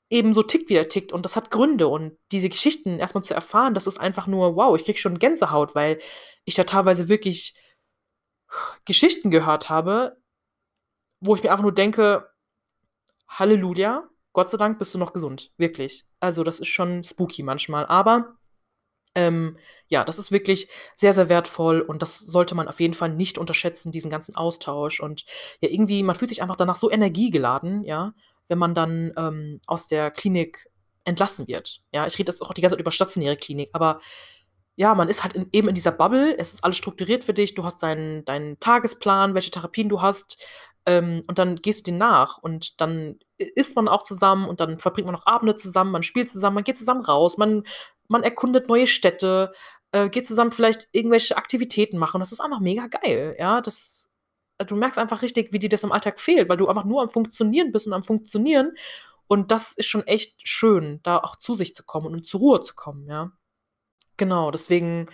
eben 0.09 0.33
so 0.33 0.43
tickt, 0.43 0.69
wie 0.69 0.75
er 0.75 0.87
tickt 0.87 1.11
und 1.11 1.23
das 1.23 1.35
hat 1.35 1.51
Gründe 1.51 1.87
und 1.87 2.17
diese 2.31 2.49
Geschichten 2.49 2.99
erst 2.99 3.15
mal 3.15 3.23
zu 3.23 3.33
erfahren, 3.33 3.73
das 3.73 3.87
ist 3.87 3.99
einfach 3.99 4.27
nur 4.27 4.55
wow, 4.55 4.75
ich 4.75 4.85
kriege 4.85 4.99
schon 4.99 5.19
Gänsehaut, 5.19 5.75
weil 5.75 5.99
ich 6.45 6.55
da 6.55 6.63
teilweise 6.63 7.09
wirklich 7.09 7.55
Geschichten 8.85 9.31
gehört 9.31 9.69
habe, 9.69 10.17
wo 11.19 11.35
ich 11.35 11.43
mir 11.43 11.51
einfach 11.51 11.63
nur 11.63 11.73
denke: 11.73 12.29
„Halleluja, 13.27 14.07
Gott 14.35 14.51
sei 14.51 14.57
Dank 14.57 14.77
bist 14.77 14.93
du 14.93 14.97
noch 14.99 15.13
gesund“, 15.13 15.51
wirklich. 15.57 16.05
Also, 16.19 16.43
das 16.43 16.59
ist 16.59 16.67
schon 16.67 17.03
spooky 17.03 17.41
manchmal, 17.41 17.85
aber, 17.85 18.35
ähm, 19.15 19.57
ja, 19.87 20.03
das 20.03 20.19
ist 20.19 20.31
wirklich 20.31 20.69
sehr, 20.93 21.13
sehr 21.13 21.29
wertvoll 21.29 21.79
und 21.79 22.01
das 22.01 22.19
sollte 22.19 22.53
man 22.53 22.67
auf 22.67 22.81
jeden 22.81 22.93
Fall 22.93 23.09
nicht 23.09 23.37
unterschätzen, 23.37 23.93
diesen 23.93 24.11
ganzen 24.11 24.35
Austausch 24.35 24.99
und 24.99 25.23
ja, 25.61 25.69
irgendwie 25.69 26.03
man 26.03 26.15
fühlt 26.15 26.29
sich 26.29 26.41
einfach 26.41 26.57
danach 26.57 26.75
so 26.75 26.91
energiegeladen, 26.91 27.83
ja, 27.85 28.13
wenn 28.49 28.57
man 28.59 28.75
dann, 28.75 29.13
ähm, 29.17 29.61
aus 29.67 29.87
der 29.87 30.11
Klinik 30.11 30.69
entlassen 31.05 31.47
wird. 31.47 31.81
Ja, 31.93 32.05
ich 32.05 32.19
rede 32.19 32.31
jetzt 32.31 32.41
auch 32.41 32.53
die 32.53 32.61
ganze 32.61 32.73
Zeit 32.75 32.81
über 32.81 32.91
stationäre 32.91 33.37
Klinik, 33.37 33.69
aber 33.71 34.01
ja, 34.75 34.93
man 34.95 35.07
ist 35.07 35.23
halt 35.23 35.33
in 35.33 35.47
eben 35.53 35.69
in 35.69 35.75
dieser 35.75 35.93
Bubble. 35.93 36.37
Es 36.37 36.53
ist 36.53 36.63
alles 36.63 36.75
strukturiert 36.75 37.23
für 37.23 37.33
dich. 37.33 37.55
Du 37.55 37.63
hast 37.63 37.81
deinen 37.81 38.25
deinen 38.25 38.59
Tagesplan, 38.59 39.33
welche 39.33 39.51
Therapien 39.51 39.87
du 39.87 40.01
hast, 40.01 40.37
ähm, 40.85 41.23
und 41.27 41.39
dann 41.39 41.57
gehst 41.57 41.81
du 41.81 41.83
denen 41.85 41.97
nach 41.97 42.37
und 42.37 42.79
dann 42.81 43.19
isst 43.37 43.75
man 43.75 43.87
auch 43.87 44.03
zusammen 44.03 44.47
und 44.47 44.59
dann 44.59 44.79
verbringt 44.79 45.07
man 45.07 45.15
auch 45.15 45.25
Abende 45.25 45.55
zusammen, 45.55 45.91
man 45.91 46.03
spielt 46.03 46.29
zusammen, 46.29 46.55
man 46.55 46.63
geht 46.63 46.77
zusammen 46.77 47.03
raus, 47.03 47.37
man 47.37 47.63
man 48.07 48.23
erkundet 48.23 48.67
neue 48.67 48.87
Städte, 48.87 49.51
äh, 49.91 50.09
geht 50.09 50.27
zusammen 50.27 50.51
vielleicht 50.51 50.87
irgendwelche 50.91 51.37
Aktivitäten 51.37 51.97
machen. 51.97 52.19
Das 52.19 52.31
ist 52.31 52.39
einfach 52.39 52.59
mega 52.59 52.87
geil, 52.87 53.35
ja? 53.39 53.61
Das 53.61 54.11
äh, 54.59 54.65
du 54.65 54.75
merkst 54.75 54.99
einfach 54.99 55.21
richtig, 55.21 55.53
wie 55.53 55.59
dir 55.59 55.69
das 55.69 55.83
im 55.83 55.91
Alltag 55.91 56.19
fehlt, 56.19 56.49
weil 56.49 56.57
du 56.57 56.67
einfach 56.67 56.85
nur 56.85 57.01
am 57.01 57.09
Funktionieren 57.09 57.71
bist 57.71 57.87
und 57.87 57.93
am 57.93 58.03
Funktionieren 58.03 58.73
und 59.27 59.51
das 59.51 59.73
ist 59.73 59.87
schon 59.87 60.05
echt 60.07 60.47
schön, 60.47 60.99
da 61.03 61.17
auch 61.17 61.35
zu 61.37 61.55
sich 61.55 61.73
zu 61.75 61.83
kommen 61.83 62.07
und 62.07 62.25
zur 62.27 62.39
Ruhe 62.41 62.61
zu 62.61 62.75
kommen, 62.75 63.07
ja? 63.09 63.31
Genau, 64.17 64.51
deswegen 64.51 65.07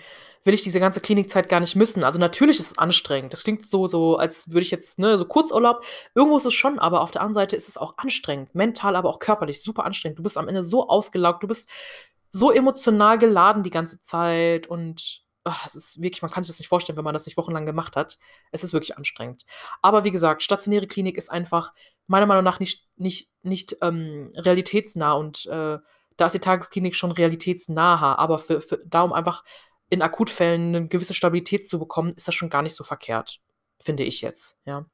will 0.43 0.53
ich 0.53 0.63
diese 0.63 0.79
ganze 0.79 1.01
Klinikzeit 1.01 1.49
gar 1.49 1.59
nicht 1.59 1.75
missen. 1.75 2.03
Also, 2.03 2.19
natürlich 2.19 2.59
ist 2.59 2.71
es 2.71 2.77
anstrengend. 2.77 3.33
Das 3.33 3.43
klingt 3.43 3.69
so 3.69 3.87
so, 3.87 4.17
als 4.17 4.47
würde 4.47 4.61
ich 4.61 4.71
jetzt, 4.71 4.99
ne, 4.99 5.17
so 5.17 5.25
Kurzurlaub. 5.25 5.83
Irgendwo 6.15 6.37
ist 6.37 6.45
es 6.45 6.53
schon, 6.53 6.79
aber 6.79 7.01
auf 7.01 7.11
der 7.11 7.21
anderen 7.21 7.35
Seite 7.35 7.55
ist 7.55 7.67
es 7.67 7.77
auch 7.77 7.97
anstrengend, 7.97 8.55
mental, 8.55 8.95
aber 8.95 9.09
auch 9.09 9.19
körperlich 9.19 9.61
super 9.61 9.85
anstrengend. 9.85 10.19
Du 10.19 10.23
bist 10.23 10.37
am 10.37 10.47
Ende 10.47 10.63
so 10.63 10.87
ausgelaugt, 10.89 11.43
du 11.43 11.47
bist 11.47 11.69
so 12.29 12.51
emotional 12.51 13.17
geladen 13.19 13.63
die 13.63 13.69
ganze 13.69 13.99
Zeit 13.99 14.67
und 14.67 15.21
ach, 15.43 15.65
es 15.65 15.75
ist 15.75 16.01
wirklich, 16.01 16.21
man 16.21 16.31
kann 16.31 16.43
sich 16.43 16.51
das 16.51 16.59
nicht 16.59 16.67
vorstellen, 16.67 16.97
wenn 16.97 17.03
man 17.03 17.13
das 17.13 17.25
nicht 17.25 17.37
wochenlang 17.37 17.65
gemacht 17.65 17.95
hat. 17.95 18.17
Es 18.51 18.63
ist 18.63 18.73
wirklich 18.73 18.97
anstrengend. 18.97 19.45
Aber 19.81 20.03
wie 20.03 20.11
gesagt, 20.11 20.43
stationäre 20.43 20.87
Klinik 20.87 21.17
ist 21.17 21.31
einfach 21.31 21.73
meiner 22.07 22.25
Meinung 22.25 22.43
nach 22.43 22.59
nicht, 22.59 22.87
nicht, 22.95 23.29
nicht 23.41 23.77
ähm, 23.81 24.31
realitätsnah 24.35 25.13
und 25.13 25.45
äh, 25.47 25.79
da 26.17 26.25
ist 26.25 26.33
die 26.33 26.39
Tagesklinik 26.39 26.95
schon 26.95 27.11
realitätsnaher. 27.11 28.19
Aber 28.19 28.37
für, 28.37 28.61
für, 28.61 28.79
da, 28.85 29.01
um 29.01 29.13
einfach 29.13 29.43
in 29.91 30.01
Akutfällen 30.01 30.75
eine 30.75 30.87
gewisse 30.87 31.13
Stabilität 31.13 31.67
zu 31.67 31.77
bekommen, 31.77 32.13
ist 32.15 32.27
das 32.27 32.33
schon 32.33 32.49
gar 32.49 32.63
nicht 32.63 32.75
so 32.75 32.83
verkehrt, 32.83 33.39
finde 33.79 34.03
ich 34.03 34.21
jetzt, 34.21 34.57
ja. 34.65 34.85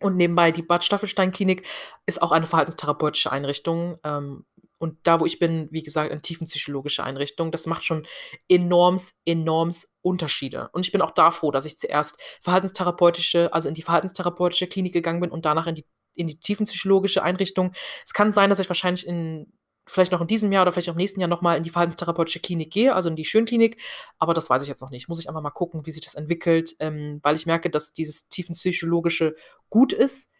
Und 0.00 0.16
nebenbei, 0.16 0.50
die 0.50 0.62
Bad 0.62 0.84
Staffelstein-Klinik 0.84 1.66
ist 2.04 2.20
auch 2.20 2.30
eine 2.30 2.46
verhaltenstherapeutische 2.46 3.32
Einrichtung. 3.32 3.98
Ähm, 4.04 4.44
und 4.76 4.98
da, 5.04 5.20
wo 5.20 5.24
ich 5.24 5.38
bin, 5.38 5.68
wie 5.70 5.82
gesagt, 5.82 6.10
eine 6.10 6.20
tiefenpsychologische 6.20 7.04
Einrichtung. 7.04 7.52
Das 7.52 7.64
macht 7.66 7.84
schon 7.84 8.06
enorms, 8.48 9.14
enorms 9.24 9.88
Unterschiede. 10.02 10.68
Und 10.72 10.84
ich 10.84 10.92
bin 10.92 11.00
auch 11.00 11.12
da 11.12 11.30
froh, 11.30 11.52
dass 11.52 11.64
ich 11.64 11.78
zuerst 11.78 12.20
verhaltenstherapeutische, 12.42 13.52
also 13.52 13.68
in 13.68 13.74
die 13.74 13.82
verhaltenstherapeutische 13.82 14.66
Klinik 14.66 14.92
gegangen 14.92 15.20
bin 15.20 15.30
und 15.30 15.46
danach 15.46 15.68
in 15.68 15.76
die, 15.76 15.86
in 16.14 16.26
die 16.26 16.38
tiefenpsychologische 16.38 17.22
Einrichtung. 17.22 17.72
Es 18.04 18.12
kann 18.12 18.32
sein, 18.32 18.50
dass 18.50 18.58
ich 18.58 18.68
wahrscheinlich 18.68 19.06
in 19.06 19.52
vielleicht 19.86 20.12
noch 20.12 20.20
in 20.20 20.26
diesem 20.26 20.50
Jahr 20.52 20.62
oder 20.62 20.72
vielleicht 20.72 20.88
auch 20.88 20.94
im 20.94 20.98
nächsten 20.98 21.20
Jahr 21.20 21.28
nochmal 21.28 21.56
in 21.56 21.62
die 21.62 21.70
verhaltenstherapeutische 21.70 22.40
Klinik 22.40 22.72
gehe, 22.72 22.94
also 22.94 23.08
in 23.08 23.16
die 23.16 23.24
Schönklinik. 23.24 23.80
Aber 24.18 24.34
das 24.34 24.48
weiß 24.48 24.62
ich 24.62 24.68
jetzt 24.68 24.80
noch 24.80 24.90
nicht. 24.90 25.08
Muss 25.08 25.20
ich 25.20 25.28
einfach 25.28 25.42
mal 25.42 25.50
gucken, 25.50 25.86
wie 25.86 25.90
sich 25.90 26.02
das 26.02 26.14
entwickelt, 26.14 26.74
ähm, 26.78 27.20
weil 27.22 27.36
ich 27.36 27.46
merke, 27.46 27.70
dass 27.70 27.92
dieses 27.92 28.28
tiefenpsychologische 28.28 29.34
gut 29.68 29.92
ist, 29.92 30.30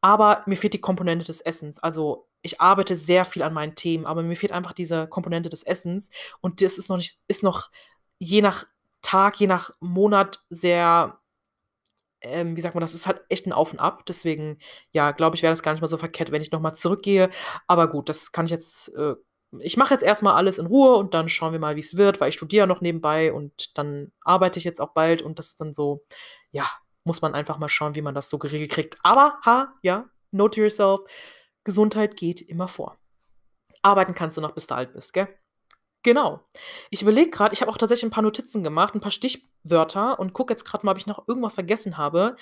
aber 0.00 0.42
mir 0.46 0.56
fehlt 0.56 0.74
die 0.74 0.80
Komponente 0.80 1.24
des 1.24 1.40
Essens. 1.40 1.78
Also 1.78 2.28
ich 2.42 2.60
arbeite 2.60 2.96
sehr 2.96 3.24
viel 3.24 3.42
an 3.42 3.54
meinen 3.54 3.74
Themen, 3.74 4.04
aber 4.04 4.22
mir 4.22 4.36
fehlt 4.36 4.52
einfach 4.52 4.72
diese 4.72 5.06
Komponente 5.06 5.48
des 5.48 5.62
Essens 5.62 6.10
und 6.40 6.60
das 6.60 6.78
ist 6.78 6.88
noch 6.88 6.96
nicht, 6.96 7.20
ist 7.28 7.42
noch 7.42 7.70
je 8.18 8.42
nach 8.42 8.66
Tag, 9.00 9.40
je 9.40 9.46
nach 9.46 9.70
Monat 9.80 10.44
sehr 10.48 11.18
ähm, 12.22 12.56
wie 12.56 12.60
sagt 12.60 12.74
man, 12.74 12.80
das 12.80 12.94
ist 12.94 13.06
halt 13.06 13.22
echt 13.28 13.46
ein 13.46 13.52
Auf 13.52 13.72
und 13.72 13.80
Ab. 13.80 14.06
Deswegen, 14.06 14.58
ja, 14.92 15.12
glaube 15.12 15.36
ich, 15.36 15.42
wäre 15.42 15.52
das 15.52 15.62
gar 15.62 15.72
nicht 15.72 15.80
mal 15.80 15.88
so 15.88 15.98
verkehrt, 15.98 16.32
wenn 16.32 16.42
ich 16.42 16.52
nochmal 16.52 16.74
zurückgehe. 16.74 17.30
Aber 17.66 17.88
gut, 17.88 18.08
das 18.08 18.32
kann 18.32 18.46
ich 18.46 18.50
jetzt, 18.50 18.88
äh, 18.96 19.14
ich 19.60 19.76
mache 19.76 19.94
jetzt 19.94 20.02
erstmal 20.02 20.34
alles 20.34 20.58
in 20.58 20.66
Ruhe 20.66 20.96
und 20.96 21.14
dann 21.14 21.28
schauen 21.28 21.52
wir 21.52 21.60
mal, 21.60 21.76
wie 21.76 21.80
es 21.80 21.96
wird, 21.96 22.20
weil 22.20 22.30
ich 22.30 22.34
studiere 22.34 22.66
noch 22.66 22.80
nebenbei 22.80 23.32
und 23.32 23.76
dann 23.76 24.12
arbeite 24.22 24.58
ich 24.58 24.64
jetzt 24.64 24.80
auch 24.80 24.94
bald 24.94 25.22
und 25.22 25.38
das 25.38 25.48
ist 25.48 25.60
dann 25.60 25.74
so, 25.74 26.04
ja, 26.52 26.70
muss 27.04 27.22
man 27.22 27.34
einfach 27.34 27.58
mal 27.58 27.68
schauen, 27.68 27.94
wie 27.94 28.02
man 28.02 28.14
das 28.14 28.30
so 28.30 28.38
geregelt 28.38 28.70
kriegt. 28.70 28.98
Aber, 29.02 29.38
ha, 29.44 29.74
ja, 29.82 30.08
note 30.30 30.56
to 30.56 30.62
yourself, 30.62 31.00
Gesundheit 31.64 32.16
geht 32.16 32.40
immer 32.40 32.68
vor. 32.68 32.98
Arbeiten 33.82 34.14
kannst 34.14 34.36
du 34.36 34.40
noch, 34.40 34.52
bis 34.52 34.66
du 34.66 34.74
alt 34.74 34.92
bist, 34.94 35.12
gell? 35.12 35.28
Genau. 36.04 36.40
Ich 36.90 37.00
überlege 37.02 37.30
gerade, 37.30 37.54
ich 37.54 37.60
habe 37.60 37.70
auch 37.70 37.76
tatsächlich 37.78 38.04
ein 38.04 38.10
paar 38.10 38.24
Notizen 38.24 38.64
gemacht, 38.64 38.94
ein 38.94 39.00
paar 39.00 39.12
Stichwörter 39.12 40.18
und 40.18 40.32
gucke 40.32 40.52
jetzt 40.52 40.64
gerade 40.64 40.84
mal, 40.84 40.92
ob 40.92 40.98
ich 40.98 41.06
noch 41.06 41.28
irgendwas 41.28 41.54
vergessen 41.54 41.96
habe, 41.96 42.36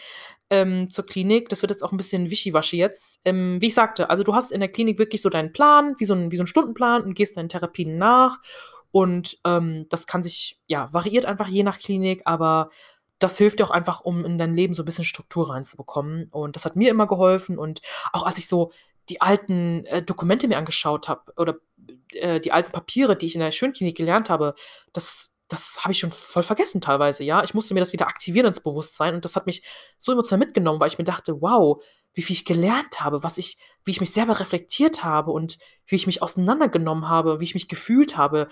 ähm, 0.51 0.91
zur 0.91 1.05
Klinik. 1.07 1.49
Das 1.51 1.63
wird 1.63 1.71
jetzt 1.71 1.83
auch 1.83 1.93
ein 1.93 1.99
bisschen 1.99 2.31
wischiwaschi 2.31 2.79
jetzt. 2.79 3.21
Ähm, 3.25 3.59
wie 3.61 3.67
ich 3.69 3.75
sagte, 3.75 4.09
also 4.11 4.23
du 4.23 4.35
hast 4.35 4.53
in 4.53 4.61
der 4.61 4.71
Klinik 4.71 4.99
wirklich 4.99 5.21
so 5.23 5.29
deinen 5.31 5.53
Plan, 5.53 5.95
wie 5.99 6.07
so 6.07 6.15
ein 6.15 6.31
wie 6.33 6.37
so 6.39 6.43
'n 6.45 6.47
Stundenplan 6.47 7.03
und 7.03 7.15
gehst 7.15 7.37
deinen 7.37 7.51
Therapien 7.51 7.99
nach 7.99 8.39
und, 8.93 9.39
ähm, 9.47 9.87
das 9.91 10.07
kann 10.07 10.23
sich 10.23 10.59
ja, 10.67 10.93
variiert 10.93 11.27
einfach 11.27 11.49
je 11.49 11.63
nach 11.63 11.79
Klinik, 11.79 12.23
aber 12.27 12.71
das 13.19 13.37
hilft 13.39 13.59
dir 13.61 13.65
auch 13.67 13.71
einfach, 13.71 14.01
um 14.03 14.25
in 14.25 14.39
dein 14.39 14.55
Leben 14.55 14.75
so 14.75 14.83
ein 14.83 14.87
bisschen 14.87 15.05
Struktur 15.05 15.51
reinzubekommen 15.51 16.29
und 16.33 16.57
das 16.57 16.65
hat 16.65 16.77
mir 16.77 16.91
immer 16.91 17.07
geholfen 17.07 17.59
und 17.59 17.83
auch 18.13 18.25
als 18.25 18.39
ich 18.39 18.49
so 18.49 18.73
die 19.11 19.21
alten, 19.21 19.85
äh, 19.87 20.03
Dokumente 20.03 20.49
mir 20.49 20.59
angeschaut 20.59 21.09
habe 21.09 21.33
oder 21.37 21.57
äh, 22.15 22.41
die 22.41 22.53
alten 22.53 22.73
Papiere, 22.73 23.17
die 23.17 23.27
ich 23.27 23.35
in 23.35 23.41
der 23.41 23.51
Schönklinik 23.53 23.97
gelernt 23.97 24.31
habe, 24.31 24.55
das 24.93 25.35
das 25.49 25.81
habe 25.83 25.91
ich 25.93 25.99
schon 25.99 26.13
voll 26.13 26.45
vergessen 26.45 26.81
teilweise, 26.81 27.25
ja. 27.25 27.43
Ich 27.43 27.55
musste 27.55 27.75
mir 27.75 27.81
das 27.81 27.93
wieder 27.93 28.07
aktivieren 28.07 28.47
ins 28.47 28.61
Bewusstsein 28.61 29.17
und 29.17 29.25
das 29.25 29.35
hat 29.35 29.47
mich 29.47 29.65
so 29.99 30.13
emotional 30.13 30.39
mitgenommen, 30.47 30.79
weil 30.79 30.87
ich 30.89 30.99
mir 30.99 31.05
dachte: 31.05 31.41
„Wow, 31.43 31.83
wie 32.15 32.23
viel 32.23 32.35
ich 32.35 32.45
gelernt 32.45 33.01
habe, 33.01 33.23
was 33.25 33.37
ich 33.39 33.59
wie 33.85 33.91
ich 33.91 34.01
mich 34.01 34.13
selber 34.13 34.39
reflektiert 34.41 35.03
habe 35.05 35.33
und 35.33 35.59
wie 35.87 35.97
ich 35.97 36.07
mich 36.07 36.23
auseinandergenommen 36.23 37.09
habe, 37.09 37.41
wie 37.41 37.45
ich 37.45 37.55
mich 37.55 37.67
gefühlt 37.69 38.17
habe, 38.17 38.47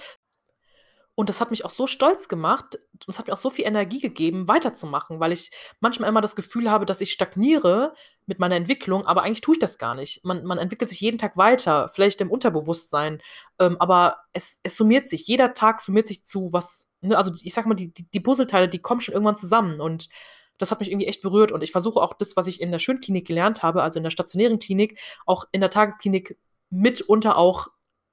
und 1.18 1.28
das 1.28 1.40
hat 1.40 1.50
mich 1.50 1.64
auch 1.64 1.70
so 1.70 1.88
stolz 1.88 2.28
gemacht. 2.28 2.78
Das 3.04 3.18
hat 3.18 3.26
mir 3.26 3.32
auch 3.32 3.40
so 3.40 3.50
viel 3.50 3.66
Energie 3.66 3.98
gegeben, 3.98 4.46
weiterzumachen, 4.46 5.18
weil 5.18 5.32
ich 5.32 5.50
manchmal 5.80 6.08
immer 6.08 6.20
das 6.20 6.36
Gefühl 6.36 6.70
habe, 6.70 6.86
dass 6.86 7.00
ich 7.00 7.10
stagniere 7.10 7.92
mit 8.26 8.38
meiner 8.38 8.54
Entwicklung, 8.54 9.04
aber 9.04 9.24
eigentlich 9.24 9.40
tue 9.40 9.56
ich 9.56 9.58
das 9.58 9.78
gar 9.78 9.96
nicht. 9.96 10.24
Man, 10.24 10.44
man 10.44 10.58
entwickelt 10.58 10.90
sich 10.90 11.00
jeden 11.00 11.18
Tag 11.18 11.36
weiter, 11.36 11.88
vielleicht 11.88 12.20
im 12.20 12.30
Unterbewusstsein, 12.30 13.20
ähm, 13.58 13.76
aber 13.80 14.18
es, 14.32 14.60
es 14.62 14.76
summiert 14.76 15.08
sich. 15.08 15.26
Jeder 15.26 15.54
Tag 15.54 15.80
summiert 15.80 16.06
sich 16.06 16.24
zu 16.24 16.52
was, 16.52 16.86
ne? 17.00 17.18
also 17.18 17.32
ich 17.42 17.52
sag 17.52 17.66
mal, 17.66 17.74
die, 17.74 17.92
die, 17.92 18.08
die 18.08 18.20
Puzzleteile, 18.20 18.68
die 18.68 18.78
kommen 18.78 19.00
schon 19.00 19.14
irgendwann 19.14 19.34
zusammen 19.34 19.80
und 19.80 20.10
das 20.58 20.70
hat 20.70 20.78
mich 20.78 20.88
irgendwie 20.88 21.08
echt 21.08 21.22
berührt 21.22 21.50
und 21.50 21.64
ich 21.64 21.72
versuche 21.72 22.00
auch 22.00 22.14
das, 22.14 22.36
was 22.36 22.46
ich 22.46 22.60
in 22.60 22.70
der 22.70 22.78
Schönklinik 22.78 23.26
gelernt 23.26 23.64
habe, 23.64 23.82
also 23.82 23.98
in 23.98 24.04
der 24.04 24.10
stationären 24.10 24.60
Klinik, 24.60 25.00
auch 25.26 25.46
in 25.50 25.62
der 25.62 25.70
Tagesklinik 25.70 26.38
mitunter 26.70 27.36
auch 27.36 27.66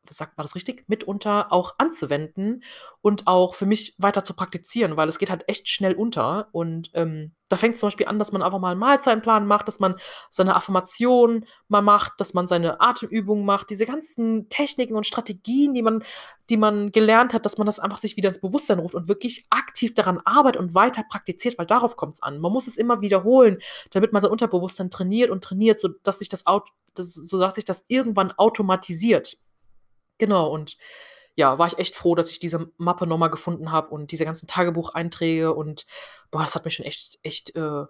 sagt 0.10 0.38
man 0.38 0.46
das 0.46 0.56
richtig, 0.56 0.86
mitunter 0.88 1.52
auch 1.52 1.76
anzuwenden 1.78 2.63
und 3.02 3.28
auch 3.28 3.56
für 3.56 3.65
mich 3.65 3.96
weiter 3.98 4.24
zu 4.24 4.34
praktizieren, 4.34 4.98
weil 4.98 5.10
es 5.10 5.20
geht 5.20 5.30
halt 5.30 5.44
echt 5.48 5.70
schnell 5.70 5.94
unter. 5.94 6.50
Und 6.52 6.91
ähm, 6.94 7.34
da 7.50 7.58
fängt 7.58 7.76
es 7.76 7.80
zum 7.80 7.88
Beispiel 7.88 8.08
an, 8.08 8.18
dass 8.18 8.32
man 8.32 8.41
einfach 8.41 8.60
mal 8.60 8.72
einen 8.72 8.80
Mahlzeitenplan 8.80 9.46
macht, 9.46 9.68
dass 9.68 9.80
man 9.80 9.96
seine 10.30 10.56
Affirmation 10.56 11.46
mal 11.68 11.82
macht, 11.82 12.13
dass 12.18 12.34
man 12.34 12.48
seine 12.48 12.82
Atemübungen 12.82 13.46
macht, 13.46 13.70
diese 13.70 13.86
ganzen 13.86 14.50
Techniken 14.50 14.96
und 14.96 15.06
Strategien, 15.06 15.74
die 15.74 15.84
man, 15.84 16.04
die 16.50 16.58
man 16.58 16.91
gelernt 16.91 17.34
hat, 17.34 17.46
dass 17.46 17.58
man 17.58 17.68
das 17.68 17.80
einfach 17.80 18.00
sich 18.00 18.18
wieder 18.18 18.30
ins 18.30 18.41
Bewusstsein 18.41 18.80
ruft 18.80 18.96
und 18.96 19.08
wirklich 19.08 19.46
aktiv 19.52 19.94
daran 19.94 20.20
arbeitet 20.26 20.60
und 20.60 20.74
weiter 20.74 21.04
praktiziert, 21.08 21.58
weil 21.60 21.68
darauf 21.68 21.96
kommt 21.96 22.15
es 22.15 22.24
an. 22.24 22.39
Man 22.39 22.52
muss 22.52 22.68
es 22.68 22.78
immer 22.78 23.02
wiederholen, 23.02 23.60
damit 23.91 24.12
man 24.12 24.22
sein 24.22 24.32
Unterbewusstsein 24.32 24.89
trainiert 24.89 25.30
und 25.30 25.44
trainiert, 25.44 25.80
sodass 25.80 26.20
sich 26.20 26.30
das, 26.30 26.44
das, 26.96 27.13
sodass 27.13 27.56
sich 27.56 27.65
das 27.65 27.86
irgendwann 27.88 28.32
automatisiert. 28.32 29.38
Genau, 30.17 30.49
und 30.49 30.78
ja, 31.36 31.58
war 31.60 31.67
ich 31.67 31.78
echt 31.78 31.95
froh, 31.95 32.15
dass 32.15 32.32
ich 32.32 32.39
diese 32.39 32.71
Mappe 32.78 33.08
nochmal 33.08 33.30
gefunden 33.30 33.71
habe 33.71 33.89
und 33.89 34.12
diese 34.12 34.25
ganzen 34.25 34.47
Tagebucheinträge 34.47 35.54
und 35.54 35.86
boah, 36.32 36.41
das 36.41 36.56
hat 36.56 36.65
mich 36.65 36.75
schon 36.75 36.86
echt 36.86 37.19
echt, 37.23 37.56
äh, 37.56 37.86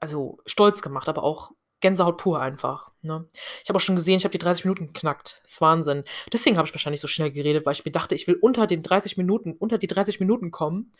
also 0.00 0.38
stolz 0.46 0.82
gemacht, 0.82 1.08
aber 1.08 1.22
auch 1.22 1.52
Gänsehaut 1.80 2.18
pur 2.18 2.40
einfach, 2.40 2.90
ne? 3.02 3.26
Ich 3.62 3.68
habe 3.68 3.78
auch 3.78 3.80
schon 3.80 3.96
gesehen, 3.96 4.18
ich 4.18 4.24
habe 4.24 4.32
die 4.32 4.38
30 4.38 4.66
Minuten 4.66 4.88
geknackt. 4.88 5.40
Das 5.44 5.52
ist 5.52 5.60
Wahnsinn. 5.62 6.04
Deswegen 6.32 6.58
habe 6.58 6.68
ich 6.68 6.74
wahrscheinlich 6.74 7.00
so 7.00 7.08
schnell 7.08 7.30
geredet, 7.30 7.64
weil 7.64 7.72
ich 7.72 7.84
mir 7.84 7.90
dachte, 7.90 8.14
ich 8.14 8.26
will 8.26 8.34
unter 8.34 8.66
den 8.66 8.82
30 8.82 9.16
Minuten 9.16 9.54
unter 9.54 9.78
die 9.78 9.86
30 9.86 10.20
Minuten 10.20 10.50
kommen. 10.50 10.92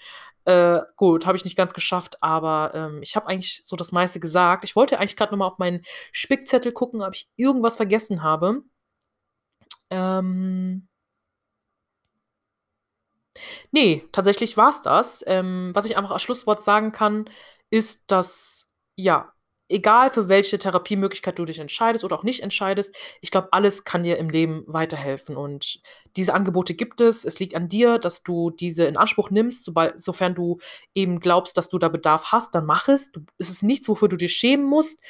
Äh, 0.46 0.80
gut, 0.96 1.26
habe 1.26 1.36
ich 1.36 1.44
nicht 1.44 1.56
ganz 1.56 1.74
geschafft, 1.74 2.22
aber, 2.22 2.72
ähm, 2.74 3.02
ich 3.02 3.14
habe 3.16 3.26
eigentlich 3.26 3.62
so 3.66 3.76
das 3.76 3.92
meiste 3.92 4.20
gesagt. 4.20 4.64
Ich 4.64 4.74
wollte 4.76 4.98
eigentlich 4.98 5.16
gerade 5.16 5.32
noch 5.32 5.38
mal 5.38 5.46
auf 5.46 5.58
meinen 5.58 5.82
Spickzettel 6.12 6.72
gucken, 6.72 7.02
ob 7.02 7.14
ich 7.14 7.28
irgendwas 7.36 7.76
vergessen 7.76 8.22
habe. 8.22 8.62
Ähm 9.90 10.86
Ne, 13.72 14.02
tatsächlich 14.12 14.56
war's 14.56 14.82
das. 14.82 15.22
Ähm, 15.26 15.70
was 15.74 15.86
ich 15.86 15.96
einfach 15.96 16.10
als 16.10 16.22
Schlusswort 16.22 16.62
sagen 16.62 16.92
kann, 16.92 17.28
ist, 17.70 18.04
dass, 18.10 18.68
ja, 18.96 19.32
egal 19.68 20.10
für 20.10 20.28
welche 20.28 20.58
Therapiemöglichkeit 20.58 21.38
du 21.38 21.44
dich 21.44 21.60
entscheidest 21.60 22.04
oder 22.04 22.18
auch 22.18 22.24
nicht 22.24 22.42
entscheidest, 22.42 22.94
ich 23.20 23.30
glaube, 23.30 23.48
alles 23.52 23.84
kann 23.84 24.02
dir 24.02 24.18
im 24.18 24.28
Leben 24.28 24.64
weiterhelfen 24.66 25.36
und 25.36 25.80
diese 26.16 26.34
Angebote 26.34 26.74
gibt 26.74 27.00
es. 27.00 27.24
Es 27.24 27.38
liegt 27.38 27.54
an 27.54 27.68
dir, 27.68 27.98
dass 27.98 28.22
du 28.24 28.50
diese 28.50 28.84
in 28.86 28.96
Anspruch 28.96 29.30
nimmst, 29.30 29.64
sobald 29.64 30.00
sofern 30.00 30.34
du 30.34 30.58
eben 30.94 31.20
glaubst, 31.20 31.56
dass 31.56 31.68
du 31.68 31.78
da 31.78 31.88
Bedarf 31.88 32.32
hast, 32.32 32.54
dann 32.56 32.66
mach 32.66 32.88
es. 32.88 33.12
Du 33.12 33.20
es 33.38 33.48
ist 33.48 33.62
nichts, 33.62 33.88
wofür 33.88 34.08
du 34.08 34.16
dich 34.16 34.32
schämen 34.34 34.66
musst, 34.66 35.00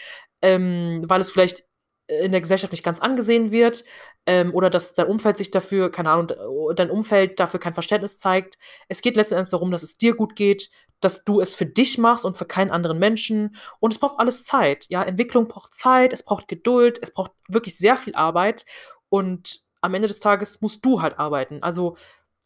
ähm, 0.43 1.03
weil 1.07 1.21
es 1.23 1.31
vielleicht 1.31 1.65
in 2.11 2.33
der 2.33 2.41
Gesellschaft 2.41 2.73
nicht 2.73 2.85
ganz 2.85 3.01
angesehen 3.01 3.53
wird 3.53 3.85
ähm, 4.27 4.53
oder 4.55 4.69
dass 4.69 4.95
dein 4.95 5.07
Umfeld 5.07 5.39
sich 5.39 5.51
dafür, 5.51 5.91
keine 5.91 6.11
Ahnung, 6.11 6.33
dein 6.75 6.91
Umfeld 6.91 7.39
dafür 7.39 7.61
kein 7.61 7.73
Verständnis 7.73 8.19
zeigt. 8.19 8.59
Es 8.89 9.01
geht 9.01 9.17
letzten 9.17 9.35
Endes 9.35 9.51
darum, 9.51 9.71
dass 9.71 9.83
es 9.83 9.97
dir 9.97 10.15
gut 10.15 10.35
geht, 10.35 10.71
dass 11.01 11.25
du 11.25 11.41
es 11.41 11.55
für 11.55 11.67
dich 11.67 11.99
machst 11.99 12.25
und 12.25 12.37
für 12.37 12.45
keinen 12.45 12.71
anderen 12.71 12.99
Menschen. 12.99 13.57
Und 13.79 13.93
es 13.93 13.99
braucht 13.99 14.19
alles 14.19 14.45
Zeit. 14.45 14.87
Ja, 14.89 15.03
Entwicklung 15.03 15.49
braucht 15.49 15.75
Zeit, 15.75 16.13
es 16.13 16.23
braucht 16.23 16.49
Geduld, 16.49 16.99
es 17.01 17.13
braucht 17.13 17.33
wirklich 17.49 17.77
sehr 17.77 17.97
viel 17.97 18.15
Arbeit. 18.15 18.67
Und 19.09 19.63
am 19.81 19.95
Ende 19.95 20.09
des 20.09 20.21
Tages 20.21 20.61
musst 20.61 20.85
du 20.85 21.01
halt 21.01 21.19
arbeiten. 21.19 21.63
Also 21.63 21.97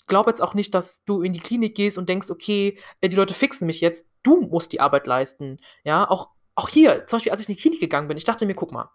glaub 0.06 0.26
jetzt 0.28 0.42
auch 0.42 0.54
nicht, 0.54 0.74
dass 0.74 1.04
du 1.04 1.22
in 1.22 1.32
die 1.32 1.40
Klinik 1.40 1.74
gehst 1.74 1.98
und 1.98 2.08
denkst, 2.08 2.30
okay, 2.30 2.78
äh, 3.00 3.08
die 3.08 3.16
Leute 3.16 3.34
fixen 3.34 3.66
mich 3.66 3.80
jetzt. 3.80 4.06
Du 4.22 4.42
musst 4.42 4.72
die 4.72 4.80
Arbeit 4.80 5.06
leisten. 5.06 5.58
Ja, 5.82 6.08
auch 6.08 6.28
auch 6.54 6.68
hier, 6.68 7.06
zum 7.06 7.16
Beispiel, 7.16 7.32
als 7.32 7.40
ich 7.40 7.48
in 7.48 7.56
die 7.56 7.60
Klinik 7.60 7.80
gegangen 7.80 8.08
bin, 8.08 8.16
ich 8.16 8.24
dachte 8.24 8.46
mir, 8.46 8.54
guck 8.54 8.70
mal, 8.72 8.90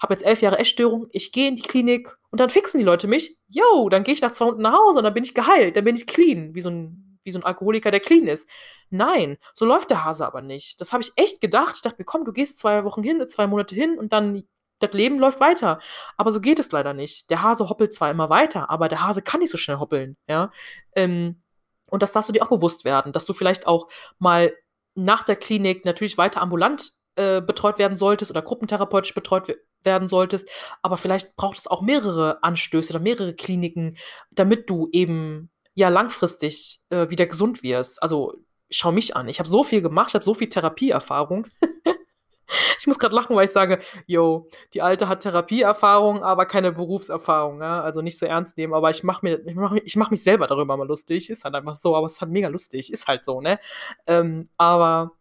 habe 0.00 0.14
jetzt 0.14 0.24
elf 0.24 0.42
Jahre 0.42 0.58
Essstörung, 0.58 1.08
ich 1.10 1.32
gehe 1.32 1.48
in 1.48 1.56
die 1.56 1.62
Klinik 1.62 2.16
und 2.30 2.40
dann 2.40 2.50
fixen 2.50 2.78
die 2.78 2.84
Leute 2.84 3.08
mich. 3.08 3.36
Yo, 3.48 3.88
dann 3.88 4.04
gehe 4.04 4.14
ich 4.14 4.20
nach 4.20 4.32
zwei 4.32 4.46
Stunden 4.46 4.62
nach 4.62 4.74
Hause 4.78 4.98
und 4.98 5.04
dann 5.04 5.14
bin 5.14 5.24
ich 5.24 5.34
geheilt, 5.34 5.76
dann 5.76 5.84
bin 5.84 5.96
ich 5.96 6.06
clean, 6.06 6.54
wie 6.54 6.60
so 6.60 6.70
ein, 6.70 7.18
wie 7.24 7.32
so 7.32 7.38
ein 7.38 7.44
Alkoholiker, 7.44 7.90
der 7.90 8.00
clean 8.00 8.26
ist. 8.26 8.48
Nein, 8.90 9.38
so 9.54 9.66
läuft 9.66 9.90
der 9.90 10.04
Hase 10.04 10.26
aber 10.26 10.40
nicht. 10.40 10.80
Das 10.80 10.92
habe 10.92 11.02
ich 11.02 11.12
echt 11.16 11.40
gedacht. 11.40 11.74
Ich 11.76 11.82
dachte 11.82 11.96
mir, 11.98 12.04
komm, 12.04 12.24
du 12.24 12.32
gehst 12.32 12.58
zwei 12.58 12.84
Wochen 12.84 13.02
hin, 13.02 13.26
zwei 13.28 13.46
Monate 13.46 13.74
hin 13.74 13.98
und 13.98 14.12
dann 14.12 14.44
das 14.78 14.92
Leben 14.92 15.18
läuft 15.18 15.40
weiter. 15.40 15.80
Aber 16.16 16.30
so 16.30 16.40
geht 16.40 16.58
es 16.58 16.72
leider 16.72 16.94
nicht. 16.94 17.28
Der 17.30 17.42
Hase 17.42 17.68
hoppelt 17.68 17.92
zwar 17.92 18.10
immer 18.10 18.30
weiter, 18.30 18.70
aber 18.70 18.88
der 18.88 19.02
Hase 19.02 19.20
kann 19.22 19.40
nicht 19.40 19.50
so 19.50 19.58
schnell 19.58 19.78
hoppeln, 19.78 20.16
ja. 20.28 20.50
Ähm, 20.94 21.42
Und 21.90 22.02
das 22.02 22.12
darfst 22.12 22.28
du 22.28 22.32
dir 22.32 22.42
auch 22.44 22.48
bewusst 22.48 22.84
werden, 22.84 23.12
dass 23.12 23.26
du 23.26 23.32
vielleicht 23.32 23.66
auch 23.66 23.88
mal 24.18 24.54
nach 24.94 25.22
der 25.24 25.36
Klinik 25.36 25.84
natürlich 25.84 26.18
weiter 26.18 26.40
ambulant 26.40 26.92
äh, 27.16 27.40
betreut 27.40 27.78
werden 27.78 27.98
solltest 27.98 28.30
oder 28.30 28.42
gruppentherapeutisch 28.42 29.14
betreut 29.14 29.56
werden 29.82 30.08
solltest, 30.08 30.48
aber 30.82 30.96
vielleicht 30.96 31.36
braucht 31.36 31.58
es 31.58 31.66
auch 31.66 31.82
mehrere 31.82 32.42
Anstöße 32.42 32.92
oder 32.92 33.00
mehrere 33.00 33.34
Kliniken, 33.34 33.96
damit 34.30 34.68
du 34.70 34.88
eben 34.92 35.50
ja 35.74 35.88
langfristig 35.88 36.82
äh, 36.90 37.10
wieder 37.10 37.26
gesund 37.26 37.62
wirst. 37.62 38.02
Also 38.02 38.34
schau 38.70 38.92
mich 38.92 39.16
an. 39.16 39.28
Ich 39.28 39.38
habe 39.38 39.48
so 39.48 39.64
viel 39.64 39.82
gemacht, 39.82 40.08
ich 40.08 40.14
habe 40.14 40.24
so 40.24 40.34
viel 40.34 40.48
Therapieerfahrung. 40.48 41.46
ich 42.78 42.86
muss 42.86 42.98
gerade 42.98 43.14
lachen, 43.14 43.36
weil 43.36 43.46
ich 43.46 43.52
sage, 43.52 43.80
yo, 44.06 44.48
die 44.74 44.82
Alte 44.82 45.08
hat 45.08 45.20
Therapieerfahrung, 45.20 46.22
aber 46.22 46.46
keine 46.46 46.72
Berufserfahrung. 46.72 47.60
Ja? 47.60 47.82
Also 47.82 48.02
nicht 48.02 48.18
so 48.18 48.26
ernst 48.26 48.56
nehmen, 48.56 48.74
aber 48.74 48.90
ich 48.90 49.02
mache 49.02 49.40
ich 49.44 49.54
mach, 49.54 49.72
ich 49.72 49.96
mach 49.96 50.10
mich 50.10 50.22
selber 50.22 50.46
darüber 50.46 50.76
mal 50.76 50.86
lustig. 50.86 51.30
Ist 51.30 51.44
halt 51.44 51.54
einfach 51.54 51.76
so, 51.76 51.96
aber 51.96 52.06
es 52.06 52.14
ist 52.14 52.20
halt 52.20 52.30
mega 52.30 52.48
lustig. 52.48 52.92
Ist 52.92 53.06
halt 53.06 53.24
so, 53.24 53.40
ne? 53.40 53.58
Ähm, 54.06 54.48
aber 54.56 55.12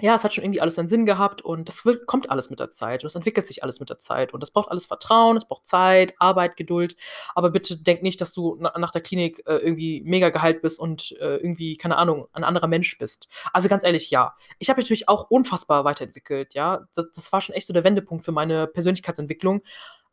ja, 0.00 0.14
es 0.14 0.24
hat 0.24 0.34
schon 0.34 0.44
irgendwie 0.44 0.60
alles 0.60 0.78
einen 0.78 0.88
Sinn 0.88 1.06
gehabt 1.06 1.42
und 1.42 1.68
das 1.68 1.84
wird, 1.84 2.06
kommt 2.06 2.30
alles 2.30 2.50
mit 2.50 2.60
der 2.60 2.70
Zeit 2.70 3.04
und 3.04 3.08
es 3.08 3.14
entwickelt 3.14 3.46
sich 3.46 3.62
alles 3.62 3.80
mit 3.80 3.90
der 3.90 3.98
Zeit 3.98 4.34
und 4.34 4.40
das 4.40 4.50
braucht 4.50 4.70
alles 4.70 4.86
Vertrauen, 4.86 5.36
es 5.36 5.46
braucht 5.46 5.66
Zeit, 5.66 6.14
Arbeit, 6.18 6.56
Geduld. 6.56 6.96
Aber 7.34 7.50
bitte 7.50 7.76
denk 7.76 8.02
nicht, 8.02 8.20
dass 8.20 8.32
du 8.32 8.56
na, 8.58 8.76
nach 8.78 8.90
der 8.90 9.02
Klinik 9.02 9.42
äh, 9.46 9.56
irgendwie 9.56 10.02
mega 10.04 10.30
geheilt 10.30 10.62
bist 10.62 10.80
und 10.80 11.12
äh, 11.20 11.36
irgendwie, 11.36 11.76
keine 11.76 11.96
Ahnung, 11.96 12.26
ein 12.32 12.44
anderer 12.44 12.66
Mensch 12.66 12.98
bist. 12.98 13.28
Also 13.52 13.68
ganz 13.68 13.84
ehrlich, 13.84 14.10
ja. 14.10 14.34
Ich 14.58 14.68
habe 14.68 14.80
natürlich 14.80 15.08
auch 15.08 15.30
unfassbar 15.30 15.84
weiterentwickelt, 15.84 16.54
ja. 16.54 16.86
Das, 16.94 17.06
das 17.14 17.32
war 17.32 17.40
schon 17.40 17.54
echt 17.54 17.66
so 17.66 17.72
der 17.72 17.84
Wendepunkt 17.84 18.24
für 18.24 18.32
meine 18.32 18.66
Persönlichkeitsentwicklung. 18.66 19.62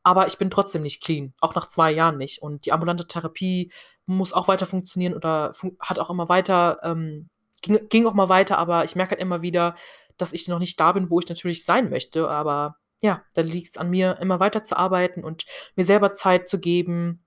Aber 0.04 0.28
ich 0.28 0.38
bin 0.38 0.50
trotzdem 0.50 0.82
nicht 0.82 1.04
clean, 1.04 1.34
auch 1.40 1.54
nach 1.56 1.68
zwei 1.68 1.92
Jahren 1.92 2.18
nicht. 2.18 2.42
Und 2.42 2.66
die 2.66 2.72
ambulante 2.72 3.08
Therapie 3.08 3.72
muss 4.06 4.34
auch 4.34 4.48
weiter 4.48 4.66
funktionieren 4.66 5.14
oder 5.14 5.54
fun 5.54 5.78
hat 5.80 6.00
auch 6.00 6.10
immer 6.10 6.28
weiter 6.28 6.80
ähm, 6.84 7.30
ging, 7.62 7.88
ging 7.90 8.06
auch 8.06 8.14
mal 8.14 8.30
weiter, 8.30 8.58
aber 8.58 8.84
ich 8.84 8.96
merke 8.96 9.12
halt 9.12 9.22
immer 9.22 9.42
wieder, 9.42 9.76
dass 10.18 10.34
ich 10.34 10.48
noch 10.48 10.60
nicht 10.60 10.80
da 10.80 10.92
bin, 10.92 11.10
wo 11.10 11.20
ich 11.20 11.30
natürlich 11.30 11.66
sein 11.66 11.90
möchte. 11.90 12.30
Aber 12.30 12.78
ja, 13.02 13.24
da 13.34 13.42
liegt 13.42 13.70
es 13.70 13.78
an 13.78 13.90
mir, 13.90 14.18
immer 14.22 14.40
weiter 14.40 14.64
zu 14.64 14.78
arbeiten 14.78 15.24
und 15.24 15.46
mir 15.76 15.86
selber 15.86 16.14
Zeit 16.14 16.48
zu 16.48 16.60
geben, 16.60 17.24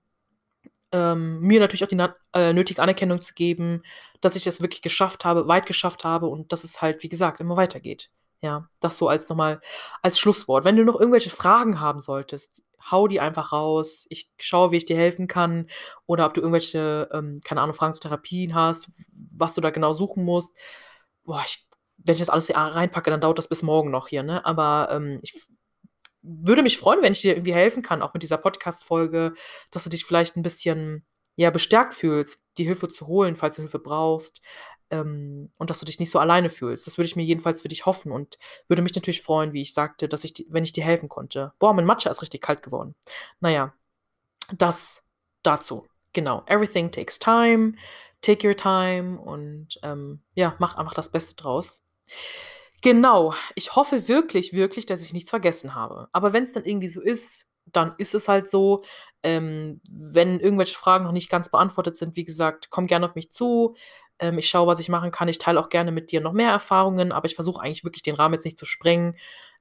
ähm, 0.91 1.41
mir 1.41 1.59
natürlich 1.59 1.83
auch 1.83 1.89
die 1.89 1.99
äh, 2.33 2.53
nötige 2.53 2.81
Anerkennung 2.81 3.21
zu 3.21 3.33
geben, 3.33 3.83
dass 4.21 4.35
ich 4.35 4.47
es 4.47 4.61
wirklich 4.61 4.81
geschafft 4.81 5.25
habe, 5.25 5.47
weit 5.47 5.65
geschafft 5.65 6.03
habe 6.05 6.27
und 6.27 6.51
dass 6.51 6.63
es 6.63 6.81
halt, 6.81 7.03
wie 7.03 7.09
gesagt, 7.09 7.41
immer 7.41 7.57
weitergeht. 7.57 8.09
Ja, 8.41 8.69
das 8.79 8.97
so 8.97 9.09
als 9.09 9.27
nochmal 9.27 9.59
als 10.01 10.19
Schlusswort. 10.19 10.65
Wenn 10.65 10.75
du 10.75 10.83
noch 10.83 10.99
irgendwelche 10.99 11.31
Fragen 11.31 11.79
haben 11.79 11.99
solltest, 11.99 12.53
hau 12.91 13.07
die 13.07 13.19
einfach 13.19 13.51
raus. 13.51 14.05
Ich 14.09 14.31
schaue, 14.37 14.71
wie 14.71 14.77
ich 14.77 14.85
dir 14.85 14.97
helfen 14.97 15.27
kann. 15.27 15.67
Oder 16.05 16.25
ob 16.25 16.33
du 16.33 16.41
irgendwelche, 16.41 17.09
ähm, 17.11 17.41
keine 17.43 17.61
Ahnung, 17.61 17.75
Fragen 17.75 17.93
zu 17.93 18.01
Therapien 18.01 18.55
hast, 18.55 18.89
was 19.31 19.53
du 19.53 19.61
da 19.61 19.69
genau 19.69 19.93
suchen 19.93 20.23
musst. 20.23 20.55
Boah, 21.23 21.43
ich, 21.45 21.67
wenn 21.97 22.13
ich 22.13 22.19
das 22.19 22.29
alles 22.29 22.47
hier 22.47 22.57
reinpacke, 22.57 23.09
dann 23.09 23.21
dauert 23.21 23.37
das 23.37 23.47
bis 23.47 23.63
morgen 23.63 23.91
noch 23.91 24.07
hier, 24.07 24.23
ne? 24.23 24.45
Aber 24.45 24.89
ähm, 24.91 25.19
ich 25.21 25.33
würde 26.21 26.63
mich 26.63 26.77
freuen, 26.77 27.01
wenn 27.01 27.13
ich 27.13 27.21
dir 27.21 27.35
irgendwie 27.35 27.53
helfen 27.53 27.83
kann, 27.83 28.01
auch 28.01 28.13
mit 28.13 28.23
dieser 28.23 28.37
Podcast-Folge, 28.37 29.33
dass 29.71 29.83
du 29.83 29.89
dich 29.89 30.05
vielleicht 30.05 30.35
ein 30.35 30.43
bisschen 30.43 31.05
ja, 31.35 31.49
bestärkt 31.49 31.93
fühlst, 31.93 32.43
die 32.57 32.65
Hilfe 32.65 32.87
zu 32.87 33.07
holen, 33.07 33.35
falls 33.35 33.57
du 33.57 33.61
Hilfe 33.61 33.79
brauchst 33.79 34.41
ähm, 34.89 35.51
und 35.57 35.69
dass 35.69 35.79
du 35.79 35.85
dich 35.85 35.99
nicht 35.99 36.11
so 36.11 36.19
alleine 36.19 36.49
fühlst. 36.49 36.87
Das 36.87 36.97
würde 36.97 37.07
ich 37.07 37.15
mir 37.15 37.23
jedenfalls 37.23 37.61
für 37.61 37.67
dich 37.67 37.85
hoffen 37.85 38.11
und 38.11 38.37
würde 38.67 38.81
mich 38.81 38.95
natürlich 38.95 39.21
freuen, 39.21 39.53
wie 39.53 39.61
ich 39.61 39.73
sagte, 39.73 40.07
dass 40.07 40.23
ich, 40.23 40.45
wenn 40.49 40.63
ich 40.63 40.73
dir 40.73 40.83
helfen 40.83 41.09
konnte. 41.09 41.53
Boah, 41.59 41.73
mein 41.73 41.85
Matcha 41.85 42.09
ist 42.09 42.21
richtig 42.21 42.41
kalt 42.41 42.63
geworden. 42.63 42.95
Naja, 43.39 43.73
das 44.57 45.03
dazu. 45.43 45.87
Genau. 46.13 46.43
Everything 46.47 46.91
takes 46.91 47.19
time. 47.19 47.73
Take 48.21 48.47
your 48.47 48.55
time 48.55 49.19
und 49.19 49.79
ähm, 49.83 50.21
ja, 50.33 50.55
mach 50.57 50.77
einfach 50.77 50.95
das 50.95 51.09
Beste 51.11 51.35
draus. 51.35 51.83
Genau. 52.81 53.33
Ich 53.53 53.75
hoffe 53.75 54.07
wirklich, 54.07 54.53
wirklich, 54.53 54.85
dass 54.85 55.01
ich 55.01 55.13
nichts 55.13 55.29
vergessen 55.29 55.75
habe. 55.75 56.07
Aber 56.11 56.33
wenn 56.33 56.43
es 56.43 56.53
dann 56.53 56.65
irgendwie 56.65 56.87
so 56.87 57.01
ist, 57.01 57.47
dann 57.65 57.93
ist 57.97 58.15
es 58.15 58.27
halt 58.27 58.49
so. 58.49 58.83
Ähm, 59.23 59.81
wenn 59.91 60.39
irgendwelche 60.39 60.75
Fragen 60.75 61.03
noch 61.03 61.11
nicht 61.11 61.29
ganz 61.29 61.49
beantwortet 61.49 61.97
sind, 61.97 62.15
wie 62.15 62.23
gesagt, 62.23 62.69
komm 62.69 62.87
gerne 62.87 63.05
auf 63.05 63.15
mich 63.15 63.31
zu. 63.31 63.75
Ähm, 64.19 64.37
ich 64.37 64.47
schaue, 64.47 64.67
was 64.67 64.79
ich 64.79 64.89
machen 64.89 65.11
kann. 65.11 65.27
Ich 65.27 65.37
teile 65.37 65.59
auch 65.59 65.69
gerne 65.69 65.91
mit 65.91 66.11
dir 66.11 66.21
noch 66.21 66.33
mehr 66.33 66.51
Erfahrungen, 66.51 67.11
aber 67.11 67.25
ich 67.25 67.35
versuche 67.35 67.61
eigentlich 67.61 67.83
wirklich 67.83 68.03
den 68.03 68.15
Rahmen 68.15 68.33
jetzt 68.33 68.45
nicht 68.45 68.57
zu 68.57 68.65
sprengen, 68.65 69.17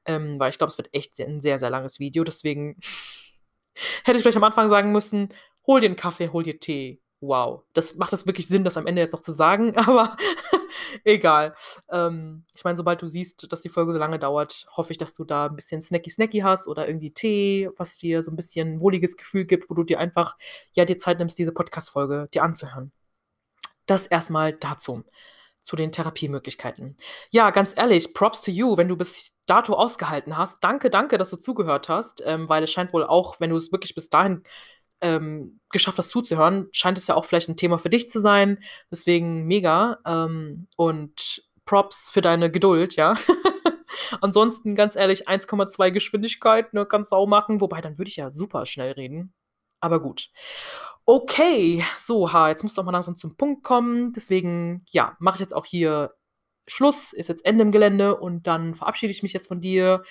ähm, 0.06 0.38
weil 0.38 0.50
ich 0.50 0.58
glaube, 0.58 0.70
es 0.70 0.78
wird 0.78 0.90
echt 0.92 1.18
ein 1.20 1.40
sehr, 1.40 1.58
sehr 1.58 1.70
langes 1.70 1.98
Video. 1.98 2.24
Deswegen 2.24 2.78
hätte 4.04 4.16
ich 4.16 4.22
vielleicht 4.22 4.36
am 4.36 4.44
Anfang 4.44 4.68
sagen 4.68 4.92
müssen, 4.92 5.30
hol 5.66 5.80
dir 5.80 5.86
einen 5.86 5.96
Kaffee, 5.96 6.30
hol 6.30 6.42
dir 6.42 6.60
Tee. 6.60 7.00
Wow. 7.20 7.62
Das 7.72 7.94
macht 7.94 8.12
es 8.12 8.26
wirklich 8.26 8.48
Sinn, 8.48 8.64
das 8.64 8.76
am 8.76 8.86
Ende 8.86 9.00
jetzt 9.00 9.12
noch 9.12 9.22
zu 9.22 9.32
sagen, 9.32 9.74
aber 9.76 10.16
egal. 11.04 11.54
Ähm, 11.90 12.44
ich 12.54 12.64
meine, 12.64 12.76
sobald 12.76 13.00
du 13.00 13.06
siehst, 13.06 13.50
dass 13.50 13.62
die 13.62 13.70
Folge 13.70 13.92
so 13.92 13.98
lange 13.98 14.18
dauert, 14.18 14.66
hoffe 14.76 14.92
ich, 14.92 14.98
dass 14.98 15.14
du 15.14 15.24
da 15.24 15.46
ein 15.46 15.56
bisschen 15.56 15.80
Snacky-Snacky 15.80 16.40
hast 16.40 16.68
oder 16.68 16.86
irgendwie 16.86 17.12
Tee, 17.12 17.70
was 17.76 17.96
dir 17.96 18.22
so 18.22 18.30
ein 18.30 18.36
bisschen 18.36 18.74
ein 18.74 18.80
wohliges 18.80 19.16
Gefühl 19.16 19.46
gibt, 19.46 19.70
wo 19.70 19.74
du 19.74 19.84
dir 19.84 19.98
einfach, 20.00 20.36
ja, 20.72 20.84
dir 20.84 20.98
Zeit 20.98 21.18
nimmst, 21.18 21.38
diese 21.38 21.52
Podcast-Folge 21.52 22.28
dir 22.32 22.42
anzuhören. 22.42 22.92
Das 23.86 24.06
erstmal 24.06 24.52
dazu, 24.54 25.04
zu 25.60 25.76
den 25.76 25.92
Therapiemöglichkeiten. 25.92 26.96
Ja, 27.30 27.50
ganz 27.50 27.74
ehrlich, 27.76 28.14
Props 28.14 28.42
to 28.42 28.50
you, 28.50 28.76
wenn 28.76 28.88
du 28.88 28.96
bis 28.96 29.32
dato 29.46 29.74
ausgehalten 29.74 30.36
hast. 30.36 30.62
Danke, 30.62 30.90
danke, 30.90 31.18
dass 31.18 31.30
du 31.30 31.36
zugehört 31.36 31.88
hast, 31.88 32.22
ähm, 32.24 32.48
weil 32.48 32.62
es 32.62 32.70
scheint 32.70 32.92
wohl 32.92 33.04
auch, 33.04 33.40
wenn 33.40 33.50
du 33.50 33.56
es 33.56 33.72
wirklich 33.72 33.94
bis 33.94 34.10
dahin 34.10 34.42
ähm, 35.00 35.60
geschafft 35.70 35.98
hast 35.98 36.10
zuzuhören, 36.10 36.68
scheint 36.72 36.96
es 36.96 37.06
ja 37.06 37.14
auch 37.14 37.24
vielleicht 37.24 37.48
ein 37.48 37.56
Thema 37.56 37.78
für 37.78 37.90
dich 37.90 38.08
zu 38.08 38.20
sein. 38.20 38.62
Deswegen 38.90 39.44
mega. 39.46 39.98
Ähm, 40.06 40.66
und 40.76 41.44
Props 41.66 42.10
für 42.10 42.20
deine 42.20 42.50
Geduld, 42.50 42.96
ja. 42.96 43.14
Ansonsten, 44.20 44.74
ganz 44.74 44.96
ehrlich, 44.96 45.28
1,2 45.28 45.90
Geschwindigkeit, 45.90 46.72
ne, 46.74 46.86
kannst 46.86 47.12
du 47.12 47.16
auch 47.16 47.26
machen. 47.26 47.60
Wobei, 47.60 47.80
dann 47.80 47.98
würde 47.98 48.08
ich 48.08 48.16
ja 48.16 48.30
super 48.30 48.66
schnell 48.66 48.92
reden. 48.92 49.34
Aber 49.84 50.00
gut. 50.00 50.30
Okay, 51.04 51.84
so, 51.94 52.32
ha, 52.32 52.48
jetzt 52.48 52.62
musst 52.62 52.78
du 52.78 52.80
auch 52.80 52.86
mal 52.86 52.92
langsam 52.92 53.18
zum 53.18 53.36
Punkt 53.36 53.62
kommen. 53.62 54.14
Deswegen, 54.14 54.86
ja, 54.88 55.14
mache 55.18 55.36
ich 55.36 55.40
jetzt 55.40 55.54
auch 55.54 55.66
hier 55.66 56.14
Schluss, 56.66 57.12
ist 57.12 57.28
jetzt 57.28 57.44
Ende 57.44 57.60
im 57.60 57.70
Gelände 57.70 58.16
und 58.16 58.46
dann 58.46 58.74
verabschiede 58.74 59.10
ich 59.10 59.22
mich 59.22 59.34
jetzt 59.34 59.48
von 59.48 59.60
dir. 59.60 60.02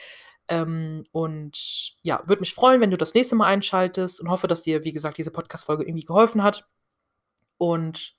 Ähm, 0.47 1.05
und 1.11 1.95
ja, 2.03 2.21
würde 2.28 2.41
mich 2.41 2.53
freuen, 2.53 2.82
wenn 2.82 2.91
du 2.91 2.97
das 2.97 3.15
nächste 3.15 3.36
Mal 3.36 3.47
einschaltest 3.47 4.21
und 4.21 4.30
hoffe, 4.30 4.45
dass 4.45 4.61
dir, 4.61 4.84
wie 4.84 4.91
gesagt, 4.91 5.17
diese 5.17 5.32
Podcast-Folge 5.32 5.86
irgendwie 5.86 6.05
geholfen 6.05 6.43
hat 6.43 6.67
und 7.57 8.15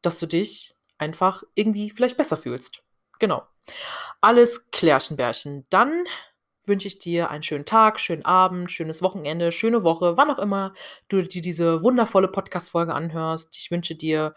dass 0.00 0.18
du 0.18 0.24
dich 0.24 0.74
einfach 0.96 1.42
irgendwie 1.54 1.90
vielleicht 1.90 2.16
besser 2.16 2.38
fühlst. 2.38 2.82
Genau. 3.18 3.46
Alles 4.22 4.70
Klärchenbärchen. 4.70 5.66
Dann 5.68 6.06
wünsche 6.66 6.88
ich 6.88 6.98
dir 6.98 7.30
einen 7.30 7.42
schönen 7.42 7.64
Tag, 7.64 8.00
schönen 8.00 8.24
Abend, 8.24 8.70
schönes 8.70 9.02
Wochenende, 9.02 9.52
schöne 9.52 9.82
Woche, 9.82 10.16
wann 10.16 10.30
auch 10.30 10.38
immer 10.38 10.74
du 11.08 11.22
dir 11.22 11.42
diese 11.42 11.82
wundervolle 11.82 12.28
Podcast-Folge 12.28 12.94
anhörst. 12.94 13.56
Ich 13.56 13.70
wünsche 13.70 13.94
dir, 13.94 14.34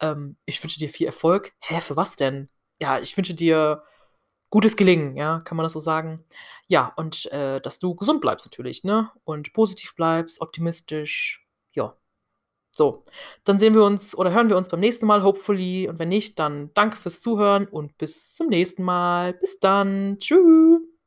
ähm, 0.00 0.36
ich 0.44 0.62
wünsche 0.62 0.78
dir 0.78 0.88
viel 0.88 1.06
Erfolg. 1.06 1.52
Hä, 1.60 1.80
für 1.80 1.96
was 1.96 2.16
denn? 2.16 2.48
Ja, 2.80 3.00
ich 3.00 3.16
wünsche 3.16 3.34
dir 3.34 3.82
gutes 4.50 4.76
Gelingen, 4.76 5.16
ja, 5.16 5.40
kann 5.40 5.56
man 5.56 5.64
das 5.64 5.72
so 5.72 5.78
sagen? 5.80 6.24
Ja, 6.68 6.92
und 6.96 7.26
äh, 7.32 7.60
dass 7.60 7.78
du 7.78 7.94
gesund 7.94 8.20
bleibst 8.20 8.46
natürlich, 8.46 8.84
ne? 8.84 9.10
Und 9.24 9.52
positiv 9.52 9.94
bleibst, 9.94 10.40
optimistisch. 10.40 11.46
Ja. 11.74 11.96
So, 12.72 13.04
dann 13.44 13.58
sehen 13.58 13.74
wir 13.74 13.84
uns 13.84 14.16
oder 14.16 14.32
hören 14.32 14.50
wir 14.50 14.56
uns 14.56 14.68
beim 14.68 14.80
nächsten 14.80 15.06
Mal, 15.06 15.22
hopefully. 15.22 15.88
Und 15.88 15.98
wenn 15.98 16.08
nicht, 16.08 16.38
dann 16.38 16.70
danke 16.74 16.96
fürs 16.96 17.20
Zuhören 17.20 17.66
und 17.66 17.98
bis 17.98 18.34
zum 18.34 18.48
nächsten 18.48 18.84
Mal. 18.84 19.34
Bis 19.34 19.58
dann. 19.60 20.18
Tschüss. 20.20 20.97